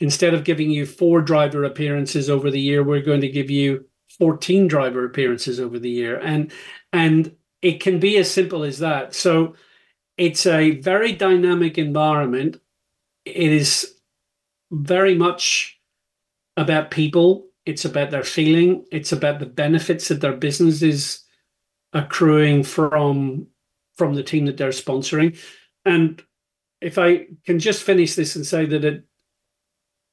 instead 0.00 0.34
of 0.34 0.44
giving 0.44 0.70
you 0.70 0.86
four 0.86 1.20
driver 1.20 1.64
appearances 1.64 2.30
over 2.30 2.50
the 2.50 2.60
year 2.60 2.82
we're 2.82 3.02
going 3.02 3.20
to 3.20 3.28
give 3.28 3.50
you 3.50 3.86
14 4.18 4.68
driver 4.68 5.04
appearances 5.04 5.60
over 5.60 5.78
the 5.78 5.90
year. 5.90 6.18
And 6.18 6.50
and 6.92 7.36
it 7.62 7.80
can 7.80 7.98
be 7.98 8.16
as 8.18 8.30
simple 8.30 8.62
as 8.62 8.78
that. 8.78 9.14
So 9.14 9.54
it's 10.16 10.46
a 10.46 10.80
very 10.80 11.12
dynamic 11.12 11.76
environment 11.76 12.60
it 13.24 13.52
is 13.52 13.94
very 14.70 15.14
much 15.14 15.78
about 16.56 16.90
people. 16.90 17.46
It's 17.66 17.84
about 17.84 18.10
their 18.10 18.24
feeling. 18.24 18.84
It's 18.92 19.12
about 19.12 19.38
the 19.38 19.46
benefits 19.46 20.08
that 20.08 20.20
their 20.20 20.36
business 20.36 20.82
is 20.82 21.20
accruing 21.92 22.64
from 22.64 23.46
from 23.96 24.14
the 24.14 24.22
team 24.22 24.46
that 24.46 24.56
they're 24.56 24.70
sponsoring. 24.70 25.38
And 25.84 26.20
if 26.80 26.98
I 26.98 27.26
can 27.46 27.60
just 27.60 27.84
finish 27.84 28.14
this 28.14 28.34
and 28.34 28.44
say 28.44 28.66
that 28.66 28.84
it, 28.84 29.04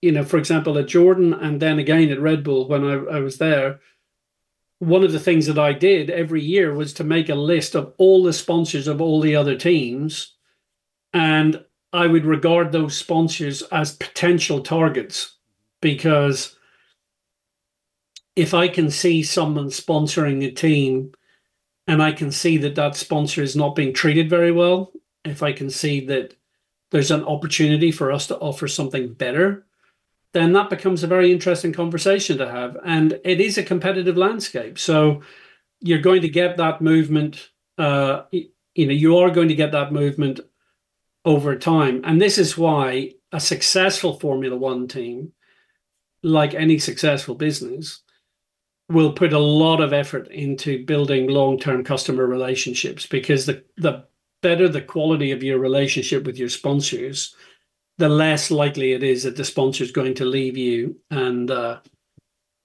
you 0.01 0.11
know, 0.11 0.23
for 0.23 0.37
example, 0.37 0.77
at 0.77 0.87
Jordan 0.87 1.33
and 1.33 1.59
then 1.59 1.79
again 1.79 2.09
at 2.09 2.21
Red 2.21 2.43
Bull 2.43 2.67
when 2.67 2.83
I, 2.83 3.17
I 3.17 3.19
was 3.19 3.39
there, 3.39 3.79
one 4.77 5.03
of 5.03 5.11
the 5.11 5.19
things 5.19 5.47
that 5.47 5.59
I 5.59 5.73
did 5.73 6.09
every 6.09 6.41
year 6.41 6.73
was 6.73 6.93
to 6.93 7.03
make 7.03 7.29
a 7.29 7.35
list 7.35 7.75
of 7.75 7.93
all 7.97 8.23
the 8.23 8.33
sponsors 8.33 8.87
of 8.87 9.01
all 9.01 9.19
the 9.19 9.35
other 9.35 9.55
teams 9.55 10.35
and 11.13 11.63
I 11.93 12.07
would 12.07 12.25
regard 12.25 12.71
those 12.71 12.97
sponsors 12.97 13.61
as 13.63 13.95
potential 13.95 14.61
targets 14.61 15.35
because 15.81 16.55
if 18.35 18.53
I 18.53 18.67
can 18.67 18.89
see 18.89 19.23
someone 19.23 19.67
sponsoring 19.67 20.45
a 20.45 20.51
team 20.51 21.11
and 21.87 22.01
I 22.01 22.13
can 22.13 22.31
see 22.31 22.57
that 22.57 22.75
that 22.75 22.95
sponsor 22.95 23.41
is 23.41 23.55
not 23.55 23.75
being 23.75 23.93
treated 23.93 24.29
very 24.29 24.51
well, 24.51 24.93
if 25.25 25.43
I 25.43 25.51
can 25.51 25.69
see 25.69 26.05
that 26.05 26.35
there's 26.91 27.11
an 27.11 27.23
opportunity 27.23 27.91
for 27.91 28.11
us 28.11 28.27
to 28.27 28.37
offer 28.37 28.67
something 28.67 29.13
better, 29.13 29.65
then 30.33 30.53
that 30.53 30.69
becomes 30.69 31.03
a 31.03 31.07
very 31.07 31.31
interesting 31.31 31.73
conversation 31.73 32.37
to 32.37 32.49
have. 32.49 32.77
And 32.85 33.19
it 33.25 33.41
is 33.41 33.57
a 33.57 33.63
competitive 33.63 34.15
landscape. 34.15 34.79
So 34.79 35.21
you're 35.81 35.99
going 35.99 36.21
to 36.21 36.29
get 36.29 36.57
that 36.57 36.81
movement. 36.81 37.49
Uh, 37.77 38.23
you 38.31 38.85
know, 38.85 38.93
you 38.93 39.17
are 39.17 39.29
going 39.29 39.49
to 39.49 39.55
get 39.55 39.73
that 39.73 39.91
movement 39.91 40.39
over 41.25 41.55
time. 41.55 42.01
And 42.03 42.21
this 42.21 42.37
is 42.37 42.57
why 42.57 43.13
a 43.31 43.39
successful 43.39 44.19
Formula 44.19 44.55
One 44.55 44.87
team, 44.87 45.33
like 46.23 46.53
any 46.53 46.79
successful 46.79 47.35
business, 47.35 48.01
will 48.89 49.13
put 49.13 49.33
a 49.33 49.39
lot 49.39 49.81
of 49.81 49.93
effort 49.93 50.27
into 50.29 50.85
building 50.85 51.29
long-term 51.29 51.83
customer 51.83 52.25
relationships 52.25 53.05
because 53.05 53.45
the 53.45 53.63
the 53.77 54.05
better 54.41 54.67
the 54.67 54.81
quality 54.81 55.31
of 55.31 55.43
your 55.43 55.59
relationship 55.59 56.25
with 56.25 56.37
your 56.37 56.49
sponsors, 56.49 57.35
the 57.97 58.09
less 58.09 58.51
likely 58.51 58.93
it 58.93 59.03
is 59.03 59.23
that 59.23 59.35
the 59.35 59.45
sponsor 59.45 59.83
is 59.83 59.91
going 59.91 60.15
to 60.15 60.25
leave 60.25 60.57
you 60.57 60.97
and 61.09 61.51
uh, 61.51 61.79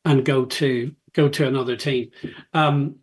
and 0.04 0.24
go 0.24 0.44
to 0.44 0.94
go 1.12 1.28
to 1.28 1.46
another 1.46 1.76
team. 1.76 2.10
Um, 2.52 2.96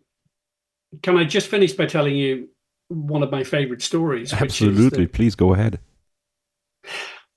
can 1.02 1.16
I 1.16 1.24
just 1.24 1.48
finish 1.48 1.72
by 1.72 1.86
telling 1.86 2.14
you 2.14 2.48
one 2.88 3.22
of 3.22 3.30
my 3.30 3.44
favorite 3.44 3.82
stories. 3.82 4.32
Absolutely. 4.32 5.06
Please 5.06 5.34
go 5.34 5.54
ahead. 5.54 5.78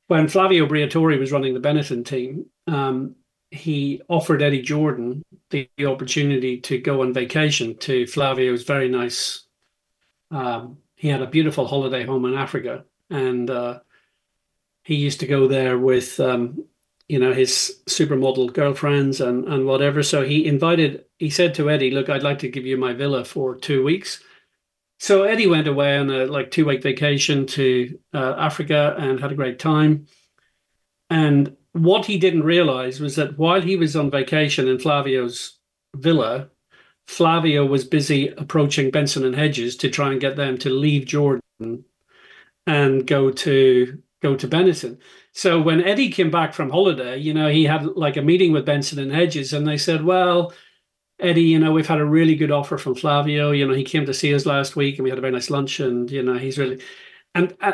When 0.07 0.27
Flavio 0.27 0.65
Briatore 0.65 1.19
was 1.19 1.31
running 1.31 1.53
the 1.53 1.59
Benetton 1.59 2.05
team, 2.05 2.45
um, 2.67 3.15
he 3.51 4.01
offered 4.09 4.41
Eddie 4.41 4.61
Jordan 4.61 5.23
the, 5.49 5.69
the, 5.77 5.85
opportunity 5.85 6.59
to 6.61 6.77
go 6.77 7.01
on 7.01 7.13
vacation 7.13 7.77
to 7.77 8.05
Flavio's 8.07 8.63
very 8.63 8.89
nice. 8.89 9.45
Um, 10.31 10.77
he 10.95 11.07
had 11.07 11.21
a 11.21 11.27
beautiful 11.27 11.67
holiday 11.67 12.05
home 12.05 12.25
in 12.25 12.35
Africa, 12.35 12.83
and 13.09 13.49
uh, 13.49 13.79
he 14.83 14.95
used 14.95 15.21
to 15.21 15.27
go 15.27 15.47
there 15.47 15.77
with, 15.77 16.19
um, 16.19 16.65
you 17.07 17.19
know, 17.19 17.33
his 17.33 17.81
supermodel 17.87 18.51
girlfriends 18.51 19.21
and 19.21 19.45
and 19.45 19.65
whatever. 19.65 20.03
So 20.03 20.23
he 20.23 20.45
invited. 20.45 21.05
He 21.17 21.29
said 21.29 21.53
to 21.55 21.69
Eddie, 21.69 21.91
"Look, 21.91 22.09
I'd 22.09 22.23
like 22.23 22.39
to 22.39 22.49
give 22.49 22.65
you 22.65 22.75
my 22.75 22.91
villa 22.93 23.23
for 23.23 23.55
two 23.55 23.83
weeks." 23.83 24.21
So 24.99 25.23
Eddie 25.23 25.47
went 25.47 25.67
away 25.67 25.97
on 25.97 26.09
a 26.09 26.25
like 26.25 26.51
two 26.51 26.65
week 26.65 26.81
vacation 26.81 27.45
to 27.47 27.99
uh, 28.13 28.35
Africa 28.37 28.95
and 28.97 29.19
had 29.19 29.31
a 29.31 29.35
great 29.35 29.59
time. 29.59 30.07
And 31.09 31.55
what 31.73 32.05
he 32.05 32.17
didn't 32.17 32.43
realize 32.43 32.99
was 32.99 33.15
that 33.15 33.37
while 33.37 33.61
he 33.61 33.75
was 33.75 33.95
on 33.95 34.09
vacation 34.09 34.67
in 34.67 34.79
Flavio's 34.79 35.59
villa, 35.95 36.49
Flavio 37.07 37.65
was 37.65 37.85
busy 37.85 38.29
approaching 38.29 38.91
Benson 38.91 39.23
and 39.23 39.35
Hedges 39.35 39.77
to 39.77 39.89
try 39.89 40.11
and 40.11 40.19
get 40.19 40.35
them 40.35 40.57
to 40.59 40.69
leave 40.69 41.05
Jordan 41.05 41.85
and 42.65 43.07
go 43.07 43.31
to 43.31 44.01
go 44.21 44.35
to 44.35 44.47
Benetton. 44.47 44.97
So 45.31 45.61
when 45.61 45.83
Eddie 45.83 46.09
came 46.09 46.31
back 46.31 46.53
from 46.53 46.71
holiday, 46.71 47.17
you 47.17 47.33
know, 47.33 47.49
he 47.49 47.63
had 47.65 47.85
like 47.85 48.17
a 48.17 48.21
meeting 48.21 48.51
with 48.51 48.65
Benson 48.65 48.99
and 48.99 49.11
Hedges, 49.11 49.53
and 49.53 49.65
they 49.67 49.77
said, 49.77 50.03
"Well, 50.03 50.53
Eddie, 51.19 51.43
you 51.43 51.59
know, 51.59 51.71
we've 51.71 51.87
had 51.87 51.99
a 51.99 52.05
really 52.05 52.35
good 52.35 52.51
offer 52.51 52.77
from 52.77 52.95
Flavio. 52.95 53.51
You 53.51 53.67
know, 53.67 53.73
he 53.73 53.83
came 53.83 54.05
to 54.05 54.13
see 54.13 54.33
us 54.35 54.45
last 54.45 54.75
week, 54.75 54.97
and 54.97 55.03
we 55.03 55.09
had 55.09 55.17
a 55.17 55.21
very 55.21 55.33
nice 55.33 55.49
lunch, 55.49 55.79
and 55.79 56.09
you 56.11 56.21
know, 56.21 56.37
he's 56.37 56.57
really." 56.57 56.81
And 57.33 57.55
uh, 57.61 57.73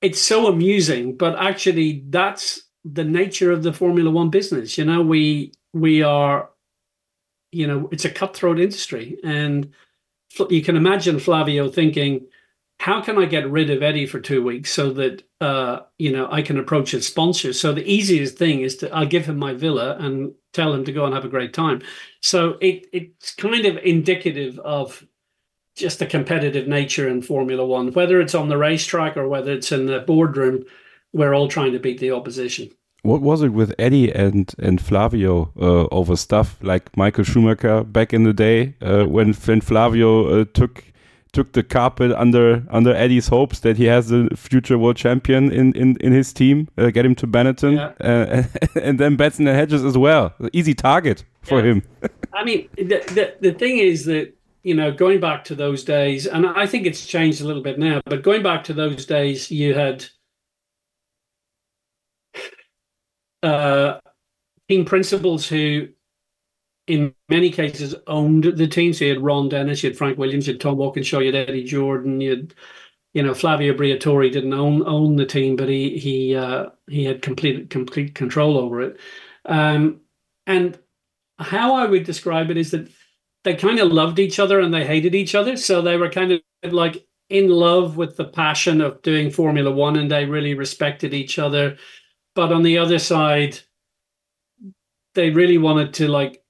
it's 0.00 0.20
so 0.20 0.46
amusing, 0.46 1.16
but 1.16 1.38
actually, 1.38 2.04
that's 2.08 2.62
the 2.84 3.04
nature 3.04 3.50
of 3.50 3.62
the 3.62 3.72
Formula 3.72 4.10
One 4.10 4.30
business. 4.30 4.78
You 4.78 4.84
know, 4.86 5.02
we 5.02 5.52
we 5.74 6.02
are, 6.02 6.50
you 7.52 7.66
know, 7.66 7.88
it's 7.92 8.06
a 8.06 8.10
cutthroat 8.10 8.58
industry, 8.58 9.18
and 9.22 9.70
you 10.48 10.62
can 10.62 10.76
imagine 10.76 11.18
Flavio 11.18 11.68
thinking, 11.68 12.26
"How 12.80 13.02
can 13.02 13.18
I 13.18 13.26
get 13.26 13.50
rid 13.50 13.68
of 13.68 13.82
Eddie 13.82 14.06
for 14.06 14.18
two 14.18 14.42
weeks 14.42 14.72
so 14.72 14.92
that 14.94 15.22
uh, 15.42 15.80
you 15.98 16.10
know 16.10 16.26
I 16.30 16.40
can 16.40 16.58
approach 16.58 16.92
his 16.92 17.06
sponsors?" 17.06 17.60
So 17.60 17.74
the 17.74 17.86
easiest 17.86 18.38
thing 18.38 18.60
is 18.60 18.76
to 18.78 18.90
I'll 18.94 19.06
give 19.06 19.26
him 19.26 19.36
my 19.36 19.52
villa 19.52 19.96
and 19.98 20.32
tell 20.56 20.74
him 20.74 20.84
to 20.84 20.92
go 20.92 21.04
and 21.04 21.14
have 21.14 21.24
a 21.24 21.28
great 21.28 21.52
time. 21.52 21.82
So 22.20 22.56
it 22.60 22.86
it's 22.92 23.34
kind 23.34 23.66
of 23.66 23.76
indicative 23.78 24.58
of 24.60 25.06
just 25.76 25.98
the 25.98 26.06
competitive 26.06 26.66
nature 26.66 27.08
in 27.08 27.22
Formula 27.22 27.64
One, 27.64 27.92
whether 27.92 28.20
it's 28.20 28.34
on 28.34 28.48
the 28.48 28.56
racetrack 28.56 29.16
or 29.16 29.28
whether 29.28 29.52
it's 29.52 29.70
in 29.70 29.86
the 29.86 30.00
boardroom. 30.00 30.64
We're 31.12 31.34
all 31.34 31.48
trying 31.48 31.72
to 31.72 31.78
beat 31.78 32.00
the 32.00 32.10
opposition. 32.10 32.70
What 33.02 33.22
was 33.22 33.42
it 33.42 33.50
with 33.50 33.72
Eddie 33.78 34.10
and 34.12 34.52
and 34.58 34.80
Flavio 34.80 35.52
uh, 35.60 35.86
over 35.94 36.16
stuff 36.16 36.58
like 36.62 36.96
Michael 36.96 37.24
Schumacher 37.24 37.84
back 37.84 38.12
in 38.12 38.24
the 38.24 38.32
day 38.32 38.74
uh, 38.80 39.04
when 39.04 39.32
when 39.34 39.60
Flavio 39.60 40.40
uh, 40.40 40.44
took 40.52 40.84
took 41.36 41.52
the 41.52 41.62
carpet 41.62 42.12
under 42.12 42.64
under 42.70 42.94
Eddie's 42.94 43.28
hopes 43.28 43.60
that 43.60 43.76
he 43.76 43.84
has 43.84 44.10
a 44.10 44.34
future 44.34 44.78
world 44.78 44.96
champion 44.96 45.52
in 45.52 45.74
in, 45.76 45.96
in 46.00 46.12
his 46.12 46.32
team, 46.32 46.66
uh, 46.78 46.88
get 46.88 47.04
him 47.04 47.14
to 47.14 47.26
Benetton, 47.26 47.76
yeah. 47.76 47.92
uh, 48.00 48.42
and 48.80 48.98
then 48.98 49.16
Benson 49.16 49.46
and 49.46 49.56
Hedges 49.56 49.84
as 49.84 49.98
well. 49.98 50.34
Easy 50.54 50.72
target 50.72 51.24
for 51.42 51.58
yeah. 51.58 51.72
him. 51.72 51.82
I 52.32 52.42
mean, 52.42 52.68
the, 52.76 52.98
the 53.14 53.34
the 53.40 53.52
thing 53.52 53.76
is 53.76 54.06
that 54.06 54.34
you 54.62 54.74
know 54.74 54.90
going 54.90 55.20
back 55.20 55.44
to 55.44 55.54
those 55.54 55.84
days, 55.84 56.26
and 56.26 56.46
I 56.46 56.66
think 56.66 56.86
it's 56.86 57.04
changed 57.04 57.42
a 57.42 57.44
little 57.44 57.62
bit 57.62 57.78
now, 57.78 58.00
but 58.06 58.22
going 58.22 58.42
back 58.42 58.64
to 58.64 58.72
those 58.72 59.04
days, 59.04 59.50
you 59.50 59.74
had 59.74 60.06
uh, 63.42 64.00
team 64.70 64.86
principals 64.86 65.46
who, 65.46 65.88
in 66.86 67.14
many 67.28 67.50
cases, 67.50 67.94
owned 68.06 68.44
the 68.44 68.66
team. 68.66 68.92
So 68.92 69.04
you 69.04 69.14
had 69.14 69.22
Ron 69.22 69.48
Dennis, 69.48 69.82
you 69.82 69.90
had 69.90 69.98
Frank 69.98 70.18
Williams, 70.18 70.46
you 70.46 70.54
had 70.54 70.60
Tom 70.60 70.76
Walkinshaw, 70.76 71.20
you 71.20 71.32
had 71.32 71.48
Eddie 71.48 71.64
Jordan, 71.64 72.20
you 72.20 72.30
had, 72.30 72.54
you 73.12 73.22
know, 73.22 73.34
Flavio 73.34 73.74
Briatore 73.74 74.30
didn't 74.32 74.52
own 74.52 74.86
own 74.86 75.16
the 75.16 75.26
team, 75.26 75.56
but 75.56 75.68
he 75.68 75.98
he 75.98 76.36
uh, 76.36 76.66
he 76.88 77.04
had 77.04 77.22
complete 77.22 77.70
complete 77.70 78.14
control 78.14 78.58
over 78.58 78.82
it. 78.82 78.98
Um, 79.44 80.00
and 80.46 80.78
how 81.38 81.74
I 81.74 81.86
would 81.86 82.04
describe 82.04 82.50
it 82.50 82.56
is 82.56 82.70
that 82.70 82.90
they 83.44 83.54
kind 83.54 83.78
of 83.78 83.92
loved 83.92 84.18
each 84.18 84.38
other 84.38 84.60
and 84.60 84.72
they 84.72 84.86
hated 84.86 85.14
each 85.14 85.34
other. 85.34 85.56
So 85.56 85.82
they 85.82 85.96
were 85.96 86.10
kind 86.10 86.32
of 86.32 86.72
like 86.72 87.06
in 87.28 87.48
love 87.48 87.96
with 87.96 88.16
the 88.16 88.24
passion 88.24 88.80
of 88.80 89.02
doing 89.02 89.30
Formula 89.30 89.70
One, 89.70 89.96
and 89.96 90.10
they 90.10 90.24
really 90.24 90.54
respected 90.54 91.14
each 91.14 91.38
other 91.38 91.76
but 92.36 92.52
on 92.52 92.62
the 92.62 92.78
other 92.78 92.98
side, 93.00 93.58
they 95.14 95.30
really 95.30 95.56
wanted 95.58 95.94
to 95.94 96.06
like 96.06 96.44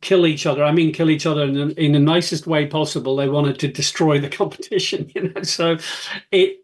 kill 0.00 0.26
each 0.26 0.46
other. 0.46 0.64
I 0.64 0.72
mean, 0.72 0.92
kill 0.92 1.10
each 1.10 1.26
other 1.26 1.42
in, 1.42 1.72
in 1.72 1.92
the 1.92 1.98
nicest 1.98 2.46
way 2.46 2.66
possible. 2.66 3.16
They 3.16 3.28
wanted 3.28 3.58
to 3.60 3.68
destroy 3.68 4.20
the 4.20 4.28
competition, 4.40 5.10
you 5.14 5.32
know. 5.32 5.42
So 5.42 5.78
it, 6.30 6.58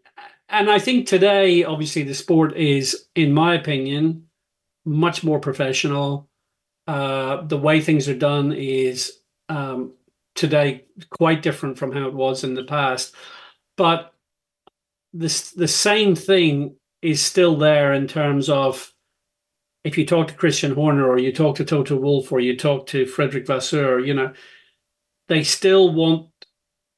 and 0.49 0.69
I 0.69 0.79
think 0.79 1.07
today, 1.07 1.63
obviously, 1.63 2.03
the 2.03 2.15
sport 2.15 2.55
is, 2.57 3.07
in 3.15 3.33
my 3.33 3.55
opinion, 3.55 4.27
much 4.85 5.23
more 5.23 5.39
professional. 5.39 6.27
Uh, 6.87 7.43
the 7.45 7.57
way 7.57 7.81
things 7.81 8.09
are 8.09 8.17
done 8.17 8.51
is 8.51 9.19
um, 9.47 9.93
today 10.33 10.85
quite 11.11 11.43
different 11.43 11.77
from 11.77 11.91
how 11.91 12.07
it 12.07 12.13
was 12.13 12.43
in 12.43 12.55
the 12.55 12.63
past. 12.63 13.13
But 13.77 14.13
this 15.13 15.51
the 15.51 15.67
same 15.67 16.15
thing 16.15 16.75
is 17.01 17.21
still 17.21 17.55
there 17.55 17.93
in 17.93 18.07
terms 18.07 18.49
of 18.49 18.93
if 19.89 19.97
you 19.97 20.05
talk 20.05 20.27
to 20.27 20.35
Christian 20.35 20.75
Horner 20.75 21.09
or 21.09 21.17
you 21.17 21.33
talk 21.33 21.55
to 21.55 21.65
Toto 21.65 21.95
Wolff 21.95 22.31
or 22.31 22.39
you 22.39 22.55
talk 22.55 22.85
to 22.87 23.07
Frederick 23.07 23.47
Vasseur, 23.47 23.99
you 23.99 24.13
know, 24.13 24.31
they 25.27 25.43
still 25.43 25.91
want 25.91 26.29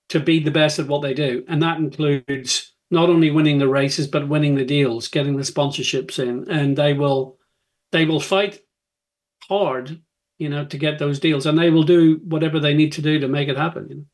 to 0.09 0.19
be 0.19 0.39
the 0.39 0.51
best 0.51 0.77
at 0.77 0.87
what 0.87 1.01
they 1.01 1.13
do. 1.13 1.45
And 1.47 1.63
that 1.63 1.77
includes 1.77 2.73
not 2.89 3.09
only 3.09 3.31
winning 3.31 3.59
the 3.59 3.69
races, 3.69 4.07
but 4.07 4.27
winning 4.27 4.55
the 4.55 4.65
deals, 4.65 5.07
getting 5.07 5.37
the 5.37 5.43
sponsorships 5.43 6.19
in. 6.19 6.49
And 6.51 6.77
they 6.77 6.91
will 6.93 7.37
they 7.93 8.03
will 8.05 8.19
fight 8.19 8.59
hard, 9.47 10.01
you 10.37 10.49
know, 10.49 10.65
to 10.65 10.77
get 10.77 10.99
those 10.99 11.17
deals. 11.17 11.45
And 11.45 11.57
they 11.57 11.69
will 11.69 11.83
do 11.83 12.19
whatever 12.25 12.59
they 12.59 12.73
need 12.73 12.91
to 12.93 13.01
do 13.01 13.19
to 13.19 13.27
make 13.29 13.47
it 13.47 13.57
happen. 13.57 13.87
You 13.89 13.95
know? 13.95 14.05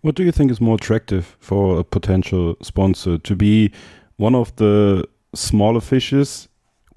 What 0.00 0.16
do 0.16 0.24
you 0.24 0.32
think 0.32 0.50
is 0.50 0.60
more 0.60 0.74
attractive 0.74 1.36
for 1.38 1.78
a 1.78 1.84
potential 1.84 2.56
sponsor 2.62 3.16
to 3.18 3.36
be 3.36 3.72
one 4.16 4.34
of 4.34 4.54
the 4.56 5.08
smaller 5.36 5.80
fishes, 5.80 6.47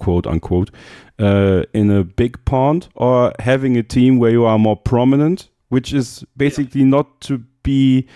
quote 0.01 0.27
unquote, 0.27 0.71
uh, 1.19 1.63
in 1.73 1.91
a 1.91 2.03
big 2.03 2.43
pond, 2.45 2.89
or 2.95 3.31
having 3.39 3.77
a 3.77 3.83
team 3.83 4.17
where 4.17 4.31
you 4.31 4.43
are 4.45 4.59
more 4.59 4.75
prominent, 4.75 5.47
which 5.69 5.93
is 5.93 6.25
basically 6.35 6.81
yeah. 6.81 6.87
not 6.87 7.21
to 7.21 7.37
be, 7.63 8.07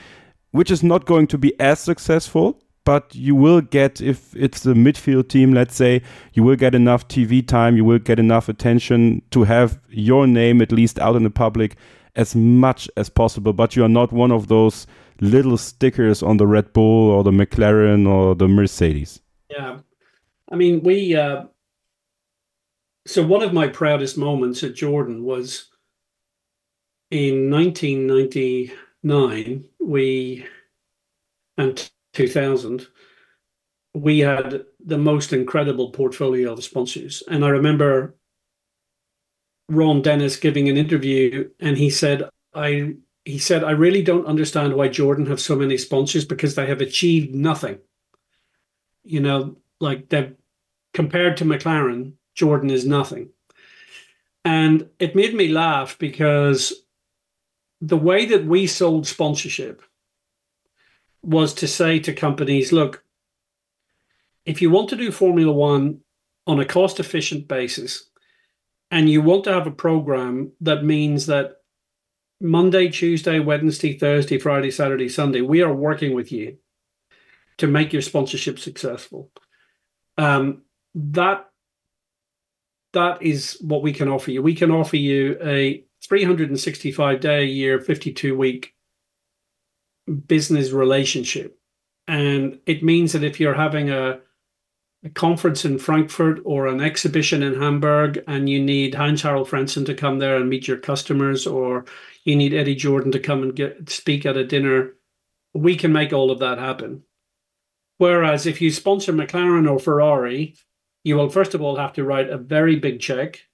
which 0.51 0.71
is 0.71 0.83
not 0.83 1.05
going 1.05 1.27
to 1.27 1.37
be 1.37 1.57
as 1.59 1.79
successful. 1.79 2.59
But 2.83 3.15
you 3.15 3.33
will 3.33 3.61
get, 3.61 3.99
if 3.99 4.35
it's 4.35 4.63
a 4.67 4.75
midfield 4.75 5.29
team, 5.29 5.53
let's 5.53 5.75
say, 5.75 6.03
you 6.33 6.43
will 6.43 6.55
get 6.55 6.75
enough 6.75 7.07
TV 7.07 7.45
time, 7.47 7.75
you 7.75 7.83
will 7.83 7.97
get 7.97 8.19
enough 8.19 8.47
attention 8.47 9.23
to 9.31 9.43
have 9.43 9.79
your 9.89 10.27
name 10.27 10.61
at 10.61 10.71
least 10.71 10.99
out 10.99 11.15
in 11.15 11.23
the 11.23 11.31
public 11.31 11.77
as 12.15 12.35
much 12.35 12.87
as 12.95 13.09
possible. 13.09 13.53
But 13.53 13.75
you 13.75 13.83
are 13.83 13.89
not 13.89 14.11
one 14.11 14.31
of 14.31 14.49
those 14.49 14.85
little 15.19 15.57
stickers 15.57 16.21
on 16.21 16.37
the 16.37 16.45
Red 16.45 16.73
Bull 16.73 17.09
or 17.09 17.23
the 17.23 17.31
McLaren 17.31 18.07
or 18.07 18.35
the 18.35 18.47
Mercedes. 18.47 19.19
Yeah, 19.49 19.79
I 20.51 20.55
mean, 20.55 20.83
we. 20.83 21.15
Uh, 21.15 21.45
so 23.05 23.25
one 23.25 23.43
of 23.43 23.53
my 23.53 23.67
proudest 23.67 24.17
moments 24.17 24.63
at 24.63 24.75
Jordan 24.75 25.23
was 25.23 25.69
in 27.11 27.51
1999. 27.51 29.65
We 29.79 30.45
and 31.57 31.91
2000, 32.13 32.87
we 33.93 34.19
had 34.19 34.65
the 34.83 34.97
most 34.97 35.31
incredible 35.31 35.91
portfolio 35.91 36.53
of 36.53 36.63
sponsors, 36.63 37.23
and 37.29 37.45
I 37.45 37.49
remember 37.49 38.15
Ron 39.69 40.01
Dennis 40.01 40.37
giving 40.37 40.69
an 40.69 40.77
interview, 40.77 41.49
and 41.59 41.77
he 41.77 41.89
said, 41.89 42.29
"I." 42.53 42.95
He 43.27 43.39
said, 43.39 43.63
I 43.63 43.71
really 43.71 44.03
don't 44.03 44.27
understand 44.27 44.75
why 44.75 44.87
Jordan 44.87 45.25
have 45.25 45.41
so 45.41 45.55
many 45.55 45.77
sponsors 45.77 46.25
because 46.25 46.53
they 46.53 46.67
have 46.67 46.79
achieved 46.79 47.33
nothing. 47.33 47.79
You 49.03 49.19
know, 49.19 49.57
like 49.79 50.09
they've 50.09 50.35
compared 50.93 51.37
to 51.37 51.45
McLaren, 51.45 52.13
Jordan 52.35 52.69
is 52.69 52.85
nothing. 52.85 53.29
And 54.43 54.89
it 54.99 55.15
made 55.15 55.33
me 55.33 55.47
laugh 55.47 55.97
because 55.97 56.73
the 57.81 57.97
way 57.97 58.25
that 58.27 58.45
we 58.45 58.67
sold 58.67 59.07
sponsorship 59.07 59.81
was 61.23 61.53
to 61.55 61.67
say 61.67 61.99
to 61.99 62.13
companies, 62.13 62.71
look, 62.71 63.03
if 64.45 64.61
you 64.61 64.69
want 64.69 64.89
to 64.89 64.95
do 64.95 65.11
Formula 65.11 65.51
One 65.51 66.01
on 66.45 66.59
a 66.59 66.65
cost 66.65 66.99
efficient 66.99 67.47
basis, 67.47 68.09
and 68.91 69.09
you 69.09 69.21
want 69.21 69.43
to 69.45 69.53
have 69.53 69.65
a 69.65 69.71
program 69.71 70.51
that 70.61 70.83
means 70.83 71.25
that 71.25 71.57
Monday, 72.39 72.89
Tuesday, 72.89 73.39
Wednesday, 73.39 73.97
Thursday, 73.97 74.37
Friday, 74.37 74.69
Saturday, 74.69 75.09
Sunday, 75.09 75.41
we 75.41 75.63
are 75.63 75.73
working 75.73 76.13
with 76.13 76.31
you 76.31 76.57
to 77.57 77.67
make 77.67 77.93
your 77.93 78.01
sponsorship 78.01 78.59
successful 78.59 79.31
um, 80.17 80.61
that 80.93 81.49
that 82.95 83.21
is 83.21 83.57
what 83.61 83.83
we 83.83 83.93
can 83.93 84.09
offer 84.09 84.31
you. 84.31 84.41
We 84.41 84.55
can 84.55 84.71
offer 84.71 84.97
you 84.97 85.37
a 85.43 85.83
365 86.03 87.19
day 87.19 87.43
a 87.43 87.45
year, 87.45 87.79
52 87.79 88.35
week 88.35 88.73
business 90.27 90.71
relationship. 90.71 91.59
And 92.07 92.59
it 92.65 92.83
means 92.83 93.13
that 93.13 93.23
if 93.23 93.39
you're 93.39 93.55
having 93.55 93.89
a, 93.89 94.19
a 95.03 95.09
conference 95.09 95.65
in 95.65 95.77
Frankfurt 95.77 96.39
or 96.45 96.67
an 96.67 96.81
exhibition 96.81 97.43
in 97.43 97.59
Hamburg 97.59 98.23
and 98.27 98.47
you 98.47 98.61
need 98.61 98.95
Heinz 98.95 99.21
Harald 99.21 99.49
Frentzen 99.49 99.85
to 99.87 99.93
come 99.93 100.19
there 100.19 100.37
and 100.37 100.49
meet 100.49 100.67
your 100.67 100.77
customers, 100.77 101.45
or 101.45 101.85
you 102.23 102.35
need 102.35 102.53
Eddie 102.53 102.75
Jordan 102.75 103.11
to 103.11 103.19
come 103.19 103.43
and 103.43 103.55
get 103.55 103.89
speak 103.89 104.25
at 104.25 104.37
a 104.37 104.45
dinner, 104.45 104.93
we 105.53 105.75
can 105.75 105.91
make 105.91 106.13
all 106.13 106.31
of 106.31 106.39
that 106.39 106.59
happen. 106.59 107.03
Whereas 107.97 108.45
if 108.45 108.61
you 108.61 108.71
sponsor 108.71 109.13
McLaren 109.13 109.69
or 109.69 109.79
Ferrari, 109.79 110.55
you 111.05 111.15
will 111.15 111.29
first 111.29 111.53
of 111.53 111.61
all 111.61 111.77
have 111.77 111.93
to 111.93 112.03
write 112.03 112.29
a 112.29 112.37
very 112.37 112.75
big 112.75 112.99
check. 112.99 113.45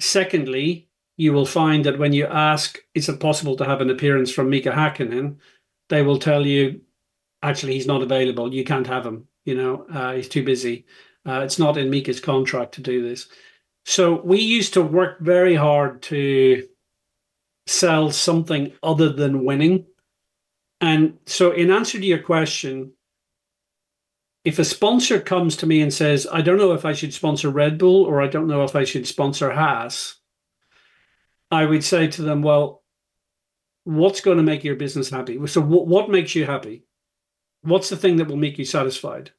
Secondly, 0.00 0.88
you 1.18 1.32
will 1.34 1.44
find 1.44 1.84
that 1.84 1.98
when 1.98 2.14
you 2.14 2.26
ask, 2.26 2.78
is 2.94 3.08
it 3.08 3.20
possible 3.20 3.54
to 3.56 3.66
have 3.66 3.82
an 3.82 3.90
appearance 3.90 4.32
from 4.32 4.48
Mika 4.48 4.70
Hakkinen, 4.70 5.36
they 5.90 6.00
will 6.00 6.18
tell 6.18 6.46
you, 6.46 6.80
actually, 7.42 7.74
he's 7.74 7.86
not 7.86 8.00
available. 8.00 8.52
You 8.54 8.64
can't 8.64 8.86
have 8.86 9.04
him. 9.04 9.28
You 9.44 9.56
know, 9.56 9.86
uh, 9.92 10.14
he's 10.14 10.28
too 10.28 10.42
busy. 10.42 10.86
Uh, 11.26 11.40
it's 11.40 11.58
not 11.58 11.76
in 11.76 11.90
Mika's 11.90 12.20
contract 12.20 12.72
to 12.74 12.80
do 12.80 13.06
this. 13.06 13.28
So 13.84 14.22
we 14.22 14.40
used 14.40 14.72
to 14.74 14.82
work 14.82 15.20
very 15.20 15.54
hard 15.54 16.00
to 16.02 16.66
sell 17.66 18.10
something 18.10 18.72
other 18.82 19.10
than 19.12 19.44
winning. 19.44 19.84
And 20.80 21.18
so, 21.26 21.50
in 21.50 21.70
answer 21.70 21.98
to 21.98 22.06
your 22.06 22.22
question, 22.22 22.92
if 24.44 24.58
a 24.58 24.64
sponsor 24.64 25.20
comes 25.20 25.56
to 25.56 25.66
me 25.66 25.82
and 25.82 25.92
says, 25.92 26.26
I 26.30 26.40
don't 26.40 26.58
know 26.58 26.72
if 26.72 26.84
I 26.84 26.92
should 26.92 27.12
sponsor 27.12 27.50
Red 27.50 27.78
Bull 27.78 28.04
or 28.04 28.22
I 28.22 28.26
don't 28.26 28.48
know 28.48 28.64
if 28.64 28.74
I 28.74 28.84
should 28.84 29.06
sponsor 29.06 29.50
Haas, 29.50 30.16
I 31.50 31.66
would 31.66 31.84
say 31.84 32.06
to 32.08 32.22
them, 32.22 32.42
well, 32.42 32.82
what's 33.84 34.20
going 34.20 34.38
to 34.38 34.42
make 34.42 34.64
your 34.64 34.76
business 34.76 35.10
happy? 35.10 35.46
So, 35.46 35.60
what, 35.60 35.86
what 35.86 36.10
makes 36.10 36.34
you 36.34 36.46
happy? 36.46 36.84
What's 37.62 37.90
the 37.90 37.96
thing 37.96 38.16
that 38.16 38.28
will 38.28 38.36
make 38.36 38.58
you 38.58 38.64
satisfied? 38.64 39.32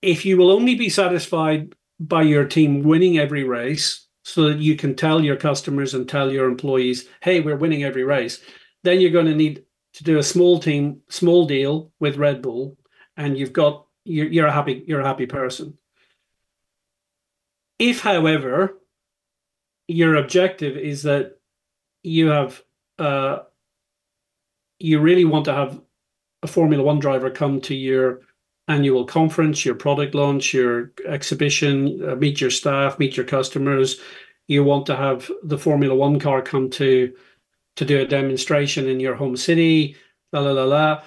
If 0.00 0.24
you 0.24 0.36
will 0.36 0.50
only 0.50 0.74
be 0.74 0.88
satisfied 0.88 1.74
by 2.00 2.22
your 2.22 2.44
team 2.44 2.82
winning 2.82 3.18
every 3.18 3.44
race 3.44 4.08
so 4.24 4.48
that 4.48 4.58
you 4.58 4.74
can 4.74 4.96
tell 4.96 5.22
your 5.22 5.36
customers 5.36 5.94
and 5.94 6.08
tell 6.08 6.32
your 6.32 6.48
employees, 6.48 7.08
hey, 7.20 7.40
we're 7.40 7.56
winning 7.56 7.84
every 7.84 8.02
race, 8.02 8.40
then 8.82 9.00
you're 9.00 9.10
going 9.10 9.26
to 9.26 9.34
need 9.34 9.64
to 9.94 10.04
do 10.04 10.18
a 10.18 10.22
small 10.24 10.58
team, 10.58 11.02
small 11.08 11.46
deal 11.46 11.92
with 12.00 12.16
Red 12.16 12.42
Bull, 12.42 12.76
and 13.22 13.38
you've 13.38 13.52
got 13.52 13.86
you're, 14.04 14.26
you're 14.26 14.46
a 14.46 14.52
happy 14.52 14.84
you're 14.86 15.00
a 15.00 15.06
happy 15.06 15.26
person. 15.26 15.78
If, 17.78 18.00
however, 18.00 18.78
your 19.88 20.16
objective 20.16 20.76
is 20.76 21.02
that 21.04 21.38
you 22.02 22.28
have 22.28 22.62
uh, 22.98 23.38
you 24.78 25.00
really 25.00 25.24
want 25.24 25.44
to 25.46 25.54
have 25.54 25.80
a 26.42 26.46
Formula 26.46 26.82
One 26.82 26.98
driver 26.98 27.30
come 27.30 27.60
to 27.62 27.74
your 27.74 28.22
annual 28.68 29.04
conference, 29.04 29.64
your 29.64 29.74
product 29.74 30.14
launch, 30.14 30.54
your 30.54 30.92
exhibition, 31.06 32.02
uh, 32.08 32.16
meet 32.16 32.40
your 32.40 32.50
staff, 32.50 32.98
meet 32.98 33.16
your 33.16 33.26
customers. 33.26 34.00
You 34.48 34.64
want 34.64 34.86
to 34.86 34.96
have 34.96 35.30
the 35.44 35.58
Formula 35.58 35.94
One 35.94 36.18
car 36.18 36.42
come 36.42 36.70
to 36.70 37.14
to 37.76 37.84
do 37.84 38.00
a 38.00 38.06
demonstration 38.06 38.88
in 38.88 39.00
your 39.00 39.14
home 39.14 39.36
city. 39.36 39.96
La 40.32 40.40
la 40.40 40.52
la 40.52 40.64
la. 40.64 41.02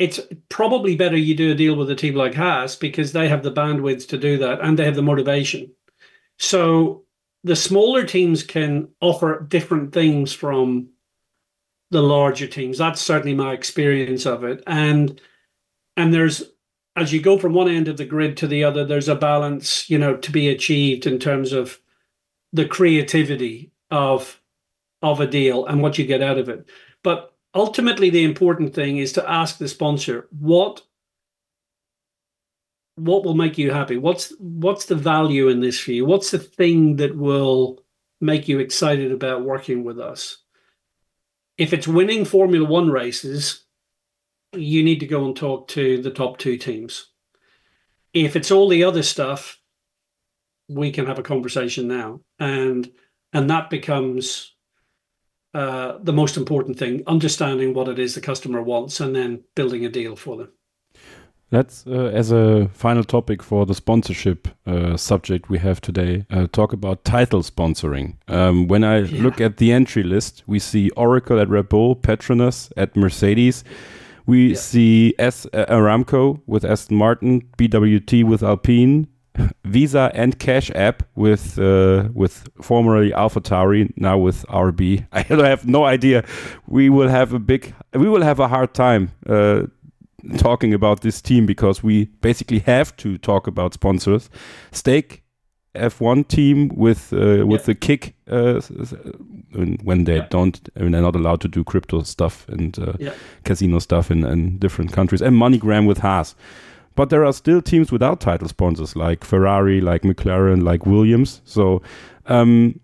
It's 0.00 0.18
probably 0.48 0.96
better 0.96 1.16
you 1.16 1.36
do 1.36 1.52
a 1.52 1.54
deal 1.54 1.76
with 1.76 1.90
a 1.90 1.94
team 1.94 2.14
like 2.14 2.34
Haas 2.34 2.74
because 2.74 3.12
they 3.12 3.28
have 3.28 3.42
the 3.42 3.52
bandwidth 3.52 4.08
to 4.08 4.18
do 4.18 4.38
that 4.38 4.60
and 4.62 4.78
they 4.78 4.86
have 4.86 4.96
the 4.96 5.02
motivation. 5.02 5.70
So 6.38 7.04
the 7.44 7.54
smaller 7.54 8.04
teams 8.04 8.42
can 8.42 8.88
offer 9.02 9.46
different 9.46 9.92
things 9.92 10.32
from 10.32 10.88
the 11.90 12.02
larger 12.02 12.46
teams. 12.46 12.78
That's 12.78 13.02
certainly 13.02 13.34
my 13.34 13.52
experience 13.52 14.24
of 14.24 14.42
it. 14.42 14.62
And 14.66 15.20
and 15.98 16.14
there's 16.14 16.44
as 16.96 17.12
you 17.12 17.20
go 17.20 17.38
from 17.38 17.52
one 17.52 17.68
end 17.68 17.86
of 17.86 17.98
the 17.98 18.06
grid 18.06 18.38
to 18.38 18.46
the 18.46 18.64
other, 18.64 18.86
there's 18.86 19.08
a 19.08 19.14
balance, 19.14 19.88
you 19.90 19.98
know, 19.98 20.16
to 20.16 20.32
be 20.32 20.48
achieved 20.48 21.06
in 21.06 21.18
terms 21.18 21.52
of 21.52 21.78
the 22.54 22.66
creativity 22.66 23.70
of 23.90 24.40
of 25.02 25.20
a 25.20 25.26
deal 25.26 25.66
and 25.66 25.82
what 25.82 25.98
you 25.98 26.06
get 26.06 26.22
out 26.22 26.38
of 26.38 26.48
it. 26.48 26.66
But 27.02 27.34
ultimately 27.54 28.10
the 28.10 28.24
important 28.24 28.74
thing 28.74 28.98
is 28.98 29.12
to 29.14 29.30
ask 29.30 29.58
the 29.58 29.68
sponsor 29.68 30.28
what 30.38 30.82
what 32.96 33.24
will 33.24 33.34
make 33.34 33.56
you 33.56 33.70
happy? 33.70 33.96
What's 33.96 34.32
what's 34.38 34.86
the 34.86 34.94
value 34.94 35.48
in 35.48 35.60
this 35.60 35.78
for 35.78 35.92
you? 35.92 36.04
What's 36.04 36.30
the 36.30 36.38
thing 36.38 36.96
that 36.96 37.16
will 37.16 37.82
make 38.20 38.46
you 38.46 38.58
excited 38.58 39.10
about 39.10 39.44
working 39.44 39.84
with 39.84 39.98
us? 39.98 40.38
If 41.56 41.72
it's 41.72 41.88
winning 41.88 42.24
formula 42.24 42.68
1 42.68 42.90
races 42.90 43.64
you 44.52 44.82
need 44.82 44.98
to 44.98 45.06
go 45.06 45.24
and 45.26 45.36
talk 45.36 45.68
to 45.68 46.02
the 46.02 46.10
top 46.10 46.36
two 46.38 46.56
teams. 46.56 47.06
If 48.12 48.34
it's 48.34 48.50
all 48.50 48.68
the 48.68 48.82
other 48.82 49.04
stuff 49.04 49.60
we 50.70 50.92
can 50.92 51.06
have 51.06 51.18
a 51.18 51.22
conversation 51.22 51.88
now. 51.88 52.20
And 52.38 52.90
and 53.32 53.50
that 53.50 53.70
becomes 53.70 54.54
uh, 55.54 55.98
the 56.02 56.12
most 56.12 56.36
important 56.36 56.78
thing 56.78 57.02
understanding 57.06 57.74
what 57.74 57.88
it 57.88 57.98
is 57.98 58.14
the 58.14 58.20
customer 58.20 58.62
wants 58.62 59.00
and 59.00 59.14
then 59.14 59.42
building 59.54 59.84
a 59.84 59.88
deal 59.88 60.16
for 60.16 60.36
them 60.36 60.48
Let's, 61.52 61.84
uh, 61.84 62.12
as 62.14 62.30
a 62.30 62.68
final 62.72 63.02
topic 63.02 63.42
for 63.42 63.66
the 63.66 63.74
sponsorship 63.74 64.46
uh, 64.66 64.96
subject 64.96 65.50
we 65.50 65.58
have 65.58 65.80
today, 65.80 66.24
uh, 66.30 66.46
talk 66.52 66.72
about 66.72 67.04
title 67.04 67.42
sponsoring. 67.42 68.14
Um, 68.28 68.68
when 68.68 68.84
I 68.84 68.98
yeah. 68.98 69.20
look 69.20 69.40
at 69.40 69.56
the 69.56 69.72
entry 69.72 70.04
list, 70.04 70.44
we 70.46 70.60
see 70.60 70.90
Oracle 70.90 71.40
at 71.40 71.48
Red 71.48 71.68
Bull, 71.68 71.96
Petronas 71.96 72.70
at 72.76 72.96
Mercedes. 72.96 73.64
We 74.26 74.50
yeah. 74.50 74.56
see 74.56 75.14
S 75.18 75.44
uh, 75.52 75.64
Aramco 75.68 76.40
with 76.46 76.64
Aston 76.64 76.96
Martin, 76.96 77.42
BWT 77.58 78.22
with 78.22 78.44
Alpine, 78.44 79.08
Visa 79.64 80.10
and 80.14 80.38
Cash 80.38 80.70
App 80.74 81.02
with 81.14 81.58
uh, 81.58 82.08
with 82.12 82.48
formerly 82.60 83.10
AlphaTauri, 83.10 83.92
now 83.96 84.18
with 84.18 84.44
RB. 84.48 85.06
I 85.12 85.22
have 85.22 85.66
no 85.66 85.84
idea. 85.84 86.24
We 86.66 86.90
will 86.90 87.08
have 87.08 87.32
a 87.32 87.38
big, 87.38 87.74
we 87.94 88.08
will 88.08 88.22
have 88.22 88.40
a 88.40 88.48
hard 88.48 88.74
time 88.74 89.12
uh, 89.28 89.62
talking 90.38 90.74
about 90.74 91.00
this 91.00 91.20
team 91.22 91.46
because 91.46 91.82
we 91.82 92.06
basically 92.20 92.60
have 92.60 92.96
to 92.96 93.18
talk 93.18 93.46
about 93.46 93.74
sponsors. 93.74 94.28
Stake 94.72 95.22
F1 95.74 96.26
team 96.26 96.68
with 96.74 97.12
uh, 97.12 97.46
with 97.46 97.60
yeah. 97.60 97.66
the 97.66 97.74
kick 97.74 98.14
uh, 98.28 98.60
when 99.84 100.04
they 100.04 100.16
yeah. 100.16 100.26
don't 100.28 100.68
when 100.74 100.92
they're 100.92 101.00
not 101.00 101.14
allowed 101.14 101.40
to 101.42 101.48
do 101.48 101.62
crypto 101.62 102.02
stuff 102.02 102.48
and 102.48 102.78
uh, 102.78 102.92
yeah. 102.98 103.12
casino 103.44 103.78
stuff 103.78 104.10
in, 104.10 104.24
in 104.24 104.58
different 104.58 104.92
countries 104.92 105.22
and 105.22 105.36
MoneyGram 105.36 105.86
with 105.86 105.98
Haas. 105.98 106.34
But 106.96 107.10
there 107.10 107.24
are 107.24 107.32
still 107.32 107.62
teams 107.62 107.92
without 107.92 108.20
title 108.20 108.48
sponsors 108.48 108.96
like 108.96 109.24
Ferrari, 109.24 109.80
like 109.80 110.02
McLaren, 110.02 110.62
like 110.62 110.86
Williams. 110.86 111.40
So, 111.44 111.82
um, 112.26 112.80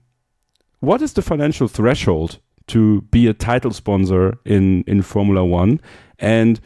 what 0.81 1.03
is 1.03 1.15
the 1.15 1.23
financial 1.23 1.69
threshold 1.69 2.39
to 2.69 3.03
be 3.03 3.27
a 3.27 3.35
title 3.35 3.73
sponsor 3.73 4.39
in 4.45 4.85
in 4.85 5.03
Formula 5.03 5.45
One? 5.45 5.81
And 6.19 6.61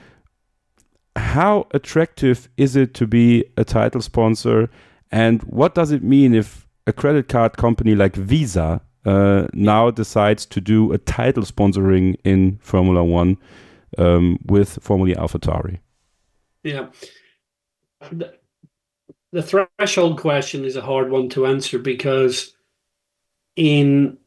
how 1.16 1.66
attractive 1.72 2.48
is 2.56 2.76
it 2.76 2.94
to 2.94 3.06
be 3.06 3.44
a 3.56 3.64
title 3.64 4.00
sponsor? 4.00 4.70
And 5.10 5.42
what 5.42 5.74
does 5.74 5.90
it 5.90 6.02
mean 6.02 6.34
if 6.34 6.66
a 6.86 6.92
credit 6.92 7.28
card 7.28 7.56
company 7.56 7.94
like 7.94 8.16
Visa 8.16 8.80
uh, 9.04 9.46
now 9.52 9.90
decides 9.90 10.46
to 10.46 10.60
do 10.60 10.92
a 10.92 10.98
title 10.98 11.42
sponsoring 11.42 12.16
in 12.24 12.58
Formula 12.58 13.02
One 13.02 13.36
um, 13.98 14.38
with 14.46 14.78
formerly 14.82 15.14
AlphaTauri? 15.14 15.78
Yeah. 16.62 16.88
The, 18.12 18.34
the 19.32 19.42
threshold 19.42 20.18
question 20.20 20.64
is 20.64 20.76
a 20.76 20.82
hard 20.82 21.10
one 21.10 21.28
to 21.30 21.46
answer 21.46 21.78
because 21.78 22.54
in 23.56 24.18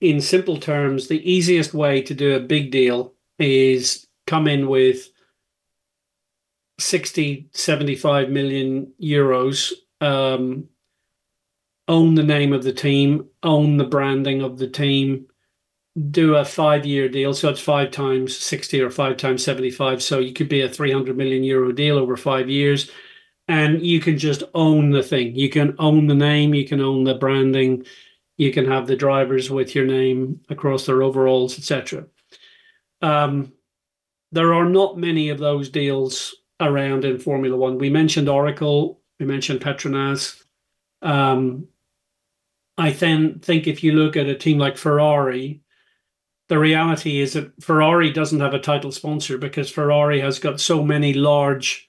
in 0.00 0.20
simple 0.20 0.58
terms, 0.58 1.08
the 1.08 1.30
easiest 1.30 1.72
way 1.72 2.02
to 2.02 2.14
do 2.14 2.34
a 2.34 2.40
big 2.40 2.70
deal 2.70 3.14
is 3.38 4.06
come 4.26 4.46
in 4.46 4.68
with 4.68 5.08
60, 6.78 7.48
75 7.52 8.28
million 8.28 8.92
euros, 9.00 9.72
um, 10.02 10.68
own 11.88 12.14
the 12.14 12.22
name 12.22 12.52
of 12.52 12.62
the 12.62 12.72
team, 12.72 13.26
own 13.42 13.78
the 13.78 13.84
branding 13.84 14.42
of 14.42 14.58
the 14.58 14.68
team, 14.68 15.26
do 16.10 16.36
a 16.36 16.44
five 16.44 16.84
year 16.84 17.08
deal. 17.08 17.32
So 17.32 17.48
it's 17.48 17.60
five 17.60 17.90
times 17.90 18.36
60 18.36 18.82
or 18.82 18.90
five 18.90 19.16
times 19.16 19.42
75. 19.42 20.02
So 20.02 20.18
you 20.18 20.34
could 20.34 20.48
be 20.48 20.60
a 20.60 20.68
300 20.68 21.16
million 21.16 21.42
euro 21.42 21.72
deal 21.72 21.96
over 21.96 22.16
five 22.16 22.50
years. 22.50 22.90
And 23.48 23.80
you 23.80 24.00
can 24.00 24.18
just 24.18 24.42
own 24.54 24.90
the 24.90 25.02
thing. 25.02 25.36
You 25.36 25.48
can 25.48 25.76
own 25.78 26.08
the 26.08 26.14
name, 26.14 26.54
you 26.54 26.66
can 26.66 26.80
own 26.80 27.04
the 27.04 27.14
branding, 27.14 27.86
you 28.36 28.52
can 28.52 28.66
have 28.66 28.86
the 28.86 28.96
drivers 28.96 29.50
with 29.50 29.74
your 29.74 29.86
name 29.86 30.40
across 30.48 30.86
their 30.86 31.02
overalls, 31.02 31.58
etc. 31.58 32.06
Um, 33.02 33.52
there 34.32 34.52
are 34.52 34.68
not 34.68 34.98
many 34.98 35.28
of 35.28 35.38
those 35.38 35.70
deals 35.70 36.34
around 36.60 37.04
in 37.04 37.18
Formula 37.18 37.56
One. 37.56 37.78
We 37.78 37.90
mentioned 37.90 38.28
Oracle, 38.28 39.00
we 39.20 39.26
mentioned 39.26 39.60
Petronas. 39.60 40.42
Um, 41.02 41.68
I 42.78 42.90
then 42.90 43.40
think 43.40 43.66
if 43.66 43.82
you 43.82 43.92
look 43.92 44.16
at 44.16 44.26
a 44.26 44.34
team 44.34 44.58
like 44.58 44.76
Ferrari, 44.76 45.62
the 46.48 46.58
reality 46.58 47.20
is 47.20 47.32
that 47.32 47.62
Ferrari 47.62 48.12
doesn't 48.12 48.40
have 48.40 48.54
a 48.54 48.58
title 48.58 48.92
sponsor 48.92 49.38
because 49.38 49.70
Ferrari 49.70 50.20
has 50.20 50.38
got 50.38 50.60
so 50.60 50.82
many 50.82 51.12
large 51.12 51.85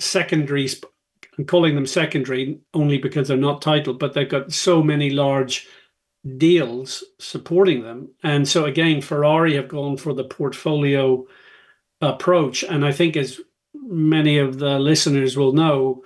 secondary. 0.00 0.68
I'm 1.38 1.44
calling 1.44 1.74
them 1.74 1.86
secondary 1.86 2.60
only 2.74 2.98
because 2.98 3.28
they're 3.28 3.36
not 3.36 3.62
titled, 3.62 3.98
but 3.98 4.14
they've 4.14 4.28
got 4.28 4.52
so 4.52 4.82
many 4.82 5.10
large 5.10 5.66
deals 6.36 7.02
supporting 7.18 7.82
them. 7.82 8.10
And 8.22 8.46
so 8.46 8.64
again, 8.66 9.00
Ferrari 9.00 9.54
have 9.56 9.68
gone 9.68 9.96
for 9.96 10.12
the 10.12 10.24
portfolio 10.24 11.26
approach. 12.00 12.62
And 12.62 12.84
I 12.84 12.92
think 12.92 13.16
as 13.16 13.40
many 13.74 14.38
of 14.38 14.58
the 14.58 14.78
listeners 14.78 15.36
will 15.36 15.52
know, 15.52 16.04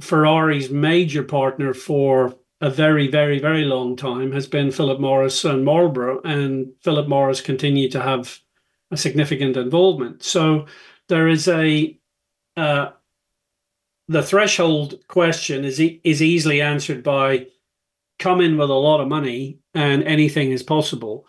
Ferrari's 0.00 0.70
major 0.70 1.22
partner 1.22 1.74
for 1.74 2.36
a 2.60 2.70
very, 2.70 3.08
very, 3.08 3.38
very 3.38 3.64
long 3.64 3.96
time 3.96 4.32
has 4.32 4.46
been 4.46 4.70
Philip 4.70 4.98
Morris 4.98 5.44
and 5.44 5.64
Marlboro, 5.64 6.22
and 6.22 6.72
Philip 6.82 7.08
Morris 7.08 7.40
continued 7.40 7.92
to 7.92 8.02
have 8.02 8.38
a 8.90 8.96
significant 8.96 9.56
involvement. 9.56 10.22
So 10.22 10.66
there 11.08 11.28
is 11.28 11.48
a 11.48 11.98
uh, 12.56 12.90
the 14.08 14.22
threshold 14.22 15.06
question 15.08 15.64
is 15.64 15.80
e- 15.80 16.00
is 16.04 16.22
easily 16.22 16.60
answered 16.60 17.02
by 17.02 17.46
come 18.18 18.40
in 18.40 18.56
with 18.56 18.70
a 18.70 18.74
lot 18.74 19.00
of 19.00 19.08
money 19.08 19.58
and 19.74 20.02
anything 20.04 20.50
is 20.52 20.62
possible. 20.62 21.26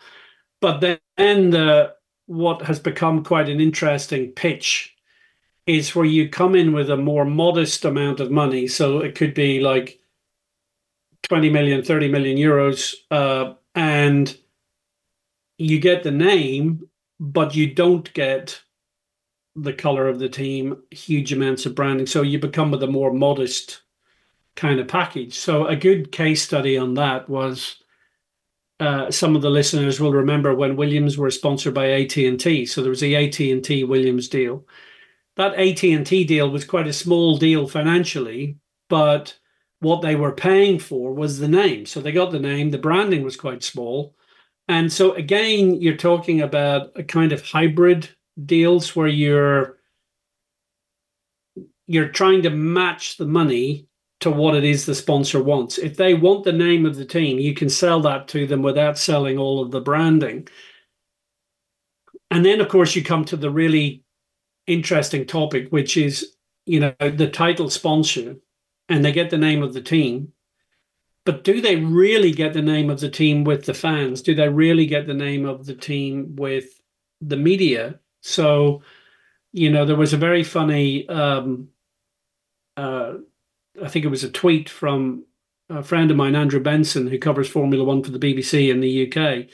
But 0.61 0.79
then 1.17 1.49
the 1.49 1.95
what 2.27 2.61
has 2.63 2.79
become 2.79 3.23
quite 3.23 3.49
an 3.49 3.59
interesting 3.59 4.31
pitch 4.31 4.95
is 5.65 5.95
where 5.95 6.05
you 6.05 6.29
come 6.29 6.55
in 6.55 6.73
with 6.73 6.89
a 6.89 6.97
more 6.97 7.25
modest 7.25 7.83
amount 7.85 8.19
of 8.19 8.31
money. 8.31 8.67
So 8.67 8.99
it 8.99 9.15
could 9.15 9.33
be 9.33 9.59
like 9.59 9.99
20 11.23 11.49
million, 11.49 11.83
30 11.83 12.09
million 12.09 12.37
euros, 12.37 12.93
uh, 13.11 13.53
and 13.75 14.35
you 15.57 15.79
get 15.79 16.03
the 16.03 16.11
name, 16.11 16.87
but 17.19 17.55
you 17.55 17.73
don't 17.73 18.11
get 18.13 18.61
the 19.57 19.73
color 19.73 20.07
of 20.07 20.19
the 20.19 20.29
team, 20.29 20.83
huge 20.91 21.33
amounts 21.33 21.65
of 21.65 21.75
branding. 21.75 22.05
So 22.05 22.21
you 22.21 22.39
become 22.39 22.71
with 22.71 22.83
a 22.83 22.87
more 22.87 23.11
modest 23.11 23.81
kind 24.55 24.79
of 24.79 24.87
package. 24.87 25.37
So 25.37 25.65
a 25.65 25.75
good 25.75 26.11
case 26.11 26.41
study 26.43 26.77
on 26.77 26.93
that 26.95 27.27
was 27.27 27.81
uh, 28.79 29.09
some 29.09 29.35
of 29.35 29.41
the 29.41 29.49
listeners 29.49 29.99
will 29.99 30.13
remember 30.13 30.53
when 30.53 30.75
Williams 30.75 31.17
were 31.17 31.31
sponsored 31.31 31.73
by 31.73 31.89
AT 31.89 32.15
and 32.17 32.39
T. 32.39 32.65
So 32.65 32.81
there 32.81 32.91
was 32.91 32.99
the 32.99 33.15
AT 33.15 33.39
and 33.39 33.63
T 33.63 33.83
Williams 33.83 34.27
deal. 34.27 34.67
That 35.35 35.55
AT 35.55 35.83
and 35.83 36.05
T 36.05 36.23
deal 36.23 36.49
was 36.49 36.65
quite 36.65 36.87
a 36.87 36.93
small 36.93 37.37
deal 37.37 37.67
financially, 37.67 38.57
but 38.89 39.37
what 39.79 40.01
they 40.01 40.15
were 40.15 40.31
paying 40.31 40.79
for 40.79 41.13
was 41.13 41.39
the 41.39 41.47
name. 41.47 41.85
So 41.85 42.01
they 42.01 42.11
got 42.11 42.31
the 42.31 42.39
name. 42.39 42.69
The 42.71 42.77
branding 42.77 43.23
was 43.23 43.35
quite 43.35 43.63
small, 43.63 44.15
and 44.67 44.91
so 44.91 45.13
again, 45.13 45.79
you're 45.79 45.95
talking 45.95 46.41
about 46.41 46.91
a 46.95 47.03
kind 47.03 47.31
of 47.31 47.43
hybrid 47.43 48.09
deals 48.45 48.95
where 48.95 49.07
you're 49.07 49.77
you're 51.87 52.09
trying 52.09 52.41
to 52.43 52.49
match 52.49 53.17
the 53.17 53.25
money 53.25 53.87
to 54.19 54.29
what 54.29 54.55
it 54.55 54.63
is 54.63 54.85
the 54.85 54.95
sponsor 54.95 55.41
wants. 55.41 55.77
If 55.77 55.95
they 55.95 56.13
want 56.13 56.43
the 56.43 56.51
name 56.51 56.85
of 56.85 56.95
the 56.95 57.05
team, 57.05 57.39
you 57.39 57.53
can 57.53 57.69
sell 57.69 58.01
that 58.01 58.27
to 58.29 58.45
them 58.45 58.61
without 58.61 58.97
selling 58.97 59.37
all 59.37 59.61
of 59.61 59.71
the 59.71 59.79
branding. 59.79 60.47
And 62.29 62.43
then, 62.43 62.59
of 62.59 62.67
course, 62.67 62.95
you 62.95 63.03
come 63.03 63.23
to 63.25 63.37
the 63.37 63.49
really 63.49 64.03
interesting 64.65 65.25
topic, 65.25 65.69
which 65.69 65.95
is, 65.95 66.35
you 66.65 66.79
know, 66.79 66.93
the 66.99 67.29
title 67.29 67.69
sponsor, 67.69 68.35
and 68.89 69.05
they 69.05 69.11
get 69.11 69.29
the 69.29 69.37
name 69.37 69.63
of 69.63 69.73
the 69.73 69.81
team. 69.81 70.33
But 71.25 71.43
do 71.43 71.61
they 71.61 71.75
really 71.77 72.31
get 72.31 72.53
the 72.53 72.61
name 72.61 72.89
of 72.89 72.99
the 72.99 73.09
team 73.09 73.43
with 73.43 73.65
the 73.65 73.73
fans? 73.73 74.21
Do 74.21 74.33
they 74.33 74.49
really 74.49 74.85
get 74.87 75.07
the 75.07 75.13
name 75.13 75.45
of 75.45 75.65
the 75.65 75.75
team 75.75 76.35
with 76.35 76.81
the 77.21 77.37
media? 77.37 77.99
So, 78.27 78.81
you 79.53 79.69
know, 79.69 79.85
there 79.85 79.95
was 79.95 80.13
a 80.13 80.17
very 80.17 80.43
funny 80.43 81.07
um, 81.07 81.69
uh, 82.77 83.15
I 83.83 83.89
think 83.89 84.05
it 84.05 84.09
was 84.09 84.23
a 84.23 84.31
tweet 84.31 84.69
from 84.69 85.25
a 85.69 85.83
friend 85.83 86.09
of 86.09 86.17
mine, 86.17 86.35
Andrew 86.35 86.59
Benson, 86.59 87.07
who 87.07 87.17
covers 87.17 87.49
Formula 87.49 87.83
One 87.83 88.03
for 88.03 88.11
the 88.11 88.19
BBC 88.19 88.69
in 88.69 88.79
the 88.79 89.07
UK, 89.07 89.47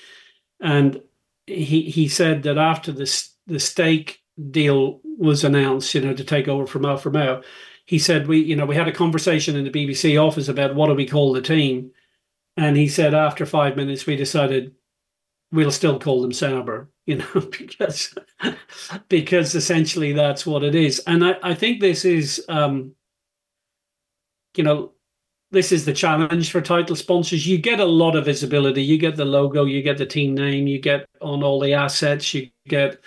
and 0.59 1.01
he 1.47 1.81
he 1.83 2.07
said 2.07 2.43
that 2.43 2.57
after 2.57 2.91
the 2.91 3.29
the 3.47 3.59
Stake 3.59 4.21
deal 4.51 5.01
was 5.17 5.43
announced, 5.43 5.93
you 5.93 6.01
know, 6.01 6.13
to 6.13 6.23
take 6.23 6.47
over 6.47 6.65
from 6.67 6.85
Alfa 6.85 7.09
Romeo, 7.09 7.41
he 7.85 7.99
said 7.99 8.27
we 8.27 8.39
you 8.39 8.55
know 8.55 8.65
we 8.65 8.75
had 8.75 8.87
a 8.87 8.91
conversation 8.93 9.55
in 9.55 9.63
the 9.63 9.71
BBC 9.71 10.21
office 10.21 10.47
about 10.47 10.75
what 10.75 10.87
do 10.87 10.93
we 10.93 11.07
call 11.07 11.33
the 11.33 11.41
team, 11.41 11.91
and 12.57 12.77
he 12.77 12.87
said 12.87 13.13
after 13.13 13.45
five 13.45 13.75
minutes 13.75 14.05
we 14.05 14.15
decided 14.15 14.75
we'll 15.53 15.71
still 15.71 15.99
call 15.99 16.21
them 16.21 16.33
Sauber, 16.33 16.89
you 17.05 17.17
know, 17.17 17.33
because 17.57 18.13
because 19.07 19.55
essentially 19.55 20.11
that's 20.11 20.45
what 20.45 20.63
it 20.63 20.75
is, 20.75 20.99
and 21.07 21.23
I 21.23 21.35
I 21.41 21.53
think 21.53 21.79
this 21.79 22.03
is. 22.03 22.43
Um, 22.49 22.95
you 24.55 24.63
know, 24.63 24.91
this 25.51 25.71
is 25.71 25.85
the 25.85 25.93
challenge 25.93 26.51
for 26.51 26.61
title 26.61 26.95
sponsors. 26.95 27.47
You 27.47 27.57
get 27.57 27.79
a 27.79 27.85
lot 27.85 28.15
of 28.15 28.25
visibility. 28.25 28.83
You 28.83 28.97
get 28.97 29.15
the 29.15 29.25
logo, 29.25 29.65
you 29.65 29.81
get 29.81 29.97
the 29.97 30.05
team 30.05 30.35
name, 30.35 30.67
you 30.67 30.79
get 30.79 31.07
on 31.21 31.43
all 31.43 31.59
the 31.59 31.73
assets, 31.73 32.33
you 32.33 32.49
get 32.67 32.99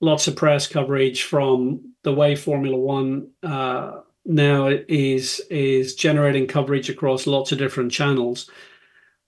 lots 0.00 0.28
of 0.28 0.36
press 0.36 0.66
coverage 0.66 1.22
from 1.22 1.94
the 2.02 2.12
way 2.12 2.36
Formula 2.36 2.76
One 2.76 3.30
uh, 3.42 4.00
now 4.24 4.68
is 4.68 5.40
is 5.50 5.94
generating 5.94 6.46
coverage 6.46 6.88
across 6.88 7.26
lots 7.26 7.52
of 7.52 7.58
different 7.58 7.92
channels. 7.92 8.50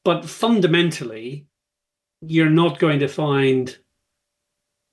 But 0.04 0.24
fundamentally, 0.24 1.46
you're 2.20 2.50
not 2.50 2.78
going 2.78 3.00
to 3.00 3.08
find 3.08 3.76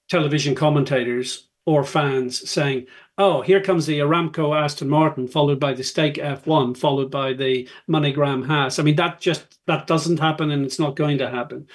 television 0.09 0.55
commentators 0.55 1.47
or 1.65 1.84
fans 1.84 2.49
saying, 2.49 2.86
oh, 3.17 3.41
here 3.41 3.61
comes 3.61 3.86
the 3.86 3.99
Aramco 3.99 4.55
Aston 4.55 4.89
Martin, 4.89 5.28
followed 5.28 5.59
by 5.59 5.74
the 5.74 5.84
Stake 5.84 6.15
F1, 6.15 6.78
followed 6.78 7.09
by 7.09 7.34
the 7.34 7.67
MoneyGram 7.89 8.45
Haas. 8.45 8.80
I 8.80 8.84
mean, 8.84 8.95
that 8.97 9.19
just 9.19 9.59
that 9.67 9.88
doesn't 9.88 10.19
happen, 10.19 10.51
and 10.51 10.65
it's 10.65 10.80
not 10.80 10.95
going 10.95 11.17
to 11.19 11.30
happen. 11.30 11.67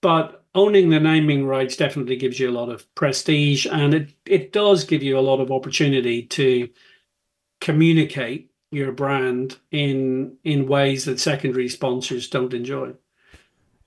But 0.00 0.44
owning 0.54 0.90
the 0.90 1.00
naming 1.00 1.46
rights 1.46 1.76
definitely 1.76 2.16
gives 2.16 2.40
you 2.40 2.50
a 2.50 2.52
lot 2.58 2.70
of 2.70 2.92
prestige, 2.94 3.66
and 3.66 3.94
it 3.94 4.12
it 4.24 4.52
does 4.52 4.84
give 4.84 5.02
you 5.02 5.18
a 5.18 5.20
lot 5.20 5.40
of 5.40 5.52
opportunity 5.52 6.22
to 6.22 6.68
communicate 7.60 8.50
your 8.70 8.92
brand 8.92 9.58
in 9.70 10.38
in 10.44 10.68
ways 10.68 11.04
that 11.04 11.20
secondary 11.20 11.68
sponsors 11.68 12.28
don't 12.28 12.54
enjoy. 12.54 12.94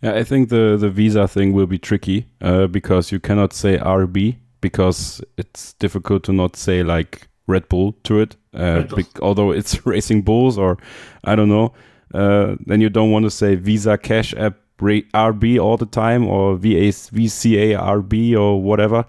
Yeah, 0.02 0.14
I 0.14 0.24
think 0.24 0.50
the 0.50 0.78
the 0.80 0.90
Visa 0.90 1.28
thing 1.28 1.54
will 1.54 1.68
be 1.68 1.78
tricky 1.78 2.28
uh, 2.42 2.68
because 2.68 3.12
you 3.12 3.20
cannot 3.20 3.54
say 3.54 3.78
RB 3.78 4.38
because 4.62 5.22
it's 5.38 5.74
difficult 5.74 6.24
to 6.24 6.34
not 6.34 6.56
say 6.56 6.84
like 6.84 7.28
Red 7.48 7.68
Bull 7.70 7.94
to 8.04 8.20
it, 8.20 8.36
uh, 8.54 8.84
Bull. 8.84 9.04
although 9.22 9.52
it's 9.52 9.86
Racing 9.86 10.22
Bulls 10.22 10.58
or 10.58 10.78
I 11.24 11.36
don't 11.36 11.50
know. 11.50 11.74
Uh, 12.14 12.56
then 12.66 12.82
you 12.82 12.90
don't 12.90 13.12
want 13.12 13.26
to 13.26 13.30
say 13.32 13.56
Visa 13.56 13.98
Cash 13.98 14.34
App 14.36 14.56
RB 14.80 15.60
all 15.60 15.78
the 15.78 15.86
time 15.86 16.28
or 16.28 16.56
VA, 16.56 16.90
VCA 16.92 17.78
RB 17.78 18.40
or 18.40 18.62
whatever. 18.62 19.06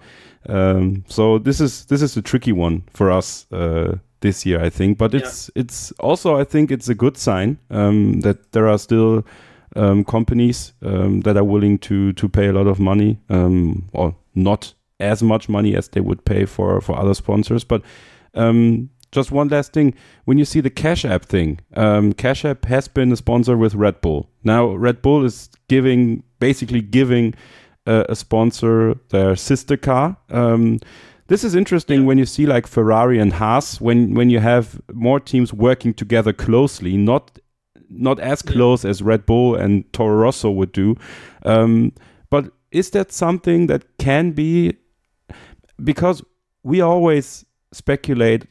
Um, 0.47 1.03
so 1.07 1.37
this 1.37 1.61
is 1.61 1.85
this 1.85 2.01
is 2.01 2.17
a 2.17 2.21
tricky 2.21 2.51
one 2.51 2.83
for 2.93 3.11
us 3.11 3.45
uh, 3.51 3.97
this 4.21 4.45
year, 4.45 4.61
I 4.61 4.69
think. 4.69 4.97
But 4.97 5.13
it's 5.13 5.49
yeah. 5.55 5.61
it's 5.61 5.91
also 5.93 6.37
I 6.37 6.43
think 6.43 6.71
it's 6.71 6.89
a 6.89 6.95
good 6.95 7.17
sign 7.17 7.57
um, 7.69 8.21
that 8.21 8.51
there 8.51 8.67
are 8.67 8.77
still 8.77 9.23
um, 9.75 10.03
companies 10.03 10.73
um, 10.81 11.21
that 11.21 11.37
are 11.37 11.43
willing 11.43 11.77
to 11.79 12.13
to 12.13 12.29
pay 12.29 12.47
a 12.47 12.53
lot 12.53 12.67
of 12.67 12.79
money 12.79 13.19
um, 13.29 13.89
or 13.93 14.15
not 14.35 14.73
as 14.99 15.23
much 15.23 15.49
money 15.49 15.75
as 15.75 15.89
they 15.89 16.01
would 16.01 16.23
pay 16.25 16.45
for 16.45 16.81
for 16.81 16.97
other 16.97 17.13
sponsors. 17.13 17.63
But 17.63 17.81
um, 18.33 18.89
just 19.11 19.31
one 19.31 19.49
last 19.49 19.73
thing: 19.73 19.93
when 20.25 20.37
you 20.37 20.45
see 20.45 20.61
the 20.61 20.69
Cash 20.69 21.05
App 21.05 21.25
thing, 21.25 21.59
um, 21.75 22.13
Cash 22.13 22.45
App 22.45 22.65
has 22.65 22.87
been 22.87 23.11
a 23.11 23.17
sponsor 23.17 23.57
with 23.57 23.75
Red 23.75 24.01
Bull. 24.01 24.29
Now 24.43 24.67
Red 24.67 25.01
Bull 25.01 25.25
is 25.25 25.49
giving 25.67 26.23
basically 26.39 26.81
giving 26.81 27.33
uh, 27.85 28.05
a 28.09 28.15
sponsor 28.15 28.95
their 29.09 29.35
sister 29.35 29.77
car. 29.77 30.17
Um, 30.29 30.79
this 31.27 31.43
is 31.45 31.55
interesting 31.55 32.01
yeah. 32.01 32.07
when 32.07 32.17
you 32.17 32.25
see 32.25 32.45
like 32.45 32.67
Ferrari 32.67 33.17
and 33.17 33.31
Haas 33.33 33.79
when 33.79 34.13
when 34.15 34.29
you 34.29 34.39
have 34.39 34.81
more 34.93 35.19
teams 35.19 35.53
working 35.53 35.93
together 35.93 36.33
closely, 36.33 36.97
not 36.97 37.39
not 37.91 38.19
as 38.19 38.41
close 38.41 38.83
yeah. 38.83 38.89
as 38.89 39.01
Red 39.01 39.25
Bull 39.25 39.55
and 39.55 39.91
Toro 39.93 40.15
Rosso 40.15 40.49
would 40.49 40.71
do. 40.71 40.95
Um, 41.43 41.93
but 42.29 42.51
is 42.71 42.91
that 42.91 43.11
something 43.11 43.67
that 43.67 43.85
can 43.97 44.31
be 44.31 44.77
because 45.83 46.23
we 46.63 46.81
always 46.81 47.45
speculate 47.71 48.45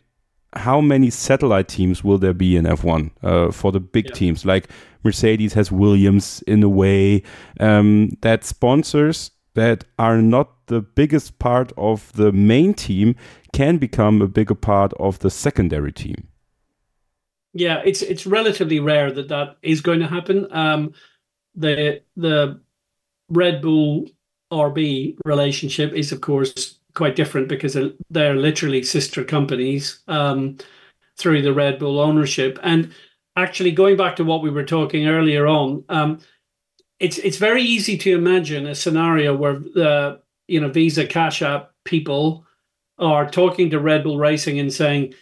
how 0.54 0.80
many 0.80 1.10
satellite 1.10 1.68
teams 1.68 2.02
will 2.02 2.18
there 2.18 2.34
be 2.34 2.56
in 2.56 2.64
F1 2.64 3.10
uh, 3.22 3.52
for 3.52 3.72
the 3.72 3.80
big 3.80 4.06
yeah. 4.06 4.14
teams? 4.14 4.44
Like 4.44 4.68
Mercedes 5.04 5.54
has 5.54 5.70
Williams 5.70 6.42
in 6.46 6.62
a 6.62 6.68
way 6.68 7.22
um, 7.60 8.16
that 8.22 8.44
sponsors 8.44 9.30
that 9.54 9.84
are 9.98 10.20
not 10.20 10.66
the 10.66 10.80
biggest 10.80 11.38
part 11.38 11.72
of 11.76 12.12
the 12.12 12.32
main 12.32 12.74
team 12.74 13.14
can 13.52 13.78
become 13.78 14.22
a 14.22 14.28
bigger 14.28 14.54
part 14.54 14.92
of 14.98 15.18
the 15.20 15.30
secondary 15.30 15.92
team. 15.92 16.28
Yeah, 17.52 17.82
it's 17.84 18.02
it's 18.02 18.26
relatively 18.26 18.80
rare 18.80 19.10
that 19.12 19.28
that 19.28 19.56
is 19.62 19.80
going 19.80 20.00
to 20.00 20.06
happen. 20.06 20.46
Um, 20.52 20.92
the 21.54 22.02
the 22.16 22.60
Red 23.28 23.60
Bull 23.62 24.08
RB 24.52 25.16
relationship 25.24 25.92
is, 25.92 26.12
of 26.12 26.20
course, 26.20 26.78
quite 26.94 27.16
different 27.16 27.48
because 27.48 27.76
they're 28.10 28.34
literally 28.34 28.82
sister 28.82 29.24
companies 29.24 30.00
um, 30.08 30.58
through 31.18 31.42
the 31.42 31.52
Red 31.52 31.78
Bull 31.78 32.00
ownership. 32.00 32.58
And 32.62 32.92
actually, 33.36 33.72
going 33.72 33.96
back 33.96 34.16
to 34.16 34.24
what 34.24 34.42
we 34.42 34.50
were 34.50 34.64
talking 34.64 35.08
earlier 35.08 35.46
on, 35.46 35.84
um, 35.88 36.20
it's 37.00 37.18
it's 37.18 37.38
very 37.38 37.62
easy 37.62 37.96
to 37.98 38.14
imagine 38.14 38.66
a 38.66 38.74
scenario 38.74 39.34
where 39.36 39.54
the 39.54 40.20
you 40.46 40.60
know 40.60 40.68
Visa 40.68 41.06
Cash 41.06 41.42
App 41.42 41.72
people 41.84 42.44
are 42.98 43.28
talking 43.28 43.70
to 43.70 43.80
Red 43.80 44.04
Bull 44.04 44.18
Racing 44.18 44.58
and 44.60 44.72
saying, 44.72 45.14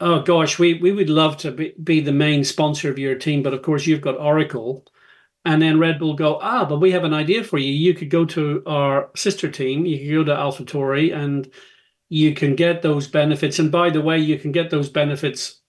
"Oh 0.00 0.22
gosh, 0.22 0.58
we 0.58 0.74
we 0.74 0.92
would 0.92 1.10
love 1.10 1.36
to 1.38 1.52
be, 1.52 1.74
be 1.82 2.00
the 2.00 2.12
main 2.12 2.44
sponsor 2.44 2.90
of 2.90 2.98
your 2.98 3.14
team, 3.16 3.42
but 3.42 3.54
of 3.54 3.62
course 3.62 3.86
you've 3.86 4.00
got 4.00 4.18
Oracle." 4.18 4.86
And 5.44 5.62
then 5.62 5.78
Red 5.78 5.98
Bull 5.98 6.14
go, 6.14 6.38
"Ah, 6.42 6.64
but 6.64 6.80
we 6.80 6.90
have 6.92 7.04
an 7.04 7.14
idea 7.14 7.42
for 7.44 7.58
you. 7.58 7.72
You 7.72 7.94
could 7.94 8.10
go 8.10 8.24
to 8.26 8.62
our 8.66 9.10
sister 9.16 9.50
team. 9.50 9.86
You 9.86 9.98
could 9.98 10.26
go 10.26 10.34
to 10.34 10.40
AlphaTauri, 10.40 11.14
and 11.14 11.50
you 12.10 12.34
can 12.34 12.54
get 12.56 12.82
those 12.82 13.08
benefits. 13.08 13.58
And 13.58 13.70
by 13.72 13.90
the 13.90 14.02
way, 14.02 14.18
you 14.18 14.38
can 14.38 14.52
get 14.52 14.70
those 14.70 14.88
benefits 14.90 15.60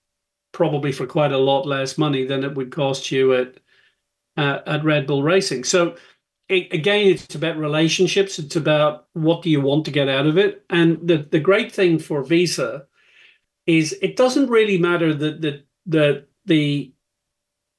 probably 0.52 0.92
for 0.92 1.06
quite 1.08 1.32
a 1.32 1.38
lot 1.38 1.66
less 1.68 1.98
money 1.98 2.26
than 2.26 2.44
it 2.44 2.56
would 2.56 2.72
cost 2.72 3.12
you 3.12 3.34
at 3.36 3.60
uh, 4.38 4.60
at 4.66 4.84
Red 4.84 5.08
Bull 5.08 5.24
Racing." 5.24 5.64
So 5.64 5.96
it, 6.50 6.74
again, 6.74 7.08
it's 7.08 7.36
about 7.36 7.58
relationships. 7.58 8.40
It's 8.40 8.56
about 8.56 9.08
what 9.14 9.44
do 9.44 9.50
you 9.50 9.62
want 9.62 9.86
to 9.86 9.92
get 9.92 10.10
out 10.10 10.28
of 10.28 10.38
it. 10.38 10.66
And 10.70 11.00
the 11.08 11.18
the 11.20 11.40
great 11.40 11.72
thing 11.72 12.00
for 12.00 12.24
Visa 12.24 12.88
is 13.70 13.96
it 14.02 14.16
doesn't 14.16 14.50
really 14.50 14.80
matter 14.80 15.14
that 15.14 15.42
the 15.42 15.64
the 15.86 16.26
the 16.46 16.92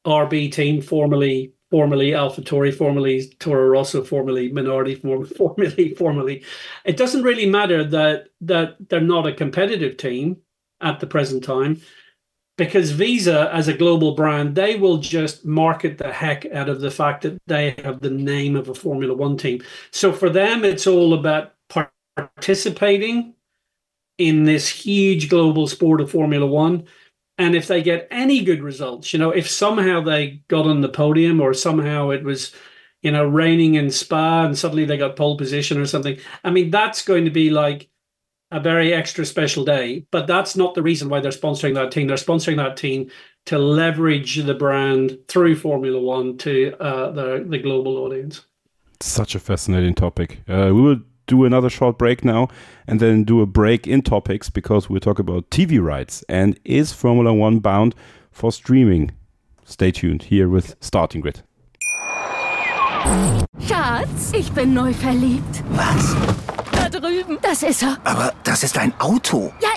RB 0.06 0.52
team 0.52 0.80
formerly 0.80 1.52
formerly 1.68 2.10
AlphaTauri, 2.10 2.72
formerly 2.74 3.32
Toro 3.38 3.68
Rosso, 3.68 4.02
formerly 4.04 4.50
Minardi, 4.50 5.00
formerly 5.36 5.94
formerly. 5.94 6.44
It 6.84 6.96
doesn't 6.96 7.24
really 7.24 7.46
matter 7.46 7.82
that 7.84 8.28
that 8.42 8.76
they're 8.88 9.00
not 9.00 9.26
a 9.26 9.32
competitive 9.32 9.96
team 9.96 10.36
at 10.80 11.00
the 11.00 11.08
present 11.08 11.42
time 11.42 11.80
because 12.56 12.92
Visa, 12.92 13.50
as 13.52 13.66
a 13.66 13.76
global 13.76 14.14
brand, 14.14 14.54
they 14.54 14.76
will 14.76 14.98
just 14.98 15.44
market 15.44 15.98
the 15.98 16.12
heck 16.12 16.46
out 16.52 16.68
of 16.68 16.80
the 16.80 16.90
fact 16.90 17.22
that 17.22 17.36
they 17.48 17.70
have 17.82 18.00
the 18.00 18.10
name 18.10 18.54
of 18.54 18.68
a 18.68 18.74
Formula 18.74 19.14
One 19.14 19.36
team. 19.36 19.60
So 19.90 20.12
for 20.12 20.30
them, 20.30 20.64
it's 20.64 20.86
all 20.86 21.14
about 21.14 21.54
participating 22.14 23.34
in 24.20 24.44
this 24.44 24.68
huge 24.68 25.30
global 25.30 25.66
sport 25.66 25.98
of 26.02 26.10
Formula 26.10 26.46
One. 26.46 26.84
And 27.38 27.56
if 27.56 27.66
they 27.66 27.82
get 27.82 28.06
any 28.10 28.44
good 28.44 28.62
results, 28.62 29.14
you 29.14 29.18
know, 29.18 29.30
if 29.30 29.48
somehow 29.48 30.02
they 30.02 30.42
got 30.48 30.66
on 30.66 30.82
the 30.82 30.90
podium 30.90 31.40
or 31.40 31.54
somehow 31.54 32.10
it 32.10 32.22
was, 32.22 32.54
you 33.00 33.10
know, 33.10 33.24
raining 33.24 33.76
in 33.76 33.90
Spa 33.90 34.44
and 34.44 34.58
suddenly 34.58 34.84
they 34.84 34.98
got 34.98 35.16
pole 35.16 35.38
position 35.38 35.78
or 35.78 35.86
something, 35.86 36.18
I 36.44 36.50
mean, 36.50 36.70
that's 36.70 37.02
going 37.02 37.24
to 37.24 37.30
be 37.30 37.48
like 37.48 37.88
a 38.50 38.60
very 38.60 38.92
extra 38.92 39.24
special 39.24 39.64
day. 39.64 40.04
But 40.10 40.26
that's 40.26 40.54
not 40.54 40.74
the 40.74 40.82
reason 40.82 41.08
why 41.08 41.20
they're 41.20 41.32
sponsoring 41.32 41.74
that 41.76 41.90
team. 41.90 42.06
They're 42.06 42.18
sponsoring 42.18 42.56
that 42.56 42.76
team 42.76 43.10
to 43.46 43.58
leverage 43.58 44.36
the 44.36 44.54
brand 44.54 45.18
through 45.28 45.56
Formula 45.56 45.98
One 45.98 46.36
to 46.38 46.76
uh, 46.78 47.10
the 47.12 47.46
the 47.48 47.58
global 47.58 47.96
audience. 47.96 48.44
Such 49.00 49.34
a 49.34 49.38
fascinating 49.38 49.94
topic. 49.94 50.42
Uh, 50.46 50.72
we 50.74 50.82
will 50.82 51.00
do 51.30 51.44
another 51.44 51.70
short 51.70 51.96
break 51.96 52.24
now 52.24 52.48
and 52.90 52.98
then 53.00 53.24
do 53.24 53.40
a 53.40 53.46
break 53.46 53.86
in 53.86 54.02
topics 54.02 54.50
because 54.50 54.90
we'll 54.90 55.00
talk 55.00 55.18
about 55.18 55.48
TV 55.50 55.80
rights 55.80 56.24
and 56.28 56.58
is 56.64 56.92
Formula 56.92 57.32
One 57.32 57.60
bound 57.60 57.94
for 58.32 58.50
streaming? 58.50 59.12
Stay 59.64 59.92
tuned 59.92 60.24
here 60.24 60.48
with 60.48 60.74
Starting 60.80 61.20
Grid. 61.20 61.42
Schatz, 63.60 64.32
ich 64.34 64.52
bin 64.52 64.74
neu 64.74 64.92
verliebt. 64.92 65.62
Was? 65.70 66.16
Da 66.72 66.88
drüben. 66.88 67.38
Das 67.42 67.62
ist 67.62 67.82
er. 67.82 67.96
Aber 68.04 68.32
das 68.42 68.64
ist 68.64 68.76
ein 68.76 68.92
Auto. 68.98 69.52
Ja, 69.60 69.68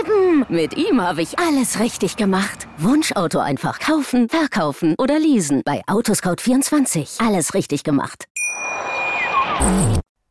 eben. 0.00 0.44
Mit 0.48 0.76
ihm 0.76 1.00
habe 1.00 1.22
ich 1.22 1.38
alles 1.38 1.80
richtig 1.80 2.16
gemacht. 2.16 2.68
Wunschauto 2.76 3.38
einfach 3.38 3.78
kaufen, 3.78 4.28
verkaufen 4.28 4.94
oder 4.98 5.18
leasen. 5.18 5.62
Bei 5.64 5.82
Autoscout24. 5.86 7.26
Alles 7.26 7.54
richtig 7.54 7.84
gemacht. 7.84 8.26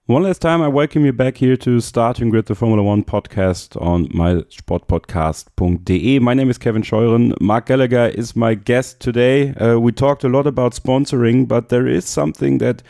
One 0.07 0.23
last 0.23 0.41
time, 0.41 0.61
I 0.61 0.69
welcome 0.69 1.03
you 1.03 1.11
back 1.11 1.35
here 1.35 1.57
to 1.57 1.81
Starting 1.81 2.29
Grid, 2.29 2.45
the 2.45 2.55
Formula 2.55 2.81
One 2.81 3.03
podcast 3.03 3.75
on 3.81 4.07
mysportpodcast.de. 4.07 6.19
My 6.19 6.33
name 6.33 6.49
is 6.49 6.57
Kevin 6.57 6.81
Scheuren. 6.81 7.33
Mark 7.41 7.65
Gallagher 7.65 8.07
is 8.15 8.33
my 8.33 8.53
guest 8.53 9.01
today. 9.01 9.53
Uh, 9.55 9.77
we 9.77 9.91
talked 9.91 10.23
a 10.23 10.29
lot 10.29 10.47
about 10.47 10.71
sponsoring, 10.71 11.45
but 11.45 11.67
there 11.67 11.85
is 11.85 12.05
something 12.05 12.59
that 12.59 12.83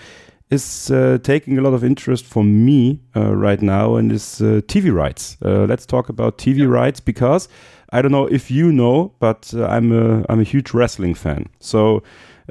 is 0.51 0.91
uh, 0.91 1.17
taking 1.23 1.57
a 1.57 1.61
lot 1.61 1.73
of 1.73 1.83
interest 1.83 2.23
for 2.23 2.43
me 2.43 3.01
uh, 3.15 3.35
right 3.35 3.63
now 3.63 3.95
and 3.95 4.11
is 4.11 4.39
uh, 4.39 4.61
TV 4.67 4.93
rights. 4.93 5.37
Uh, 5.43 5.65
let's 5.65 5.87
talk 5.87 6.09
about 6.09 6.37
TV 6.37 6.59
yeah. 6.59 6.65
rights 6.65 6.99
because 6.99 7.49
I 7.89 8.03
don't 8.03 8.11
know 8.11 8.27
if 8.27 8.51
you 8.51 8.71
know, 8.71 9.15
but 9.19 9.51
uh, 9.55 9.65
I'm 9.65 9.91
a 9.91 10.23
I'm 10.29 10.39
a 10.39 10.43
huge 10.43 10.71
wrestling 10.71 11.15
fan. 11.15 11.49
So 11.59 12.03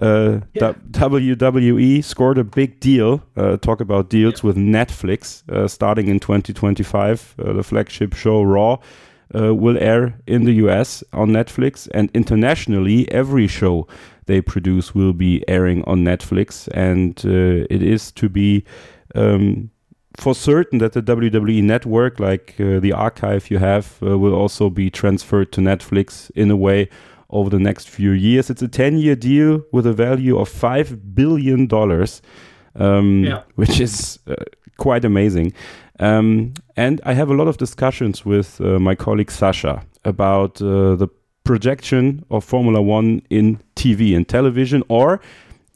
uh, 0.02 0.40
yeah. 0.52 0.72
WWE 0.90 2.04
scored 2.04 2.38
a 2.38 2.44
big 2.44 2.80
deal. 2.80 3.22
Uh, 3.36 3.56
talk 3.56 3.80
about 3.80 4.10
deals 4.10 4.42
yeah. 4.42 4.48
with 4.48 4.56
Netflix 4.56 5.48
uh, 5.50 5.66
starting 5.66 6.08
in 6.08 6.20
2025. 6.20 7.34
Uh, 7.38 7.52
the 7.54 7.62
flagship 7.62 8.14
show 8.14 8.42
Raw 8.42 8.78
uh, 9.34 9.54
will 9.54 9.78
air 9.78 10.18
in 10.26 10.44
the 10.44 10.52
US 10.54 11.02
on 11.12 11.30
Netflix, 11.30 11.88
and 11.94 12.10
internationally, 12.14 13.10
every 13.10 13.46
show 13.46 13.86
they 14.26 14.40
produce 14.40 14.94
will 14.94 15.12
be 15.12 15.42
airing 15.48 15.82
on 15.84 16.04
Netflix. 16.04 16.68
And 16.74 17.18
it 17.24 17.82
is 17.82 18.10
to 18.12 18.28
be 18.28 18.64
um, 19.14 19.70
for 20.16 20.34
certain 20.34 20.78
that 20.78 20.92
the 20.92 21.02
WWE 21.02 21.62
network, 21.62 22.18
like 22.18 22.56
the 22.58 22.92
archive 22.92 23.50
you 23.50 23.58
have, 23.58 24.00
will 24.00 24.34
also 24.34 24.68
be 24.68 24.90
transferred 24.90 25.52
to 25.52 25.60
Netflix 25.60 26.30
in 26.34 26.50
a 26.50 26.56
way 26.56 26.88
over 27.30 27.50
the 27.50 27.58
next 27.58 27.88
few 27.88 28.12
years. 28.12 28.50
It's 28.50 28.62
a 28.62 28.68
10 28.68 28.98
year 28.98 29.16
deal 29.16 29.62
with 29.72 29.86
a 29.86 29.92
value 29.92 30.38
of 30.38 30.48
$5 30.48 31.14
billion, 31.14 31.68
um, 32.74 33.24
yeah. 33.24 33.42
which 33.54 33.80
is 33.80 34.18
uh, 34.26 34.34
quite 34.78 35.04
amazing. 35.04 35.52
Um, 35.98 36.54
and 36.76 37.00
I 37.04 37.14
have 37.14 37.30
a 37.30 37.34
lot 37.34 37.48
of 37.48 37.56
discussions 37.56 38.24
with 38.24 38.60
uh, 38.60 38.78
my 38.78 38.94
colleague 38.94 39.30
Sasha 39.30 39.82
about 40.04 40.60
uh, 40.60 40.94
the 40.96 41.08
projection 41.44 42.24
of 42.30 42.44
Formula 42.44 42.82
One 42.82 43.22
in 43.30 43.60
TV 43.76 44.14
and 44.14 44.28
television, 44.28 44.82
or 44.88 45.20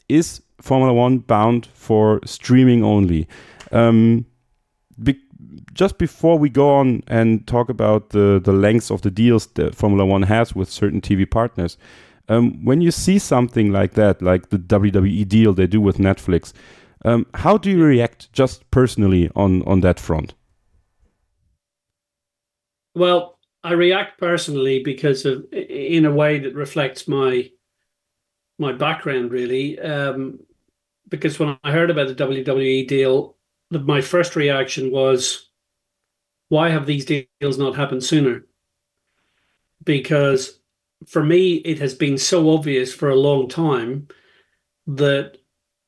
is 0.09 0.41
Formula 0.59 0.93
One 0.93 1.19
bound 1.19 1.67
for 1.73 2.19
streaming 2.25 2.83
only? 2.83 3.27
Um, 3.71 4.25
just 5.73 5.97
before 5.97 6.37
we 6.37 6.49
go 6.49 6.69
on 6.75 7.03
and 7.07 7.45
talk 7.47 7.69
about 7.69 8.09
the 8.09 8.41
the 8.43 8.53
lengths 8.53 8.91
of 8.91 9.01
the 9.01 9.11
deals 9.11 9.47
that 9.47 9.75
Formula 9.75 10.05
One 10.05 10.23
has 10.23 10.55
with 10.55 10.69
certain 10.69 11.01
TV 11.01 11.29
partners, 11.29 11.77
um, 12.29 12.63
when 12.65 12.81
you 12.81 12.91
see 12.91 13.19
something 13.19 13.71
like 13.71 13.93
that, 13.93 14.21
like 14.21 14.49
the 14.49 14.57
WWE 14.57 15.27
deal 15.27 15.53
they 15.53 15.67
do 15.67 15.81
with 15.81 15.97
Netflix, 15.97 16.53
um, 17.05 17.25
how 17.33 17.57
do 17.57 17.69
you 17.69 17.83
react 17.83 18.31
just 18.33 18.69
personally 18.71 19.29
on 19.35 19.63
on 19.63 19.81
that 19.81 19.99
front? 19.99 20.33
Well, 22.95 23.39
I 23.63 23.73
react 23.73 24.19
personally 24.19 24.83
because 24.83 25.25
of 25.25 25.45
in 25.51 26.05
a 26.05 26.13
way 26.13 26.39
that 26.39 26.55
reflects 26.55 27.07
my 27.07 27.49
my 28.59 28.71
background 28.71 29.31
really. 29.31 29.79
Um, 29.79 30.39
because 31.09 31.39
when 31.39 31.57
I 31.63 31.71
heard 31.71 31.89
about 31.89 32.07
the 32.07 32.15
WWE 32.15 32.87
deal, 32.87 33.35
my 33.69 34.01
first 34.01 34.35
reaction 34.35 34.91
was 34.91 35.50
why 36.51 36.69
have 36.69 36.85
these 36.85 37.05
deals 37.05 37.57
not 37.57 37.77
happened 37.77 38.03
sooner? 38.03 38.45
Because 39.85 40.59
for 41.07 41.23
me, 41.23 41.53
it 41.53 41.79
has 41.79 41.93
been 41.93 42.17
so 42.17 42.49
obvious 42.49 42.93
for 42.93 43.09
a 43.09 43.15
long 43.15 43.47
time 43.47 44.09
that 44.85 45.37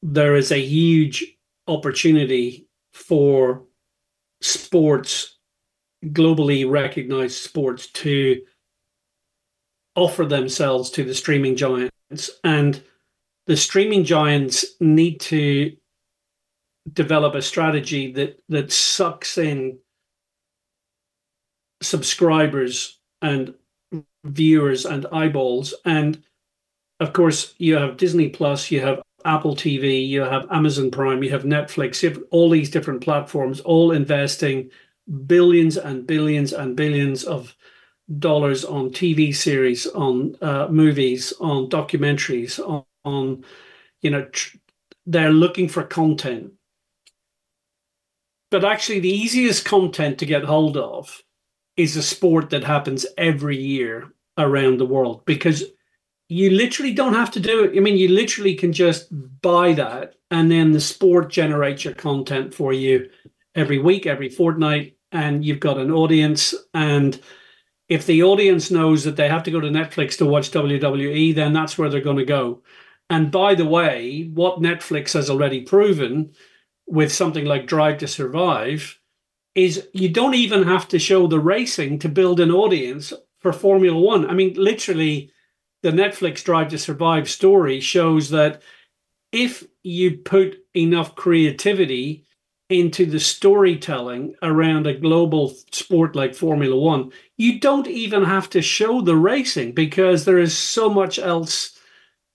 there 0.02 0.38
is 0.38 0.54
a 0.54 0.66
huge 0.66 1.38
opportunity 1.68 2.70
for 2.94 3.66
sports, 4.40 5.38
globally 6.06 6.70
recognized 6.70 7.44
sports, 7.44 7.88
to 7.88 8.42
offer 9.96 10.26
themselves 10.26 10.92
to 10.92 11.04
the 11.04 11.14
streaming 11.14 11.58
giants. 11.58 12.30
And 12.46 12.82
the 13.48 13.58
streaming 13.58 14.06
giants 14.06 14.64
need 14.80 15.20
to 15.20 15.76
develop 16.94 17.36
a 17.36 17.42
strategy 17.42 18.14
that 18.14 18.42
that 18.48 18.72
sucks 18.72 19.38
in 19.38 19.80
subscribers 21.84 23.00
and 23.22 23.54
viewers 24.24 24.86
and 24.86 25.06
eyeballs. 25.12 25.74
And 25.86 26.24
of 27.00 27.14
course, 27.14 27.54
you 27.58 27.76
have 27.76 27.98
Disney 27.98 28.30
Plus, 28.30 28.72
you 28.72 28.82
have 28.82 29.02
Apple 29.26 29.56
TV, 29.56 30.08
you 30.08 30.22
have 30.22 30.48
Amazon 30.52 30.92
Prime, 30.92 31.24
you 31.24 31.30
have 31.32 31.44
Netflix, 31.44 32.02
you 32.04 32.10
have 32.10 32.24
all 32.32 32.50
these 32.50 32.70
different 32.70 33.02
platforms, 33.02 33.60
all 33.62 33.92
investing 33.92 34.70
billions 35.26 35.78
and 35.78 36.08
billions 36.08 36.54
and 36.54 36.76
billions 36.76 37.24
of 37.24 37.56
dollars 38.20 38.66
on 38.66 38.90
TV 38.90 39.36
series, 39.36 39.88
on 39.88 40.36
uh, 40.42 40.68
movies, 40.70 41.34
on 41.40 41.70
documentaries, 41.70 42.60
on, 42.60 42.84
on 43.06 43.44
you 44.02 44.10
know, 44.10 44.26
tr- 44.26 44.58
they're 45.06 45.32
looking 45.32 45.68
for 45.68 45.84
content. 45.84 46.54
But 48.52 48.64
actually, 48.64 49.00
the 49.00 49.10
easiest 49.10 49.66
content 49.66 50.20
to 50.20 50.26
get 50.26 50.44
hold 50.44 50.78
of 50.78 51.24
is 51.78 51.96
a 51.96 52.04
sport 52.04 52.50
that 52.52 52.64
happens 52.64 53.06
every 53.18 53.58
year 53.58 54.12
around 54.38 54.80
the 54.80 54.86
world 54.86 55.24
because 55.26 55.64
you 56.30 56.50
literally 56.52 56.94
don't 56.94 57.14
have 57.14 57.32
to 57.32 57.40
do 57.40 57.64
it. 57.64 57.78
I 57.78 57.80
mean, 57.80 57.98
you 57.98 58.08
literally 58.10 58.56
can 58.56 58.74
just 58.74 59.08
buy 59.42 59.74
that 59.74 60.16
and 60.32 60.50
then 60.50 60.72
the 60.72 60.82
sport 60.82 61.30
generates 61.30 61.84
your 61.84 61.94
content 61.94 62.54
for 62.54 62.74
you 62.74 63.10
every 63.56 63.80
week, 63.80 64.06
every 64.06 64.30
fortnight, 64.30 64.98
and 65.12 65.46
you've 65.46 65.60
got 65.60 65.78
an 65.78 65.92
audience 65.92 66.56
and 66.74 67.20
if 67.90 68.06
the 68.06 68.24
audience 68.24 68.72
knows 68.72 69.04
that 69.04 69.18
they 69.18 69.28
have 69.28 69.44
to 69.44 69.52
go 69.52 69.60
to 69.60 69.68
Netflix 69.68 70.18
to 70.18 70.26
watch 70.26 70.52
WWE, 70.52 71.36
then 71.36 71.54
that's 71.54 71.78
where 71.78 71.90
they're 71.90 72.02
going 72.02 72.18
to 72.18 72.26
go. 72.26 72.64
And 73.10 73.32
by 73.32 73.56
the 73.56 73.66
way, 73.66 74.32
what 74.34 74.62
Netflix 74.62 75.14
has 75.14 75.30
already 75.30 75.62
proven 75.62 76.34
with 76.88 77.14
something 77.14 77.46
like 77.46 77.68
Drive 77.68 78.00
to 78.00 78.08
Survive 78.08 79.00
is 79.56 79.88
you 79.94 80.10
don't 80.10 80.34
even 80.34 80.64
have 80.64 80.88
to 80.90 81.00
show 81.00 81.28
the 81.28 81.40
racing 81.40 82.00
to 82.00 82.10
build 82.10 82.40
an 82.40 82.52
audience 82.52 83.14
for 83.40 83.54
Formula 83.54 84.00
One. 84.00 84.30
I 84.30 84.34
mean, 84.34 84.54
literally, 84.56 85.32
the 85.84 85.92
Netflix 85.92 86.44
Drive 86.44 86.70
to 86.70 86.78
Survive 86.78 87.30
story 87.30 87.80
shows 87.80 88.30
that 88.30 88.62
if 89.32 89.64
you 89.84 90.18
put 90.18 90.60
enough 90.76 91.16
creativity 91.16 92.26
into 92.70 93.06
the 93.06 93.20
storytelling 93.20 94.36
around 94.42 94.88
a 94.88 94.94
global 94.94 95.54
sport 95.72 96.16
like 96.16 96.34
Formula 96.34 96.76
One, 96.76 97.12
you 97.38 97.60
don't 97.60 97.88
even 97.88 98.24
have 98.24 98.50
to 98.52 98.62
show 98.62 99.02
the 99.02 99.16
racing 99.16 99.74
because 99.74 100.26
there 100.26 100.40
is 100.40 100.58
so 100.58 100.90
much 100.90 101.20
else 101.20 101.78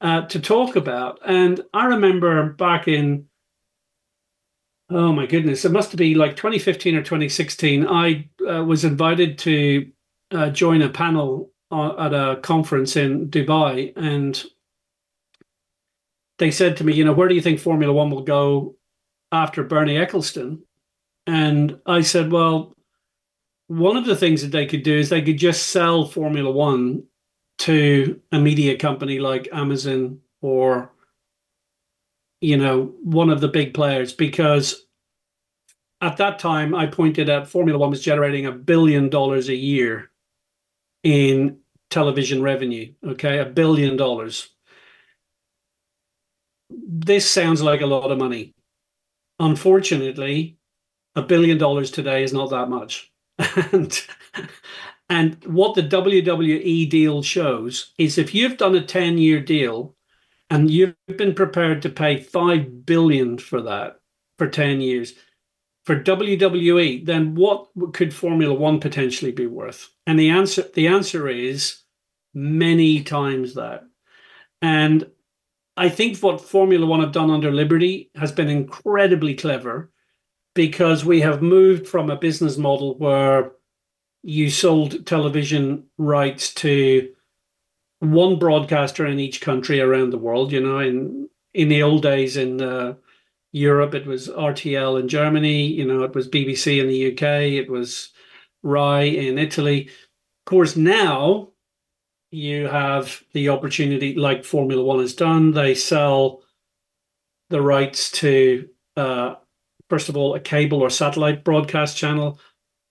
uh, 0.00 0.22
to 0.22 0.38
talk 0.38 0.76
about. 0.76 1.18
And 1.24 1.62
I 1.72 1.86
remember 1.86 2.52
back 2.52 2.86
in, 2.86 3.27
oh 4.90 5.12
my 5.12 5.26
goodness, 5.26 5.64
it 5.64 5.72
must 5.72 5.96
be 5.96 6.14
like 6.14 6.36
2015 6.36 6.96
or 6.96 7.02
2016, 7.02 7.86
I 7.86 8.28
uh, 8.48 8.64
was 8.64 8.84
invited 8.84 9.38
to 9.38 9.90
uh, 10.30 10.50
join 10.50 10.82
a 10.82 10.88
panel 10.88 11.50
at 11.70 12.14
a 12.14 12.38
conference 12.42 12.96
in 12.96 13.28
Dubai. 13.28 13.92
And 13.96 14.42
they 16.38 16.50
said 16.50 16.76
to 16.78 16.84
me, 16.84 16.94
you 16.94 17.04
know, 17.04 17.12
where 17.12 17.28
do 17.28 17.34
you 17.34 17.42
think 17.42 17.60
Formula 17.60 17.92
One 17.92 18.10
will 18.10 18.22
go 18.22 18.76
after 19.32 19.62
Bernie 19.62 19.96
Ecclestone. 19.96 20.60
And 21.26 21.78
I 21.86 22.00
said, 22.00 22.32
well, 22.32 22.74
one 23.66 23.96
of 23.96 24.06
the 24.06 24.16
things 24.16 24.42
that 24.42 24.52
they 24.52 24.66
could 24.66 24.82
do 24.82 24.96
is 24.96 25.08
they 25.08 25.22
could 25.22 25.38
just 25.38 25.68
sell 25.68 26.06
Formula 26.06 26.50
One 26.50 27.04
to 27.58 28.20
a 28.32 28.38
media 28.38 28.78
company 28.78 29.18
like 29.18 29.48
Amazon 29.52 30.20
or, 30.40 30.90
you 32.40 32.56
know, 32.56 32.94
one 33.02 33.30
of 33.30 33.40
the 33.40 33.48
big 33.48 33.74
players. 33.74 34.12
Because 34.12 34.86
at 36.00 36.16
that 36.18 36.38
time, 36.38 36.74
I 36.74 36.86
pointed 36.86 37.28
out 37.28 37.48
Formula 37.48 37.78
One 37.78 37.90
was 37.90 38.02
generating 38.02 38.46
a 38.46 38.52
billion 38.52 39.08
dollars 39.08 39.48
a 39.48 39.54
year 39.54 40.10
in 41.02 41.58
television 41.90 42.42
revenue. 42.42 42.92
Okay, 43.04 43.38
a 43.38 43.46
billion 43.46 43.96
dollars. 43.96 44.48
This 46.70 47.28
sounds 47.28 47.62
like 47.62 47.80
a 47.80 47.86
lot 47.86 48.10
of 48.10 48.18
money 48.18 48.54
unfortunately, 49.38 50.56
a 51.14 51.22
billion 51.22 51.58
dollars 51.58 51.90
today 51.90 52.22
is 52.22 52.32
not 52.32 52.50
that 52.50 52.68
much. 52.68 53.12
and 53.72 54.06
and 55.08 55.42
what 55.44 55.74
the 55.74 55.82
WWE 55.82 56.88
deal 56.90 57.22
shows 57.22 57.92
is 57.98 58.18
if 58.18 58.34
you've 58.34 58.58
done 58.58 58.74
a 58.74 58.84
10 58.84 59.18
year 59.18 59.40
deal 59.40 59.94
and 60.50 60.70
you've 60.70 60.94
been 61.16 61.34
prepared 61.34 61.82
to 61.82 61.90
pay 61.90 62.20
5 62.20 62.86
billion 62.86 63.38
for 63.38 63.60
that 63.62 64.00
for 64.38 64.48
10 64.48 64.80
years. 64.80 65.14
For 65.84 66.00
WWE 66.00 67.06
then 67.06 67.34
what 67.34 67.68
could 67.92 68.12
Formula 68.14 68.54
1 68.54 68.80
potentially 68.80 69.32
be 69.32 69.46
worth? 69.46 69.88
And 70.06 70.18
the 70.18 70.30
answer 70.30 70.64
the 70.74 70.86
answer 70.86 71.28
is 71.28 71.82
many 72.34 73.02
times 73.02 73.54
that. 73.54 73.84
And 74.60 75.06
I 75.76 75.88
think 75.88 76.18
what 76.18 76.40
Formula 76.40 76.84
One 76.84 77.00
have 77.00 77.12
done 77.12 77.30
under 77.30 77.52
Liberty 77.52 78.10
has 78.16 78.32
been 78.32 78.48
incredibly 78.48 79.34
clever 79.34 79.92
because 80.54 81.04
we 81.04 81.20
have 81.20 81.40
moved 81.40 81.86
from 81.86 82.10
a 82.10 82.16
business 82.16 82.56
model 82.58 82.98
where 82.98 83.52
you 84.24 84.50
sold 84.50 85.06
television 85.06 85.84
rights 85.96 86.52
to 86.54 87.08
one 88.00 88.38
broadcaster 88.38 89.06
in 89.06 89.18
each 89.18 89.40
country 89.40 89.80
around 89.80 90.10
the 90.10 90.18
world. 90.18 90.52
You 90.52 90.60
know, 90.60 90.78
in 90.78 91.28
in 91.54 91.68
the 91.68 91.82
old 91.82 92.02
days 92.02 92.36
in 92.36 92.62
uh, 92.62 92.94
Europe, 93.52 93.94
it 93.94 94.06
was 94.06 94.28
RTL 94.28 95.00
in 95.00 95.08
Germany. 95.08 95.66
You 95.66 95.86
know, 95.86 96.02
it 96.02 96.14
was 96.14 96.28
BBC 96.28 96.80
in 96.80 96.88
the 96.88 97.12
UK. 97.12 97.22
It 97.62 97.70
was 97.70 98.10
Rai 98.62 99.28
in 99.28 99.38
Italy. 99.38 99.86
Of 99.86 100.50
course, 100.50 100.76
now 100.76 101.50
you 102.30 102.66
have 102.66 103.22
the 103.32 103.48
opportunity, 103.48 104.14
like 104.14 104.44
Formula 104.44 104.82
One 104.82 105.00
has 105.00 105.14
done, 105.14 105.52
they 105.52 105.74
sell 105.74 106.42
the 107.50 107.62
rights 107.62 108.10
to, 108.10 108.68
uh, 108.96 109.36
first 109.88 110.08
of 110.08 110.16
all, 110.16 110.34
a 110.34 110.40
cable 110.40 110.82
or 110.82 110.90
satellite 110.90 111.44
broadcast 111.44 111.96
channel, 111.96 112.38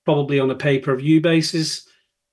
probably 0.06 0.40
on 0.40 0.50
a 0.50 0.56
pay 0.56 0.80
per 0.80 0.96
view 0.96 1.22
basis. 1.22 1.88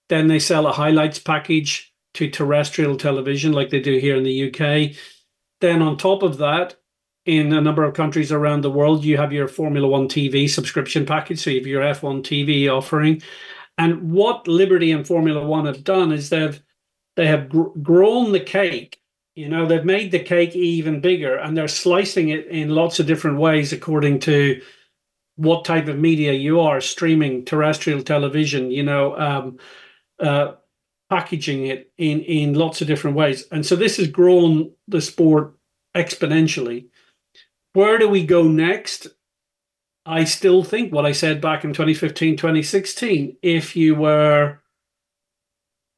Then 0.08 0.28
they 0.28 0.38
sell 0.38 0.66
a 0.66 0.72
highlights 0.72 1.18
package 1.18 1.93
to 2.14 2.30
terrestrial 2.30 2.96
television, 2.96 3.52
like 3.52 3.70
they 3.70 3.80
do 3.80 3.98
here 3.98 4.16
in 4.16 4.24
the 4.24 4.48
UK. 4.48 4.96
Then, 5.60 5.82
on 5.82 5.96
top 5.96 6.22
of 6.22 6.38
that, 6.38 6.76
in 7.26 7.52
a 7.52 7.60
number 7.60 7.84
of 7.84 7.94
countries 7.94 8.32
around 8.32 8.60
the 8.60 8.70
world, 8.70 9.04
you 9.04 9.16
have 9.16 9.32
your 9.32 9.48
Formula 9.48 9.86
One 9.88 10.08
TV 10.08 10.48
subscription 10.48 11.06
package. 11.06 11.40
So 11.40 11.50
you 11.50 11.58
have 11.60 11.66
your 11.66 11.82
F1 11.82 12.22
TV 12.22 12.68
offering. 12.68 13.22
And 13.78 14.12
what 14.12 14.46
Liberty 14.46 14.92
and 14.92 15.06
Formula 15.06 15.44
One 15.44 15.66
have 15.66 15.84
done 15.84 16.12
is 16.12 16.28
they've 16.28 16.60
they 17.16 17.26
have 17.26 17.48
gr- 17.48 17.78
grown 17.82 18.32
the 18.32 18.40
cake. 18.40 19.00
You 19.34 19.48
know, 19.48 19.66
they've 19.66 19.84
made 19.84 20.12
the 20.12 20.20
cake 20.20 20.54
even 20.54 21.00
bigger 21.00 21.36
and 21.36 21.56
they're 21.56 21.66
slicing 21.68 22.28
it 22.28 22.46
in 22.46 22.68
lots 22.68 23.00
of 23.00 23.06
different 23.06 23.38
ways 23.38 23.72
according 23.72 24.20
to 24.20 24.60
what 25.36 25.64
type 25.64 25.88
of 25.88 25.98
media 25.98 26.32
you 26.32 26.60
are 26.60 26.80
streaming, 26.80 27.44
terrestrial 27.44 28.02
television, 28.02 28.70
you 28.70 28.84
know, 28.84 29.18
um, 29.18 29.58
uh, 30.20 30.52
packaging 31.10 31.66
it 31.66 31.92
in, 31.98 32.20
in 32.20 32.54
lots 32.54 32.80
of 32.80 32.86
different 32.86 33.16
ways. 33.16 33.44
And 33.50 33.64
so 33.64 33.76
this 33.76 33.98
has 33.98 34.08
grown 34.08 34.72
the 34.88 35.00
sport 35.00 35.54
exponentially. 35.94 36.86
Where 37.72 37.98
do 37.98 38.08
we 38.08 38.24
go 38.24 38.44
next? 38.44 39.08
I 40.06 40.24
still 40.24 40.62
think 40.62 40.92
what 40.92 41.06
I 41.06 41.12
said 41.12 41.40
back 41.40 41.64
in 41.64 41.72
2015, 41.72 42.36
2016. 42.36 43.36
If 43.42 43.74
you 43.74 43.94
were 43.94 44.60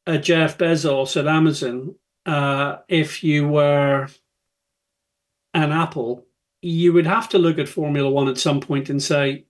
a 0.07 0.19
Jeff 0.19 0.59
Bezos 0.59 1.17
at 1.17 1.27
Amazon, 1.27 1.97
uh, 2.25 2.79
if 2.89 3.25
you 3.25 3.49
were 3.49 4.09
an 5.55 5.73
Apple, 5.73 6.25
you 6.63 6.93
would 6.93 7.07
have 7.07 7.29
to 7.31 7.39
look 7.39 7.59
at 7.59 7.69
Formula 7.69 8.09
One 8.09 8.29
at 8.29 8.39
some 8.39 8.61
point 8.61 8.91
and 8.91 9.03
say, 9.03 9.45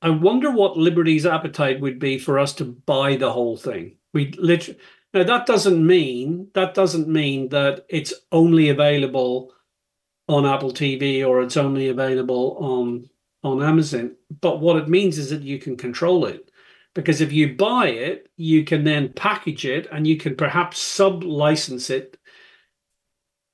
I 0.00 0.10
wonder 0.10 0.50
what 0.50 0.76
Liberty's 0.76 1.26
appetite 1.26 1.80
would 1.80 1.98
be 1.98 2.18
for 2.18 2.38
us 2.38 2.52
to 2.54 2.64
buy 2.64 3.16
the 3.16 3.32
whole 3.32 3.56
thing. 3.56 3.96
We 4.12 4.32
literally 4.32 4.78
now 5.14 5.24
that 5.24 5.46
doesn't 5.46 5.84
mean 5.84 6.48
that 6.54 6.74
doesn't 6.74 7.08
mean 7.08 7.48
that 7.50 7.84
it's 7.88 8.12
only 8.30 8.68
available 8.68 9.52
on 10.28 10.46
Apple 10.46 10.72
TV 10.72 11.26
or 11.26 11.42
it's 11.42 11.56
only 11.56 11.88
available 11.88 12.56
on 12.60 13.08
on 13.42 13.62
Amazon. 13.62 14.16
But 14.40 14.60
what 14.60 14.76
it 14.76 14.88
means 14.88 15.18
is 15.18 15.30
that 15.30 15.42
you 15.42 15.58
can 15.58 15.76
control 15.76 16.26
it 16.26 16.50
because 16.94 17.20
if 17.20 17.32
you 17.32 17.56
buy 17.56 17.88
it, 17.88 18.28
you 18.36 18.64
can 18.64 18.84
then 18.84 19.12
package 19.12 19.64
it 19.64 19.88
and 19.90 20.06
you 20.06 20.16
can 20.16 20.36
perhaps 20.36 20.78
sub 20.78 21.24
license 21.24 21.90
it 21.90 22.18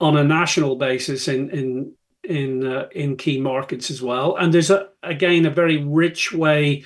on 0.00 0.16
a 0.16 0.24
national 0.24 0.76
basis 0.76 1.28
in 1.28 1.50
in 1.50 1.92
in 2.24 2.66
uh, 2.66 2.88
in 2.92 3.16
key 3.16 3.40
markets 3.40 3.90
as 3.90 4.02
well. 4.02 4.36
And 4.36 4.52
there's 4.52 4.70
a 4.70 4.88
again 5.02 5.46
a 5.46 5.50
very 5.50 5.82
rich 5.82 6.32
way 6.32 6.84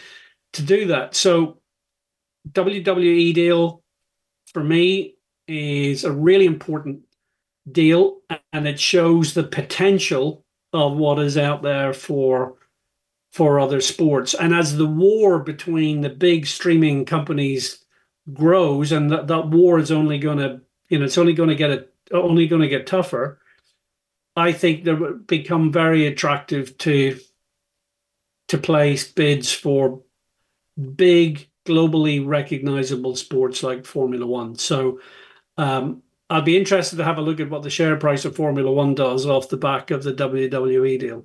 to 0.52 0.62
do 0.62 0.86
that. 0.86 1.14
So 1.14 1.61
WWE 2.50 3.34
deal 3.34 3.82
for 4.52 4.62
me 4.62 5.14
is 5.46 6.04
a 6.04 6.12
really 6.12 6.46
important 6.46 7.00
deal 7.70 8.18
and 8.52 8.66
it 8.66 8.80
shows 8.80 9.34
the 9.34 9.44
potential 9.44 10.44
of 10.72 10.96
what 10.96 11.18
is 11.18 11.36
out 11.36 11.62
there 11.62 11.92
for 11.92 12.54
for 13.32 13.58
other 13.58 13.80
sports. 13.80 14.34
And 14.34 14.54
as 14.54 14.76
the 14.76 14.86
war 14.86 15.38
between 15.38 16.02
the 16.02 16.10
big 16.10 16.46
streaming 16.46 17.06
companies 17.06 17.82
grows, 18.32 18.92
and 18.92 19.10
that, 19.10 19.26
that 19.28 19.48
war 19.48 19.78
is 19.78 19.90
only 19.90 20.18
going 20.18 20.36
to, 20.36 20.60
you 20.88 20.98
know, 20.98 21.06
it's 21.06 21.16
only 21.16 21.32
going 21.32 21.48
to 21.48 21.54
get 21.54 21.70
it, 21.70 21.94
only 22.12 22.46
going 22.46 22.60
to 22.60 22.68
get 22.68 22.86
tougher. 22.86 23.40
I 24.36 24.52
think 24.52 24.84
they 24.84 24.94
become 25.26 25.72
very 25.72 26.06
attractive 26.06 26.76
to 26.78 27.18
to 28.48 28.58
place 28.58 29.10
bids 29.10 29.50
for 29.50 30.02
big, 30.94 31.48
globally 31.64 32.24
recognizable 32.26 33.16
sports 33.16 33.62
like 33.62 33.86
Formula 33.86 34.26
One. 34.26 34.56
So 34.56 35.00
um, 35.56 36.02
I'd 36.30 36.44
be 36.44 36.56
interested 36.56 36.96
to 36.96 37.04
have 37.04 37.18
a 37.18 37.22
look 37.22 37.40
at 37.40 37.50
what 37.50 37.62
the 37.62 37.70
share 37.70 37.96
price 37.96 38.24
of 38.24 38.34
Formula 38.34 38.70
One 38.70 38.94
does 38.94 39.26
off 39.26 39.48
the 39.48 39.56
back 39.56 39.90
of 39.90 40.02
the 40.02 40.12
WWE 40.14 40.98
deal. 40.98 41.24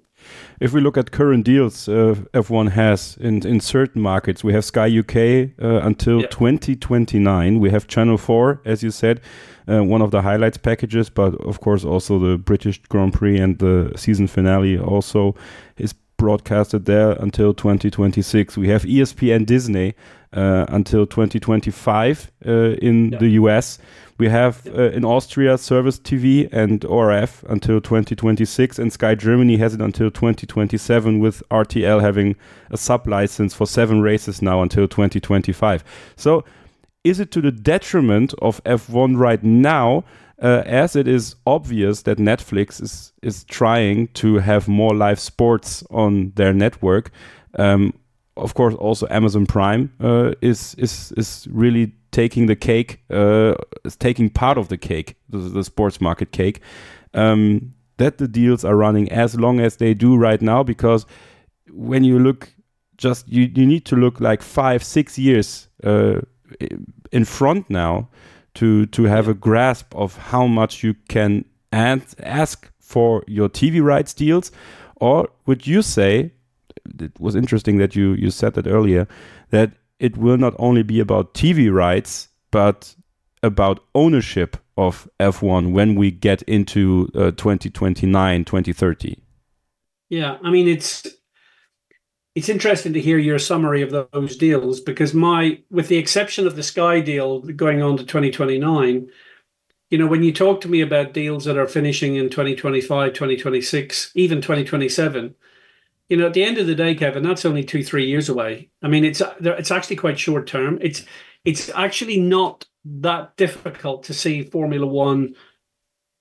If 0.59 0.73
we 0.73 0.81
look 0.81 0.97
at 0.97 1.11
current 1.11 1.45
deals 1.45 1.87
uh, 1.87 2.15
F1 2.33 2.71
has 2.71 3.17
in, 3.19 3.45
in 3.45 3.59
certain 3.59 4.01
markets, 4.01 4.43
we 4.43 4.53
have 4.53 4.65
Sky 4.65 4.99
UK 4.99 5.51
uh, 5.61 5.85
until 5.85 6.21
yeah. 6.21 6.27
2029. 6.27 7.59
We 7.59 7.69
have 7.69 7.87
Channel 7.87 8.17
4, 8.17 8.61
as 8.65 8.83
you 8.83 8.91
said, 8.91 9.21
uh, 9.69 9.83
one 9.83 10.01
of 10.01 10.11
the 10.11 10.23
highlights 10.23 10.57
packages, 10.57 11.09
but 11.09 11.35
of 11.35 11.61
course 11.61 11.85
also 11.85 12.19
the 12.19 12.37
British 12.37 12.81
Grand 12.89 13.13
Prix 13.13 13.37
and 13.37 13.59
the 13.59 13.93
season 13.95 14.27
finale 14.27 14.77
also 14.77 15.35
is 15.77 15.93
broadcasted 16.17 16.85
there 16.85 17.11
until 17.11 17.53
2026. 17.53 18.57
We 18.57 18.69
have 18.69 18.83
ESPN 18.83 19.45
Disney 19.45 19.93
until 20.33 21.05
2025 21.05 22.31
uh, 22.45 22.51
in 22.81 23.11
Yeah. 23.11 23.19
the 23.19 23.29
US. 23.41 23.79
We 24.19 24.29
have 24.29 24.65
uh, 24.67 24.89
in 24.91 25.05
Austria 25.05 25.57
Servus 25.57 25.99
TV 25.99 26.49
and 26.51 26.83
ORF 26.85 27.43
until 27.49 27.79
2026, 27.79 28.79
and 28.79 28.91
Sky 28.91 29.13
Germany 29.13 29.57
has 29.57 29.75
it 29.75 29.81
until 29.81 30.09
2027, 30.09 31.19
with 31.19 31.43
RTL 31.51 32.01
having 32.01 32.35
a 32.71 32.77
sub 32.77 33.05
license 33.07 33.53
for 33.53 33.67
seven 33.67 34.01
races 34.01 34.41
now 34.41 34.61
until 34.63 34.87
2025. 34.87 35.83
So, 36.15 36.43
is 37.03 37.19
it 37.19 37.31
to 37.31 37.41
the 37.41 37.51
detriment 37.51 38.33
of 38.41 38.61
F1 38.63 39.17
right 39.17 39.43
now? 39.43 40.03
Uh, 40.41 40.61
as 40.67 40.95
it 40.95 41.07
is 41.07 41.35
obvious 41.47 42.03
that 42.03 42.19
Netflix 42.19 42.79
is 42.81 43.11
is 43.23 43.43
trying 43.45 44.07
to 44.09 44.35
have 44.37 44.67
more 44.67 44.93
live 44.95 45.19
sports 45.19 45.83
on 45.89 46.31
their 46.35 46.53
network. 46.53 47.09
Um, 47.57 47.93
of 48.37 48.53
course, 48.53 48.75
also 48.75 49.07
Amazon 49.09 49.45
Prime 49.45 49.91
uh, 49.99 50.33
is 50.41 50.75
is 50.75 51.11
is 51.17 51.47
really 51.51 51.93
taking 52.11 52.47
the 52.47 52.55
cake, 52.55 53.01
uh, 53.09 53.55
is 53.83 53.95
taking 53.95 54.29
part 54.29 54.57
of 54.57 54.67
the 54.69 54.77
cake, 54.77 55.15
the, 55.29 55.37
the 55.37 55.63
sports 55.63 55.99
market 56.01 56.31
cake. 56.31 56.61
Um, 57.13 57.73
that 57.97 58.17
the 58.19 58.27
deals 58.27 58.63
are 58.63 58.75
running 58.75 59.11
as 59.11 59.35
long 59.35 59.59
as 59.59 59.77
they 59.77 59.93
do 59.93 60.15
right 60.15 60.41
now, 60.41 60.63
because 60.63 61.05
when 61.71 62.03
you 62.03 62.19
look, 62.19 62.53
just 62.97 63.27
you 63.27 63.51
you 63.55 63.65
need 63.65 63.85
to 63.85 63.95
look 63.95 64.19
like 64.19 64.41
five 64.41 64.83
six 64.83 65.17
years 65.17 65.67
uh, 65.83 66.21
in 67.11 67.25
front 67.25 67.69
now 67.69 68.07
to 68.53 68.85
to 68.87 69.03
have 69.03 69.27
a 69.27 69.33
grasp 69.33 69.95
of 69.95 70.17
how 70.17 70.47
much 70.47 70.83
you 70.83 70.95
can 71.09 71.45
and 71.71 72.01
ask 72.23 72.71
for 72.79 73.23
your 73.27 73.49
TV 73.49 73.83
rights 73.83 74.13
deals, 74.13 74.51
or 74.95 75.29
would 75.45 75.67
you 75.67 75.81
say 75.81 76.31
it 76.99 77.19
was 77.19 77.35
interesting 77.35 77.77
that 77.77 77.95
you 77.95 78.13
you 78.13 78.29
said 78.29 78.53
that 78.53 78.67
earlier 78.67 79.07
that 79.49 79.71
it 79.99 80.17
will 80.17 80.37
not 80.37 80.53
only 80.59 80.83
be 80.83 80.99
about 80.99 81.33
TV 81.33 81.73
rights 81.73 82.29
but 82.51 82.95
about 83.43 83.83
ownership 83.95 84.57
of 84.77 85.09
F1 85.19 85.71
when 85.71 85.95
we 85.95 86.11
get 86.11 86.41
into 86.43 87.09
uh, 87.15 87.31
2029 87.31 88.45
2030 88.45 89.15
Yeah, 90.09 90.37
I 90.43 90.49
mean 90.49 90.67
it's 90.67 91.07
it's 92.37 92.49
interesting 92.49 92.93
to 92.93 93.01
hear 93.01 93.17
your 93.17 93.39
summary 93.39 93.81
of 93.81 93.89
those 93.89 94.37
deals 94.37 94.79
because 94.79 95.11
my 95.13 95.59
with 95.71 95.87
the 95.87 95.97
exception 95.97 96.45
of 96.45 96.55
the 96.55 96.61
Sky 96.61 96.99
deal 96.99 97.39
going 97.41 97.81
on 97.81 97.97
to 97.97 98.03
2029, 98.03 99.09
you 99.89 99.97
know, 99.97 100.05
when 100.05 100.21
you 100.21 100.33
talk 100.33 100.61
to 100.61 100.67
me 100.67 100.81
about 100.81 101.13
deals 101.13 101.45
that 101.45 101.57
are 101.57 101.67
finishing 101.67 102.15
in 102.15 102.29
2025, 102.29 103.13
2026, 103.13 104.11
even 104.15 104.39
2027, 104.39 105.33
you 106.09 106.17
know, 106.17 106.27
at 106.27 106.33
the 106.33 106.43
end 106.43 106.57
of 106.57 106.67
the 106.67 106.75
day, 106.75 106.95
Kevin, 106.95 107.23
that's 107.23 107.45
only 107.45 107.63
2-3 107.63 108.07
years 108.07 108.29
away. 108.29 108.69
I 108.81 108.87
mean, 108.87 109.03
it's 109.03 109.21
it's 109.41 109.71
actually 109.71 109.97
quite 109.97 110.19
short 110.19 110.47
term. 110.47 110.77
It's 110.81 111.03
it's 111.43 111.69
actually 111.69 112.19
not 112.19 112.65
that 112.85 113.35
difficult 113.35 114.03
to 114.03 114.13
see 114.13 114.43
Formula 114.43 114.87
1 114.87 115.35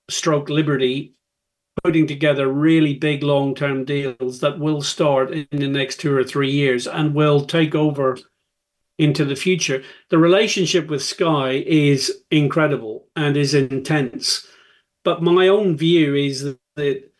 stroke 0.09 0.49
Liberty 0.49 1.13
putting 1.83 2.07
together 2.07 2.47
really 2.47 2.95
big 2.95 3.23
long 3.23 3.55
term 3.55 3.85
deals 3.85 4.39
that 4.39 4.59
will 4.59 4.81
start 4.81 5.31
in 5.31 5.47
the 5.51 5.67
next 5.67 5.99
two 5.99 6.13
or 6.13 6.23
three 6.23 6.51
years 6.51 6.87
and 6.87 7.13
will 7.13 7.45
take 7.45 7.75
over 7.75 8.17
into 8.97 9.23
the 9.23 9.35
future. 9.35 9.83
The 10.09 10.17
relationship 10.17 10.87
with 10.87 11.03
Sky 11.03 11.63
is 11.65 12.23
incredible 12.31 13.07
and 13.15 13.37
is 13.37 13.53
intense. 13.53 14.47
But 15.03 15.21
my 15.21 15.47
own 15.47 15.77
view 15.77 16.15
is 16.15 16.55
that 16.75 17.11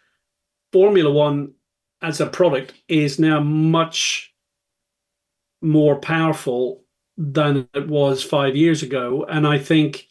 Formula 0.74 1.11
One 1.11 1.53
as 2.02 2.22
a 2.22 2.28
product 2.28 2.74
is 2.88 3.20
now 3.20 3.39
much 3.39 4.34
more 5.62 6.00
powerful 6.00 6.84
than 7.18 7.68
it 7.74 7.88
was 7.88 8.24
five 8.24 8.56
years 8.56 8.84
ago. 8.84 9.26
And 9.28 9.48
I 9.48 9.58
think 9.58 10.08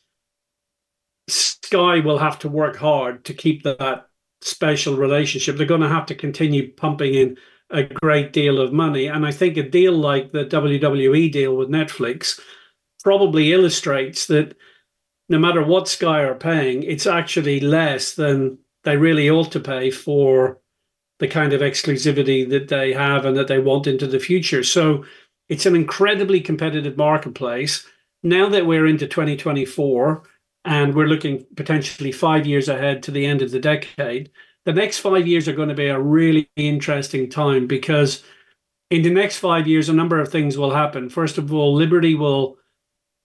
Sky 1.28 2.00
will 2.00 2.18
have 2.18 2.38
to 2.40 2.48
work 2.48 2.76
hard 2.76 3.24
to 3.26 3.34
keep 3.34 3.62
that 3.62 4.08
special 4.40 4.96
relationship. 4.96 5.56
They're 5.56 5.66
going 5.66 5.80
to 5.80 5.88
have 5.88 6.06
to 6.06 6.14
continue 6.14 6.72
pumping 6.72 7.14
in 7.14 7.36
a 7.70 7.84
great 7.84 8.32
deal 8.32 8.60
of 8.60 8.72
money. 8.72 9.06
And 9.06 9.26
I 9.26 9.32
think 9.32 9.56
a 9.56 9.68
deal 9.68 9.92
like 9.92 10.32
the 10.32 10.44
WWE 10.44 11.30
deal 11.32 11.56
with 11.56 11.68
Netflix 11.68 12.40
probably 13.02 13.52
illustrates 13.52 14.26
that 14.26 14.56
no 15.28 15.38
matter 15.38 15.64
what 15.64 15.88
Sky 15.88 16.22
are 16.22 16.34
paying, 16.34 16.82
it's 16.84 17.06
actually 17.06 17.60
less 17.60 18.14
than 18.14 18.58
they 18.84 18.96
really 18.96 19.28
ought 19.28 19.50
to 19.52 19.60
pay 19.60 19.90
for 19.90 20.60
the 21.18 21.28
kind 21.28 21.52
of 21.52 21.60
exclusivity 21.60 22.48
that 22.48 22.68
they 22.68 22.92
have 22.92 23.24
and 23.24 23.36
that 23.36 23.48
they 23.48 23.58
want 23.58 23.86
into 23.86 24.06
the 24.06 24.20
future. 24.20 24.62
So 24.62 25.04
it's 25.48 25.66
an 25.66 25.76
incredibly 25.76 26.40
competitive 26.40 26.96
marketplace. 26.96 27.86
Now 28.22 28.48
that 28.48 28.66
we're 28.66 28.86
into 28.86 29.06
2024, 29.06 30.22
and 30.66 30.94
we're 30.94 31.06
looking 31.06 31.46
potentially 31.54 32.10
five 32.10 32.44
years 32.44 32.68
ahead 32.68 33.02
to 33.04 33.12
the 33.12 33.24
end 33.24 33.40
of 33.40 33.52
the 33.52 33.60
decade. 33.60 34.30
The 34.64 34.72
next 34.72 34.98
five 34.98 35.26
years 35.26 35.46
are 35.46 35.54
going 35.54 35.68
to 35.68 35.76
be 35.76 35.86
a 35.86 35.98
really 35.98 36.50
interesting 36.56 37.30
time 37.30 37.68
because 37.68 38.24
in 38.90 39.02
the 39.02 39.10
next 39.10 39.38
five 39.38 39.68
years, 39.68 39.88
a 39.88 39.92
number 39.92 40.20
of 40.20 40.28
things 40.28 40.58
will 40.58 40.72
happen. 40.72 41.08
First 41.08 41.38
of 41.38 41.54
all, 41.54 41.72
Liberty 41.72 42.16
will 42.16 42.58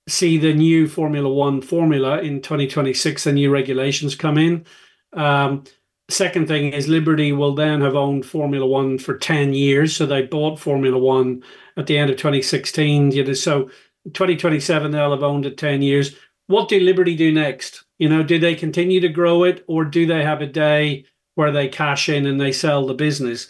see 0.07 0.37
the 0.37 0.53
new 0.53 0.87
Formula 0.87 1.31
One 1.31 1.61
formula 1.61 2.19
in 2.19 2.41
2026, 2.41 3.23
the 3.23 3.31
new 3.31 3.51
regulations 3.51 4.15
come 4.15 4.37
in. 4.37 4.65
Um, 5.13 5.63
second 6.11 6.47
thing 6.47 6.73
is 6.73 6.87
Liberty 6.87 7.31
will 7.31 7.55
then 7.55 7.81
have 7.81 7.95
owned 7.95 8.25
Formula 8.25 8.65
One 8.65 8.97
for 8.97 9.17
10 9.17 9.53
years. 9.53 9.95
So 9.95 10.05
they 10.05 10.23
bought 10.23 10.59
Formula 10.59 10.97
One 10.97 11.43
at 11.77 11.87
the 11.87 11.97
end 11.97 12.09
of 12.09 12.17
2016. 12.17 13.11
You 13.11 13.23
know, 13.23 13.33
so 13.33 13.69
2027, 14.13 14.91
they'll 14.91 15.11
have 15.11 15.23
owned 15.23 15.45
it 15.45 15.57
10 15.57 15.81
years 15.81 16.15
what 16.51 16.67
do 16.67 16.79
Liberty 16.79 17.15
do 17.15 17.31
next? 17.31 17.85
You 17.97 18.09
know, 18.09 18.23
do 18.23 18.37
they 18.37 18.55
continue 18.55 18.99
to 18.99 19.09
grow 19.09 19.43
it 19.43 19.63
or 19.67 19.85
do 19.85 20.05
they 20.05 20.23
have 20.23 20.41
a 20.41 20.47
day 20.47 21.05
where 21.35 21.51
they 21.51 21.67
cash 21.69 22.09
in 22.09 22.25
and 22.25 22.39
they 22.39 22.51
sell 22.51 22.85
the 22.85 22.93
business? 22.93 23.47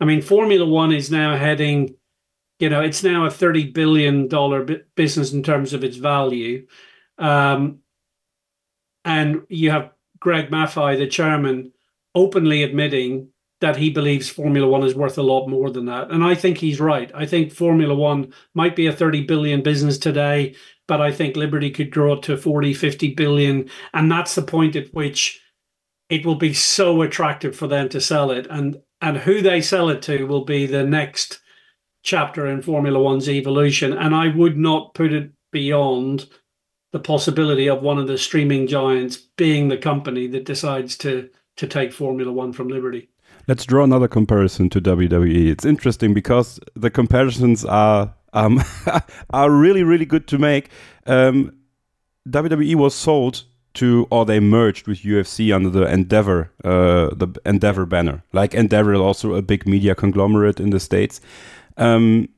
I 0.00 0.04
mean, 0.04 0.20
Formula 0.20 0.66
One 0.66 0.92
is 0.92 1.10
now 1.10 1.36
heading, 1.36 1.94
you 2.58 2.68
know, 2.68 2.80
it's 2.80 3.04
now 3.04 3.24
a 3.24 3.30
$30 3.30 3.72
billion 3.72 4.28
business 4.96 5.32
in 5.32 5.42
terms 5.42 5.72
of 5.72 5.84
its 5.84 5.96
value. 5.96 6.66
Um, 7.18 7.78
and 9.04 9.42
you 9.48 9.70
have 9.70 9.92
Greg 10.18 10.50
Maffei, 10.50 10.98
the 10.98 11.06
chairman, 11.06 11.72
openly 12.14 12.62
admitting 12.62 13.28
that 13.60 13.76
he 13.76 13.90
believes 13.90 14.28
Formula 14.28 14.66
One 14.66 14.82
is 14.82 14.94
worth 14.94 15.18
a 15.18 15.22
lot 15.22 15.48
more 15.48 15.70
than 15.70 15.84
that. 15.86 16.10
And 16.10 16.24
I 16.24 16.34
think 16.34 16.58
he's 16.58 16.80
right. 16.80 17.10
I 17.14 17.26
think 17.26 17.52
Formula 17.52 17.94
One 17.94 18.32
might 18.54 18.74
be 18.74 18.86
a 18.86 18.92
30 18.92 19.24
billion 19.24 19.62
business 19.62 19.98
today, 19.98 20.54
but 20.88 21.00
I 21.00 21.12
think 21.12 21.36
Liberty 21.36 21.70
could 21.70 21.90
grow 21.90 22.14
it 22.14 22.22
to 22.24 22.36
40, 22.36 22.72
50 22.72 23.14
billion. 23.14 23.68
And 23.92 24.10
that's 24.10 24.34
the 24.34 24.42
point 24.42 24.76
at 24.76 24.92
which 24.94 25.40
it 26.08 26.24
will 26.24 26.36
be 26.36 26.54
so 26.54 27.02
attractive 27.02 27.54
for 27.54 27.66
them 27.66 27.88
to 27.90 28.00
sell 28.00 28.30
it. 28.30 28.46
And 28.50 28.78
and 29.02 29.16
who 29.18 29.40
they 29.40 29.62
sell 29.62 29.88
it 29.88 30.02
to 30.02 30.24
will 30.24 30.44
be 30.44 30.66
the 30.66 30.84
next 30.84 31.40
chapter 32.02 32.46
in 32.46 32.62
Formula 32.62 32.98
One's 32.98 33.28
evolution. 33.28 33.92
And 33.92 34.14
I 34.14 34.28
would 34.28 34.56
not 34.56 34.94
put 34.94 35.12
it 35.12 35.30
beyond 35.52 36.26
the 36.92 37.00
possibility 37.00 37.68
of 37.68 37.82
one 37.82 37.98
of 37.98 38.08
the 38.08 38.18
streaming 38.18 38.66
giants 38.66 39.16
being 39.16 39.68
the 39.68 39.78
company 39.78 40.26
that 40.28 40.44
decides 40.44 40.96
to 40.98 41.30
to 41.56 41.66
take 41.66 41.92
Formula 41.92 42.32
One 42.32 42.52
from 42.52 42.68
Liberty. 42.68 43.08
Let's 43.46 43.64
draw 43.64 43.84
another 43.84 44.08
comparison 44.08 44.68
to 44.70 44.80
WWE. 44.80 45.50
It's 45.50 45.64
interesting 45.64 46.14
because 46.14 46.60
the 46.74 46.90
comparisons 46.90 47.64
are 47.64 48.14
um, 48.32 48.62
are 49.30 49.50
really 49.50 49.82
really 49.82 50.06
good 50.06 50.26
to 50.28 50.38
make. 50.38 50.70
Um, 51.06 51.52
WWE 52.28 52.74
was 52.76 52.94
sold 52.94 53.44
to, 53.74 54.06
or 54.10 54.26
they 54.26 54.40
merged 54.40 54.88
with 54.88 55.02
UFC 55.02 55.54
under 55.54 55.70
the 55.70 55.90
Endeavor, 55.90 56.50
uh, 56.64 57.14
the 57.14 57.28
Endeavor 57.46 57.86
banner. 57.86 58.22
Like 58.32 58.54
Endeavor 58.54 58.94
is 58.94 59.00
also 59.00 59.34
a 59.34 59.42
big 59.42 59.66
media 59.66 59.94
conglomerate 59.94 60.60
in 60.60 60.70
the 60.70 60.80
states. 60.80 61.20
Um, 61.76 62.28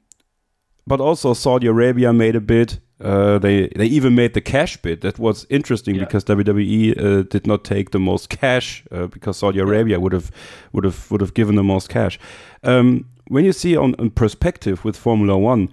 but 0.87 1.01
also 1.01 1.33
Saudi 1.33 1.67
Arabia 1.67 2.13
made 2.13 2.37
a 2.37 2.41
bid. 2.41 2.81
Uh, 3.03 3.39
they 3.39 3.69
they 3.77 3.87
even 3.87 4.15
made 4.15 4.33
the 4.35 4.41
cash 4.41 4.77
bid. 4.83 5.01
That 5.01 5.19
was 5.19 5.47
interesting 5.51 5.95
Yeah. 5.97 6.05
because 6.05 6.25
WWE 6.25 6.95
uh, 6.99 7.23
did 7.31 7.47
not 7.47 7.65
take 7.65 7.91
the 7.91 7.99
most 7.99 8.29
cash 8.29 8.85
uh, 8.93 9.07
because 9.07 9.37
Saudi 9.39 9.59
Arabia 9.61 9.99
would 9.99 10.13
have 10.13 10.31
would 10.73 10.85
have 10.85 11.11
would 11.11 11.21
have 11.21 11.35
given 11.35 11.57
the 11.57 11.63
most 11.63 11.89
cash. 11.89 12.19
Um, 12.63 13.05
when 13.29 13.45
you 13.45 13.53
see 13.53 13.77
on, 13.77 13.95
on 13.99 14.11
perspective 14.11 14.85
with 14.85 14.97
Formula 14.97 15.37
One, 15.39 15.69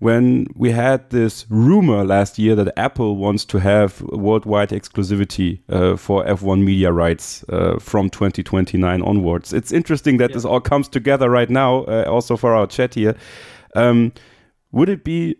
when 0.00 0.46
we 0.56 0.72
had 0.72 1.08
this 1.10 1.46
rumor 1.48 2.04
last 2.04 2.38
year 2.38 2.54
that 2.56 2.72
Apple 2.76 3.16
wants 3.16 3.44
to 3.46 3.58
have 3.58 4.00
worldwide 4.02 4.70
exclusivity 4.70 5.58
uh, 5.68 5.96
for 5.96 6.24
F1 6.26 6.62
media 6.64 6.90
rights 6.92 7.44
uh, 7.48 7.78
from 7.78 8.10
2029 8.10 9.02
onwards, 9.02 9.52
it's 9.52 9.72
interesting 9.72 10.18
that 10.18 10.30
Yeah. 10.30 10.34
this 10.36 10.44
all 10.44 10.60
comes 10.60 10.88
together 10.88 11.30
right 11.30 11.50
now. 11.50 11.84
Uh, 11.84 12.04
also 12.08 12.36
for 12.36 12.52
our 12.54 12.66
chat 12.66 12.94
here, 12.94 13.14
um, 13.76 14.12
would 14.72 14.88
it 14.88 15.04
be 15.04 15.36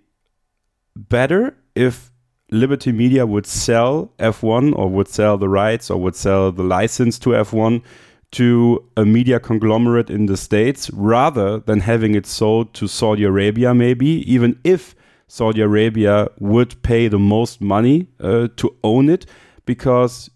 better 0.97 1.57
if 1.75 2.11
Liberty 2.51 2.93
Media 2.93 3.27
would 3.27 3.47
sell 3.47 4.13
F1 4.19 4.77
or 4.77 4.89
would 4.89 5.09
sell 5.09 5.37
the 5.37 5.49
rights 5.49 5.91
or 5.91 5.99
would 5.99 6.15
sell 6.15 6.53
the 6.53 6.63
license 6.63 7.19
to 7.21 7.31
F1 7.31 7.83
to 8.33 8.85
a 8.97 9.05
media 9.05 9.39
conglomerate 9.39 10.11
in 10.11 10.27
the 10.27 10.37
States 10.37 10.91
rather 10.91 11.61
than 11.61 11.81
having 11.81 12.15
it 12.15 12.27
sold 12.27 12.75
to 12.75 12.89
Saudi 12.89 13.25
Arabia, 13.25 13.73
maybe, 13.73 14.09
even 14.31 14.59
if 14.65 14.95
Saudi 15.29 15.61
Arabia 15.61 16.29
would 16.39 16.81
pay 16.83 17.09
the 17.09 17.19
most 17.19 17.61
money 17.61 18.09
uh, 18.21 18.49
to 18.57 18.77
own 18.83 19.09
it, 19.09 19.25
because 19.67 20.31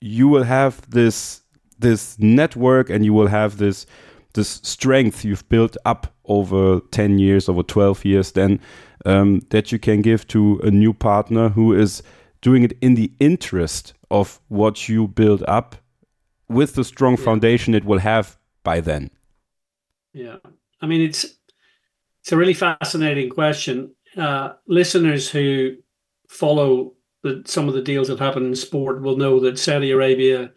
you 0.00 0.28
will 0.28 0.44
have 0.44 0.88
this 0.90 1.42
this 1.78 2.18
network 2.18 2.90
and 2.90 3.04
you 3.04 3.12
will 3.12 3.28
have 3.28 3.58
this 3.58 3.86
this 4.34 4.60
strength 4.62 5.24
you've 5.24 5.48
built 5.48 5.76
up 5.84 6.14
over 6.28 6.80
10 6.90 7.18
years 7.18 7.48
over 7.48 7.62
12 7.62 8.04
years 8.04 8.32
then 8.32 8.60
um, 9.06 9.40
that 9.50 9.72
you 9.72 9.78
can 9.78 10.02
give 10.02 10.26
to 10.28 10.60
a 10.64 10.70
new 10.70 10.92
partner 10.92 11.48
who 11.50 11.72
is 11.72 12.02
doing 12.40 12.62
it 12.64 12.72
in 12.80 12.94
the 12.94 13.10
interest 13.20 13.94
of 14.10 14.40
what 14.48 14.88
you 14.88 15.08
build 15.08 15.42
up 15.48 15.76
with 16.48 16.74
the 16.74 16.84
strong 16.84 17.16
Yeah. 17.16 17.24
foundation 17.24 17.74
it 17.74 17.84
will 17.84 17.98
have 18.00 18.36
by 18.64 18.80
then 18.80 19.10
Yeah, 20.12 20.36
I 20.80 20.86
mean 20.86 21.00
it's 21.08 21.24
it's 22.22 22.32
a 22.32 22.36
really 22.36 22.54
fascinating 22.54 23.30
question. 23.30 23.94
Uh, 24.16 24.52
listeners 24.66 25.30
who 25.30 25.76
follow 26.28 26.92
the, 27.22 27.42
some 27.46 27.68
of 27.68 27.74
the 27.74 27.82
deals 27.82 28.08
that 28.08 28.18
happen 28.18 28.44
in 28.46 28.54
sport 28.56 29.00
will 29.02 29.16
know 29.16 29.40
that 29.40 29.58
Saudi 29.58 29.90
Arabia, 29.92 30.50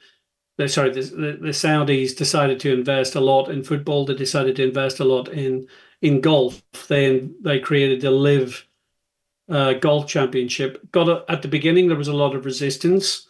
they, 0.61 0.67
sorry, 0.67 0.91
the, 0.91 1.01
the, 1.01 1.37
the 1.41 1.49
Saudis 1.49 2.15
decided 2.15 2.59
to 2.61 2.73
invest 2.73 3.15
a 3.15 3.21
lot 3.21 3.49
in 3.49 3.63
football. 3.63 4.05
They 4.05 4.15
decided 4.15 4.55
to 4.57 4.63
invest 4.63 4.99
a 4.99 5.05
lot 5.05 5.29
in 5.29 5.67
in 6.01 6.21
golf. 6.21 6.61
They 6.87 7.29
they 7.41 7.59
created 7.59 8.01
the 8.01 8.11
LIV 8.11 8.67
uh, 9.49 9.73
Golf 9.73 10.07
Championship. 10.07 10.91
Got 10.91 11.09
a, 11.09 11.25
at 11.29 11.41
the 11.41 11.47
beginning 11.47 11.87
there 11.87 11.97
was 11.97 12.07
a 12.07 12.13
lot 12.13 12.35
of 12.35 12.45
resistance 12.45 13.27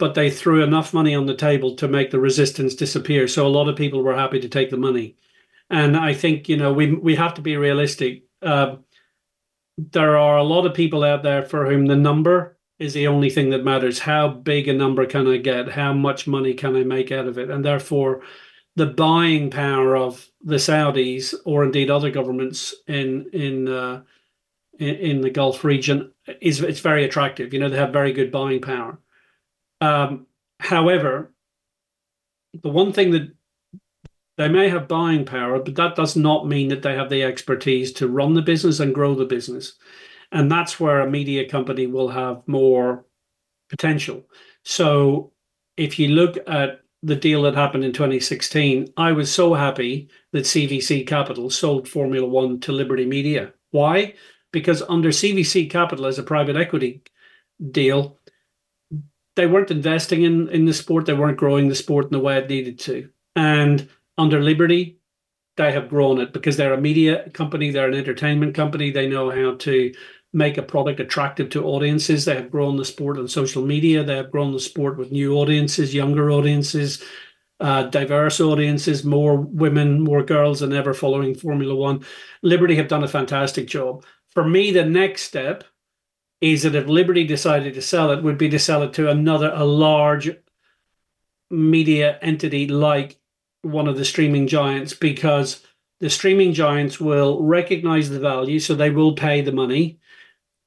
but 0.00 0.14
they 0.14 0.30
threw 0.30 0.64
enough 0.64 0.94
money 0.94 1.14
on 1.14 1.26
the 1.26 1.34
table 1.34 1.76
to 1.76 1.86
make 1.86 2.10
the 2.10 2.18
resistance 2.18 2.74
disappear. 2.74 3.28
So 3.28 3.46
a 3.46 3.48
lot 3.48 3.68
of 3.68 3.76
people 3.76 4.02
were 4.02 4.16
happy 4.16 4.40
to 4.40 4.48
take 4.48 4.70
the 4.70 4.78
money. 4.78 5.16
And 5.68 5.94
I 5.96 6.14
think 6.14 6.48
you 6.48 6.56
know 6.56 6.72
we 6.72 6.94
we 6.94 7.14
have 7.14 7.34
to 7.34 7.42
be 7.42 7.56
realistic. 7.56 8.24
Uh, 8.42 8.76
there 9.76 10.16
are 10.16 10.38
a 10.38 10.42
lot 10.42 10.66
of 10.66 10.74
people 10.74 11.04
out 11.04 11.22
there 11.22 11.42
for 11.42 11.66
whom 11.66 11.86
the 11.86 11.96
number 11.96 12.58
is 12.80 12.94
the 12.94 13.06
only 13.06 13.28
thing 13.28 13.50
that 13.50 13.62
matters. 13.62 13.98
How 14.00 14.28
big 14.28 14.66
a 14.66 14.72
number 14.72 15.04
can 15.06 15.28
I 15.28 15.36
get? 15.36 15.70
How 15.70 15.92
much 15.92 16.26
money 16.26 16.54
can 16.54 16.74
I 16.74 16.82
make 16.82 17.12
out 17.12 17.28
of 17.28 17.38
it? 17.38 17.50
And 17.50 17.62
therefore, 17.64 18.22
the 18.74 18.86
buying 18.86 19.50
power 19.50 19.96
of 19.96 20.26
the 20.42 20.56
Saudis 20.56 21.34
or 21.44 21.62
indeed 21.62 21.90
other 21.90 22.10
governments 22.10 22.74
in 22.88 23.28
in 23.32 23.68
uh, 23.68 24.02
in, 24.78 24.94
in 24.96 25.20
the 25.20 25.30
Gulf 25.30 25.62
region 25.62 26.12
is 26.40 26.62
it's 26.62 26.80
very 26.80 27.04
attractive. 27.04 27.52
You 27.52 27.60
know, 27.60 27.68
they 27.68 27.76
have 27.76 27.92
very 27.92 28.12
good 28.12 28.32
buying 28.32 28.62
power. 28.62 28.98
Um, 29.82 30.26
however, 30.58 31.32
the 32.62 32.70
one 32.70 32.92
thing 32.92 33.10
that 33.10 33.30
they 34.38 34.48
may 34.48 34.70
have 34.70 34.88
buying 34.88 35.26
power, 35.26 35.58
but 35.58 35.74
that 35.74 35.96
does 35.96 36.16
not 36.16 36.48
mean 36.48 36.68
that 36.68 36.80
they 36.80 36.94
have 36.94 37.10
the 37.10 37.22
expertise 37.22 37.92
to 37.92 38.08
run 38.08 38.32
the 38.32 38.40
business 38.40 38.80
and 38.80 38.94
grow 38.94 39.14
the 39.14 39.26
business. 39.26 39.74
And 40.32 40.50
that's 40.50 40.78
where 40.78 41.00
a 41.00 41.10
media 41.10 41.48
company 41.48 41.86
will 41.86 42.08
have 42.08 42.42
more 42.46 43.04
potential. 43.68 44.24
So 44.64 45.32
if 45.76 45.98
you 45.98 46.08
look 46.08 46.36
at 46.46 46.80
the 47.02 47.16
deal 47.16 47.42
that 47.42 47.54
happened 47.54 47.84
in 47.84 47.92
2016, 47.92 48.92
I 48.96 49.12
was 49.12 49.32
so 49.32 49.54
happy 49.54 50.08
that 50.32 50.44
CVC 50.44 51.06
Capital 51.06 51.48
sold 51.50 51.88
Formula 51.88 52.26
One 52.26 52.60
to 52.60 52.72
Liberty 52.72 53.06
Media. 53.06 53.52
Why? 53.70 54.14
Because 54.52 54.82
under 54.82 55.08
CVC 55.10 55.70
Capital 55.70 56.06
as 56.06 56.18
a 56.18 56.22
private 56.22 56.56
equity 56.56 57.02
deal, 57.70 58.18
they 59.36 59.46
weren't 59.46 59.70
investing 59.70 60.22
in 60.22 60.48
in 60.48 60.66
the 60.66 60.74
sport. 60.74 61.06
They 61.06 61.14
weren't 61.14 61.38
growing 61.38 61.68
the 61.68 61.74
sport 61.74 62.06
in 62.06 62.12
the 62.12 62.20
way 62.20 62.36
it 62.36 62.50
needed 62.50 62.78
to. 62.80 63.08
And 63.36 63.88
under 64.18 64.42
Liberty, 64.42 64.98
they 65.56 65.72
have 65.72 65.88
grown 65.88 66.20
it 66.20 66.32
because 66.32 66.56
they're 66.56 66.74
a 66.74 66.80
media 66.80 67.30
company, 67.30 67.70
they're 67.70 67.88
an 67.88 67.94
entertainment 67.94 68.54
company. 68.54 68.90
They 68.90 69.08
know 69.08 69.30
how 69.30 69.56
to 69.56 69.94
make 70.32 70.58
a 70.58 70.62
product 70.62 71.00
attractive 71.00 71.50
to 71.50 71.64
audiences. 71.64 72.24
They 72.24 72.36
have 72.36 72.50
grown 72.50 72.76
the 72.76 72.84
sport 72.84 73.18
on 73.18 73.28
social 73.28 73.64
media. 73.64 74.04
They 74.04 74.16
have 74.16 74.30
grown 74.30 74.52
the 74.52 74.60
sport 74.60 74.96
with 74.96 75.10
new 75.10 75.34
audiences, 75.34 75.94
younger 75.94 76.30
audiences, 76.30 77.02
uh, 77.58 77.84
diverse 77.84 78.40
audiences, 78.40 79.04
more 79.04 79.36
women, 79.36 80.00
more 80.00 80.22
girls 80.22 80.60
than 80.60 80.72
ever 80.72 80.94
following 80.94 81.34
Formula 81.34 81.74
One. 81.74 82.04
Liberty 82.42 82.76
have 82.76 82.88
done 82.88 83.04
a 83.04 83.08
fantastic 83.08 83.66
job. 83.66 84.04
For 84.30 84.44
me, 84.44 84.70
the 84.70 84.84
next 84.84 85.22
step 85.22 85.64
is 86.40 86.62
that 86.62 86.74
if 86.74 86.86
Liberty 86.86 87.24
decided 87.26 87.74
to 87.74 87.82
sell 87.82 88.12
it, 88.12 88.22
would 88.22 88.38
be 88.38 88.48
to 88.48 88.58
sell 88.58 88.82
it 88.82 88.94
to 88.94 89.10
another, 89.10 89.52
a 89.54 89.64
large 89.64 90.30
media 91.50 92.18
entity 92.22 92.66
like 92.66 93.18
one 93.62 93.88
of 93.88 93.98
the 93.98 94.04
streaming 94.06 94.46
giants, 94.46 94.94
because 94.94 95.66
the 95.98 96.08
streaming 96.08 96.54
giants 96.54 96.98
will 96.98 97.42
recognize 97.42 98.08
the 98.08 98.20
value, 98.20 98.58
so 98.58 98.74
they 98.74 98.88
will 98.88 99.12
pay 99.12 99.42
the 99.42 99.52
money. 99.52 99.99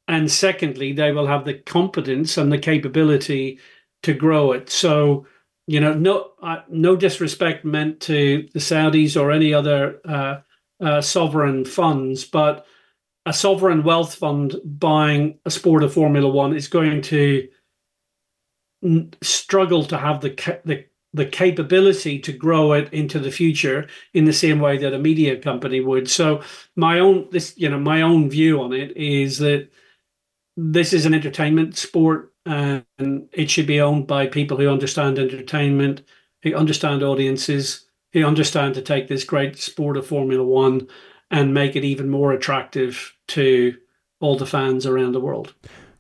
And 0.07 0.29
secondly, 0.31 0.93
they 0.93 1.11
will 1.11 1.27
have 1.27 1.45
the 1.45 1.53
competence 1.53 2.37
and 2.37 2.51
the 2.51 2.57
capability 2.57 3.59
to 4.03 4.13
grow 4.13 4.51
it. 4.51 4.69
So, 4.69 5.25
you 5.65 5.79
know, 5.79 5.93
no, 5.93 6.31
uh, 6.41 6.61
no 6.69 6.95
disrespect 6.95 7.63
meant 7.63 8.01
to 8.01 8.47
the 8.53 8.59
Saudis 8.59 9.19
or 9.19 9.31
any 9.31 9.53
other 9.53 10.01
uh, 10.05 10.41
uh, 10.81 11.01
sovereign 11.01 11.63
funds, 11.63 12.25
but 12.25 12.65
a 13.25 13.33
sovereign 13.33 13.83
wealth 13.83 14.15
fund 14.15 14.55
buying 14.65 15.39
a 15.45 15.51
sport 15.51 15.83
of 15.83 15.93
Formula 15.93 16.29
One 16.29 16.55
is 16.55 16.67
going 16.67 17.01
to 17.03 17.47
n- 18.83 19.13
struggle 19.21 19.83
to 19.85 19.97
have 19.97 20.21
the 20.21 20.31
ca- 20.31 20.59
the 20.65 20.85
the 21.15 21.25
capability 21.25 22.17
to 22.17 22.33
grow 22.33 22.73
it 22.73 22.91
into 22.91 23.19
the 23.19 23.29
future 23.31 23.87
in 24.15 24.25
the 24.25 24.33
same 24.33 24.59
way 24.59 24.77
that 24.79 24.95
a 24.95 24.99
media 24.99 25.39
company 25.39 25.79
would. 25.79 26.09
So 26.09 26.41
my 26.75 26.99
own 26.99 27.27
this 27.31 27.53
you 27.57 27.69
know 27.69 27.79
my 27.79 28.01
own 28.01 28.29
view 28.29 28.61
on 28.61 28.73
it 28.73 28.95
is 28.97 29.37
that 29.39 29.69
this 30.55 30.93
is 30.93 31.05
an 31.05 31.13
entertainment 31.13 31.75
sport 31.77 32.31
and 32.45 32.83
it 33.31 33.49
should 33.49 33.67
be 33.67 33.79
owned 33.81 34.05
by 34.07 34.27
people 34.27 34.57
who 34.57 34.69
understand 34.69 35.17
entertainment, 35.17 36.01
who 36.43 36.53
understand 36.55 37.01
audiences, 37.01 37.85
who 38.11 38.23
understand 38.25 38.75
to 38.75 38.81
take 38.81 39.07
this 39.07 39.23
great 39.23 39.57
sport 39.57 39.97
of 39.97 40.05
Formula 40.05 40.43
One 40.43 40.87
and 41.31 41.53
make 41.53 41.75
it 41.75 41.83
even 41.83 42.09
more 42.09 42.31
attractive 42.33 43.13
to 43.29 43.75
all 44.19 44.37
the 44.37 44.45
fans 44.45 44.85
around 44.85 45.13
the 45.13 45.19
world. 45.21 45.53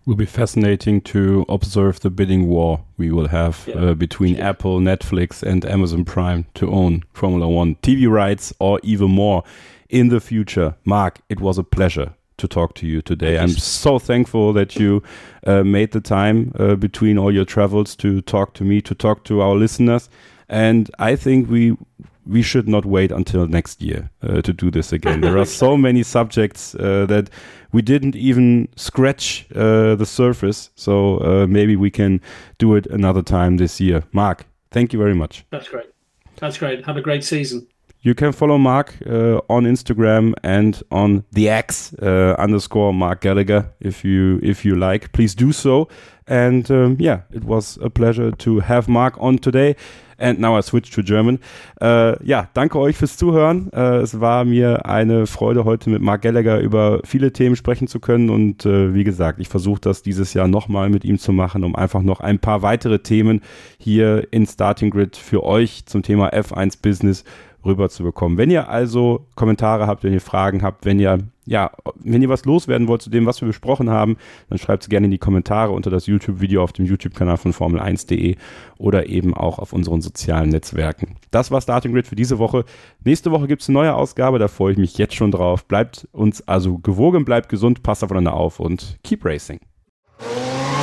will 0.05 0.15
be 0.17 0.25
fascinating 0.25 0.99
to 0.99 1.45
observe 1.47 2.01
the 2.01 2.09
bidding 2.09 2.45
war 2.47 2.83
we 2.97 3.09
will 3.09 3.29
have 3.29 3.63
Yeah. 3.67 3.75
uh, 3.75 3.93
between 3.93 4.35
Yeah. 4.35 4.49
Apple, 4.49 4.79
Netflix, 4.81 5.41
and 5.41 5.63
Amazon 5.65 6.03
Prime 6.03 6.43
to 6.55 6.69
own 6.69 7.03
Formula 7.13 7.47
One 7.47 7.75
TV 7.81 8.07
rights 8.09 8.53
or 8.59 8.81
even 8.83 9.09
more 9.11 9.43
in 9.89 10.09
the 10.09 10.19
future. 10.19 10.75
Mark, 10.83 11.21
it 11.29 11.39
was 11.39 11.57
a 11.57 11.63
pleasure 11.63 12.09
to 12.43 12.47
talk 12.47 12.75
to 12.75 12.85
you 12.85 13.01
today. 13.01 13.39
I'm 13.39 13.49
so 13.49 13.99
thankful 13.99 14.53
that 14.53 14.75
you 14.75 15.01
uh, 15.47 15.63
made 15.63 15.91
the 15.91 16.01
time 16.01 16.51
uh, 16.59 16.75
between 16.75 17.17
all 17.17 17.33
your 17.33 17.45
travels 17.45 17.95
to 17.97 18.21
talk 18.21 18.53
to 18.55 18.63
me, 18.63 18.81
to 18.81 18.93
talk 18.93 19.23
to 19.25 19.41
our 19.41 19.55
listeners. 19.55 20.09
And 20.49 20.91
I 20.99 21.15
think 21.15 21.49
we 21.49 21.77
we 22.25 22.41
should 22.41 22.69
not 22.69 22.85
wait 22.85 23.11
until 23.11 23.47
next 23.47 23.81
year 23.81 24.09
uh, 24.21 24.41
to 24.41 24.53
do 24.53 24.71
this 24.71 24.93
again. 24.93 25.21
There 25.21 25.37
are 25.37 25.45
so 25.63 25.75
many 25.75 26.03
subjects 26.03 26.75
uh, 26.75 27.05
that 27.07 27.29
we 27.73 27.81
didn't 27.81 28.15
even 28.15 28.67
scratch 28.75 29.45
uh, 29.55 29.95
the 29.95 30.05
surface. 30.05 30.69
So 30.75 31.17
uh, 31.17 31.47
maybe 31.47 31.75
we 31.75 31.91
can 31.91 32.21
do 32.59 32.75
it 32.75 32.85
another 32.87 33.21
time 33.21 33.57
this 33.57 33.81
year. 33.81 34.03
Mark, 34.11 34.45
thank 34.71 34.93
you 34.93 34.99
very 34.99 35.15
much. 35.15 35.45
That's 35.49 35.67
great. 35.69 35.89
That's 36.37 36.57
great. 36.57 36.85
Have 36.85 36.97
a 36.97 37.01
great 37.01 37.23
season. 37.23 37.67
You 38.05 38.13
can 38.13 38.33
follow 38.33 38.57
Mark 38.57 38.95
uh, 39.05 39.39
on 39.47 39.63
Instagram 39.63 40.33
and 40.43 40.83
on 40.91 41.23
the 41.31 41.47
X 41.47 41.93
uh, 42.01 42.35
underscore 42.37 42.93
Mark 42.93 43.21
Gallagher 43.21 43.71
if 43.79 44.03
you 44.03 44.41
if 44.43 44.65
you 44.65 44.75
like. 44.75 45.13
Please 45.13 45.33
do 45.33 45.53
so. 45.53 45.87
And 46.27 46.69
um, 46.69 46.97
yeah, 46.99 47.21
it 47.31 47.45
was 47.45 47.79
a 47.81 47.89
pleasure 47.89 48.31
to 48.31 48.59
have 48.59 48.89
Mark 48.89 49.15
on 49.19 49.37
today. 49.37 49.77
And 50.17 50.39
now 50.39 50.57
I 50.57 50.61
switch 50.61 50.91
to 50.91 51.01
German. 51.01 51.39
Äh, 51.81 52.21
ja, 52.25 52.49
danke 52.53 52.77
euch 52.77 52.97
fürs 52.97 53.15
Zuhören. 53.17 53.71
Äh, 53.73 54.01
es 54.01 54.19
war 54.19 54.43
mir 54.45 54.85
eine 54.85 55.25
Freude, 55.25 55.63
heute 55.63 55.89
mit 55.89 56.01
Mark 56.01 56.21
Gallagher 56.21 56.59
über 56.59 56.99
viele 57.05 57.31
Themen 57.31 57.55
sprechen 57.55 57.87
zu 57.87 57.99
können. 57.99 58.29
Und 58.29 58.65
äh, 58.65 58.93
wie 58.93 59.03
gesagt, 59.03 59.39
ich 59.39 59.47
versuche 59.47 59.81
das 59.81 60.01
dieses 60.01 60.33
Jahr 60.33 60.47
nochmal 60.47 60.89
mit 60.89 61.03
ihm 61.03 61.19
zu 61.19 61.31
machen, 61.31 61.63
um 61.63 61.75
einfach 61.75 62.01
noch 62.01 62.19
ein 62.19 62.39
paar 62.39 62.61
weitere 62.61 62.99
Themen 62.99 63.41
hier 63.77 64.27
in 64.31 64.45
Starting 64.45 64.91
Grid 64.91 65.17
für 65.17 65.43
euch 65.43 65.85
zum 65.85 66.03
Thema 66.03 66.33
F1 66.33 66.81
Business 66.81 67.23
rüber 67.65 67.89
zu 67.89 68.03
bekommen. 68.03 68.37
Wenn 68.37 68.51
ihr 68.51 68.69
also 68.69 69.25
Kommentare 69.35 69.87
habt, 69.87 70.03
wenn 70.03 70.13
ihr 70.13 70.21
Fragen 70.21 70.61
habt, 70.61 70.85
wenn 70.85 70.99
ihr 70.99 71.19
ja, 71.45 71.71
wenn 71.95 72.21
ihr 72.21 72.29
was 72.29 72.45
loswerden 72.45 72.87
wollt 72.87 73.01
zu 73.01 73.09
dem, 73.09 73.25
was 73.25 73.41
wir 73.41 73.47
besprochen 73.47 73.89
haben, 73.89 74.17
dann 74.49 74.57
schreibt 74.57 74.83
es 74.83 74.89
gerne 74.89 75.05
in 75.05 75.11
die 75.11 75.17
Kommentare 75.17 75.71
unter 75.71 75.89
das 75.89 76.07
YouTube-Video 76.07 76.63
auf 76.63 76.71
dem 76.71 76.85
YouTube-Kanal 76.85 77.37
von 77.37 77.53
Formel1.de 77.53 78.37
oder 78.77 79.07
eben 79.07 79.33
auch 79.33 79.59
auf 79.59 79.73
unseren 79.73 80.01
sozialen 80.01 80.49
Netzwerken. 80.49 81.17
Das 81.31 81.51
war 81.51 81.61
Starting 81.61 81.93
Grid 81.93 82.07
für 82.07 82.15
diese 82.15 82.39
Woche. 82.39 82.63
Nächste 83.03 83.31
Woche 83.31 83.47
gibt 83.47 83.61
es 83.61 83.69
eine 83.69 83.77
neue 83.77 83.93
Ausgabe, 83.93 84.39
da 84.39 84.47
freue 84.47 84.73
ich 84.73 84.77
mich 84.77 84.97
jetzt 84.97 85.15
schon 85.15 85.31
drauf. 85.31 85.65
Bleibt 85.65 86.07
uns 86.11 86.47
also 86.47 86.77
gewogen, 86.77 87.25
bleibt 87.25 87.49
gesund, 87.49 87.83
passt 87.83 88.03
aufeinander 88.03 88.33
auf 88.33 88.59
und 88.59 88.97
keep 89.03 89.25
racing. 89.25 89.59